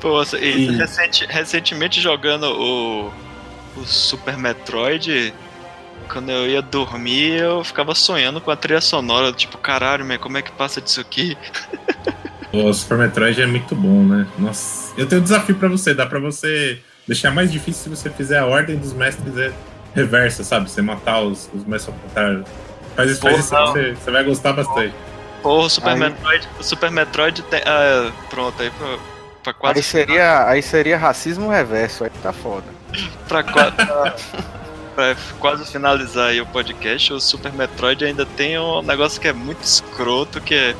Pô, 0.00 0.22
e, 0.40 0.76
recenti, 0.76 1.26
recentemente 1.26 2.00
jogando 2.00 2.44
o, 2.44 3.12
o 3.76 3.84
Super 3.84 4.36
Metroid, 4.36 5.34
quando 6.08 6.30
eu 6.30 6.48
ia 6.48 6.62
dormir, 6.62 7.40
eu 7.40 7.64
ficava 7.64 7.94
sonhando 7.94 8.40
com 8.40 8.50
a 8.50 8.56
trilha 8.56 8.80
sonora, 8.80 9.32
tipo, 9.32 9.58
caralho, 9.58 10.04
man, 10.04 10.18
como 10.18 10.38
é 10.38 10.42
que 10.42 10.52
passa 10.52 10.80
disso 10.80 11.00
aqui? 11.00 11.36
O 12.50 12.72
Super 12.72 12.96
Metroid 12.96 13.42
é 13.42 13.46
muito 13.46 13.74
bom, 13.76 14.02
né? 14.02 14.26
Nossa, 14.38 14.94
eu 14.96 15.06
tenho 15.06 15.20
um 15.20 15.24
desafio 15.24 15.54
para 15.54 15.68
você, 15.68 15.92
dá 15.92 16.06
para 16.06 16.18
você 16.18 16.80
deixar 17.06 17.30
mais 17.30 17.52
difícil 17.52 17.82
se 17.82 17.88
você 17.90 18.08
fizer 18.08 18.38
a 18.38 18.46
ordem 18.46 18.76
dos 18.76 18.94
mestres 18.94 19.36
é 19.36 19.52
reversa, 19.94 20.42
sabe? 20.42 20.70
Você 20.70 20.80
matar 20.80 21.20
os, 21.20 21.50
os 21.52 21.64
mestres 21.64 21.94
ao 21.94 22.00
contrário. 22.00 22.44
Faz 22.96 23.10
isso, 23.10 23.20
faz 23.20 23.38
isso 23.38 23.50
você, 23.50 23.92
você, 23.92 24.10
vai 24.10 24.24
gostar 24.24 24.54
bastante. 24.54 24.94
Porra, 25.42 25.66
o 25.66 25.70
Super 25.70 25.92
aí... 25.92 25.98
Metroid, 25.98 26.48
o 26.58 26.62
Super 26.62 26.90
Metroid 26.90 27.42
tem. 27.42 27.60
Ah, 27.64 28.12
pronto, 28.30 28.60
aí 28.62 28.70
pra, 28.70 28.98
pra 29.42 29.52
quase. 29.52 29.78
Aí 29.78 29.82
seria, 29.82 30.46
aí 30.46 30.62
seria 30.62 30.98
racismo 30.98 31.48
reverso, 31.50 32.04
aí 32.04 32.10
tá 32.22 32.32
foda. 32.32 32.66
pra 33.28 33.42
quase. 33.42 33.76
pra 34.94 35.16
quase 35.38 35.70
finalizar 35.70 36.30
aí 36.30 36.40
o 36.40 36.46
podcast, 36.46 37.12
o 37.12 37.20
Super 37.20 37.52
Metroid 37.52 38.04
ainda 38.04 38.26
tem 38.26 38.58
um 38.58 38.82
negócio 38.82 39.20
que 39.20 39.28
é 39.28 39.32
muito 39.32 39.62
escroto, 39.62 40.40
que 40.40 40.54
é 40.54 40.76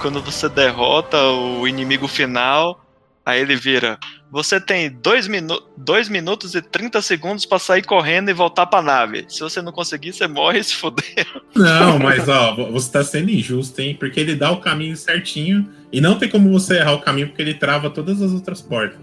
quando 0.00 0.20
você 0.20 0.48
derrota 0.48 1.16
o 1.22 1.68
inimigo 1.68 2.08
final, 2.08 2.79
aí 3.30 3.40
ele 3.40 3.56
vira. 3.56 3.98
Você 4.30 4.60
tem 4.60 4.90
2 4.90 5.26
minu 5.26 5.60
dois 5.76 6.08
minutos 6.08 6.54
e 6.54 6.62
30 6.62 7.02
segundos 7.02 7.44
para 7.44 7.58
sair 7.58 7.82
correndo 7.82 8.30
e 8.30 8.34
voltar 8.34 8.66
pra 8.66 8.80
nave. 8.80 9.24
Se 9.28 9.40
você 9.40 9.60
não 9.60 9.72
conseguir, 9.72 10.12
você 10.12 10.28
morre 10.28 10.60
e 10.60 10.64
se 10.64 10.74
fuder. 10.74 11.26
Não, 11.54 11.98
mas 11.98 12.28
ó, 12.28 12.54
você 12.54 12.92
tá 12.92 13.02
sendo 13.02 13.30
injusto, 13.30 13.80
hein? 13.80 13.96
Porque 13.98 14.20
ele 14.20 14.36
dá 14.36 14.50
o 14.50 14.60
caminho 14.60 14.96
certinho 14.96 15.68
e 15.92 16.00
não 16.00 16.16
tem 16.16 16.28
como 16.28 16.52
você 16.52 16.76
errar 16.78 16.92
o 16.92 17.00
caminho 17.00 17.28
porque 17.28 17.42
ele 17.42 17.54
trava 17.54 17.90
todas 17.90 18.22
as 18.22 18.32
outras 18.32 18.62
portas. 18.62 18.98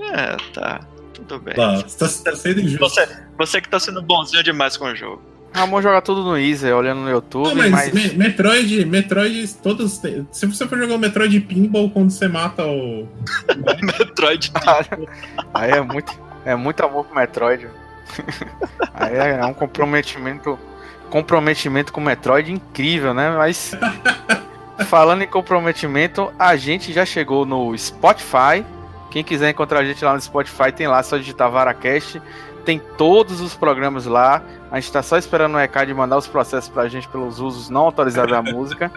É, 0.00 0.36
tá 0.52 0.80
tudo 1.14 1.38
bem. 1.38 1.54
Tá, 1.54 1.76
você 1.76 2.24
tá 2.24 2.36
sendo 2.36 2.60
injusto. 2.60 2.80
Você, 2.80 3.08
você 3.38 3.60
que 3.60 3.68
tá 3.68 3.80
sendo 3.80 4.02
bonzinho 4.02 4.42
demais 4.42 4.76
com 4.76 4.86
o 4.86 4.94
jogo. 4.94 5.31
Vamos 5.54 5.82
jogar 5.82 6.00
tudo 6.00 6.22
no 6.22 6.36
Easy, 6.36 6.70
olhando 6.72 7.02
no 7.02 7.10
YouTube. 7.10 7.48
Não, 7.48 7.54
mas, 7.54 7.70
mas... 7.70 7.92
Me 7.92 8.14
Metroid, 8.14 8.84
Metroid, 8.86 9.54
todos. 9.56 10.00
Se 10.30 10.46
você 10.46 10.66
for 10.66 10.78
jogar 10.78 10.94
o 10.94 10.98
Metroid 10.98 11.40
Pinball 11.40 11.90
quando 11.90 12.10
você 12.10 12.26
mata 12.28 12.64
o. 12.64 13.06
Metroid 13.82 14.50
Pinball. 14.50 15.08
Aí 15.52 15.70
é 15.70 15.80
muito, 15.80 16.18
é 16.44 16.54
muito 16.56 16.84
amor 16.84 17.04
pro 17.04 17.14
Metroid. 17.14 17.68
Aí 18.94 19.16
é 19.16 19.44
um 19.44 19.54
comprometimento. 19.54 20.58
Comprometimento 21.10 21.92
com 21.92 22.00
o 22.00 22.04
Metroid 22.04 22.50
incrível, 22.50 23.12
né? 23.12 23.30
Mas. 23.36 23.72
Falando 24.88 25.22
em 25.22 25.28
comprometimento, 25.28 26.32
a 26.38 26.56
gente 26.56 26.92
já 26.92 27.04
chegou 27.04 27.44
no 27.44 27.76
Spotify 27.76 28.64
quem 29.12 29.22
quiser 29.22 29.50
encontrar 29.50 29.80
a 29.80 29.84
gente 29.84 30.02
lá 30.02 30.14
no 30.14 30.20
Spotify, 30.22 30.72
tem 30.74 30.88
lá, 30.88 31.02
só 31.02 31.18
digitar 31.18 31.50
VaraCast. 31.50 32.20
Tem 32.64 32.80
todos 32.96 33.40
os 33.40 33.54
programas 33.54 34.06
lá. 34.06 34.42
A 34.70 34.76
gente 34.76 34.86
está 34.86 35.02
só 35.02 35.18
esperando 35.18 35.54
o 35.54 35.58
recado 35.58 35.88
de 35.88 35.94
mandar 35.94 36.16
os 36.16 36.26
processos 36.26 36.68
pra 36.68 36.88
gente 36.88 37.08
pelos 37.08 37.40
usos 37.40 37.68
não 37.68 37.82
autorizados 37.82 38.30
da 38.30 38.42
música. 38.42 38.90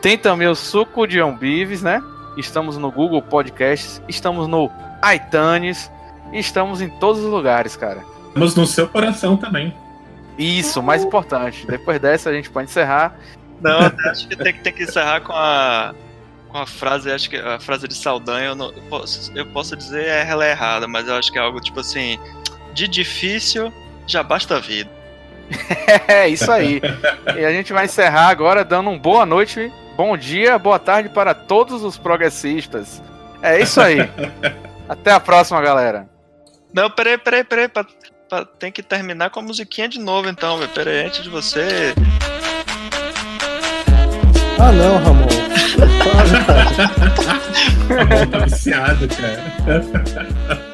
Tem 0.00 0.18
também 0.18 0.48
o 0.48 0.54
Suco 0.54 1.06
de 1.06 1.20
Ombives, 1.20 1.82
né? 1.82 2.02
Estamos 2.36 2.76
no 2.76 2.90
Google 2.90 3.22
Podcasts, 3.22 4.02
estamos 4.08 4.46
no 4.46 4.70
iTunes, 5.14 5.90
estamos 6.32 6.80
em 6.80 6.88
todos 6.88 7.22
os 7.22 7.30
lugares, 7.30 7.76
cara. 7.76 8.04
Estamos 8.28 8.54
no 8.54 8.66
seu 8.66 8.86
coração 8.86 9.36
também. 9.36 9.74
Isso, 10.38 10.82
mais 10.82 11.02
importante. 11.02 11.66
Depois 11.66 11.98
dessa 11.98 12.28
a 12.28 12.32
gente 12.32 12.50
pode 12.50 12.68
encerrar. 12.68 13.16
Não, 13.60 13.78
acho 14.10 14.28
que 14.28 14.36
tem, 14.36 14.52
tem 14.52 14.72
que 14.72 14.82
encerrar 14.82 15.20
com 15.22 15.32
a 15.32 15.94
com 16.48 16.58
a 16.58 16.66
frase, 16.66 17.10
acho 17.10 17.28
que 17.28 17.36
a 17.36 17.58
frase 17.58 17.86
de 17.86 17.94
Saldanha, 17.94 18.46
eu, 18.46 18.54
não, 18.54 18.70
eu, 18.70 18.82
posso, 18.88 19.30
eu 19.34 19.44
posso 19.46 19.76
dizer 19.76 20.06
ela 20.06 20.44
é 20.46 20.52
errada, 20.52 20.86
mas 20.86 21.06
eu 21.08 21.14
acho 21.14 21.30
que 21.30 21.38
é 21.38 21.40
algo 21.40 21.60
tipo 21.60 21.80
assim: 21.80 22.18
de 22.76 22.86
difícil 22.86 23.72
já 24.06 24.22
basta 24.22 24.56
a 24.56 24.60
vida. 24.60 24.90
é 26.06 26.28
isso 26.28 26.52
aí. 26.52 26.80
e 27.34 27.44
a 27.44 27.50
gente 27.50 27.72
vai 27.72 27.86
encerrar 27.86 28.28
agora 28.28 28.64
dando 28.64 28.90
um 28.90 28.98
boa 28.98 29.24
noite, 29.24 29.72
bom 29.96 30.14
dia, 30.16 30.58
boa 30.58 30.78
tarde 30.78 31.08
para 31.08 31.32
todos 31.32 31.82
os 31.82 31.96
progressistas. 31.96 33.02
É 33.42 33.58
isso 33.60 33.80
aí. 33.80 33.98
Até 34.86 35.10
a 35.10 35.18
próxima, 35.18 35.60
galera. 35.62 36.06
Não, 36.72 36.90
peraí, 36.90 37.16
peraí, 37.16 37.42
peraí. 37.42 37.68
Pra, 37.68 37.86
pra, 38.28 38.44
tem 38.44 38.70
que 38.70 38.82
terminar 38.82 39.30
com 39.30 39.40
a 39.40 39.42
musiquinha 39.42 39.88
de 39.88 39.98
novo, 39.98 40.28
então, 40.28 40.60
Peraí, 40.74 41.06
antes 41.06 41.22
de 41.22 41.30
você. 41.30 41.94
Ah, 44.58 44.72
não, 44.72 44.98
Ramon. 44.98 45.26
tá 48.30 48.38
viciado, 48.40 49.08
cara. 49.08 50.56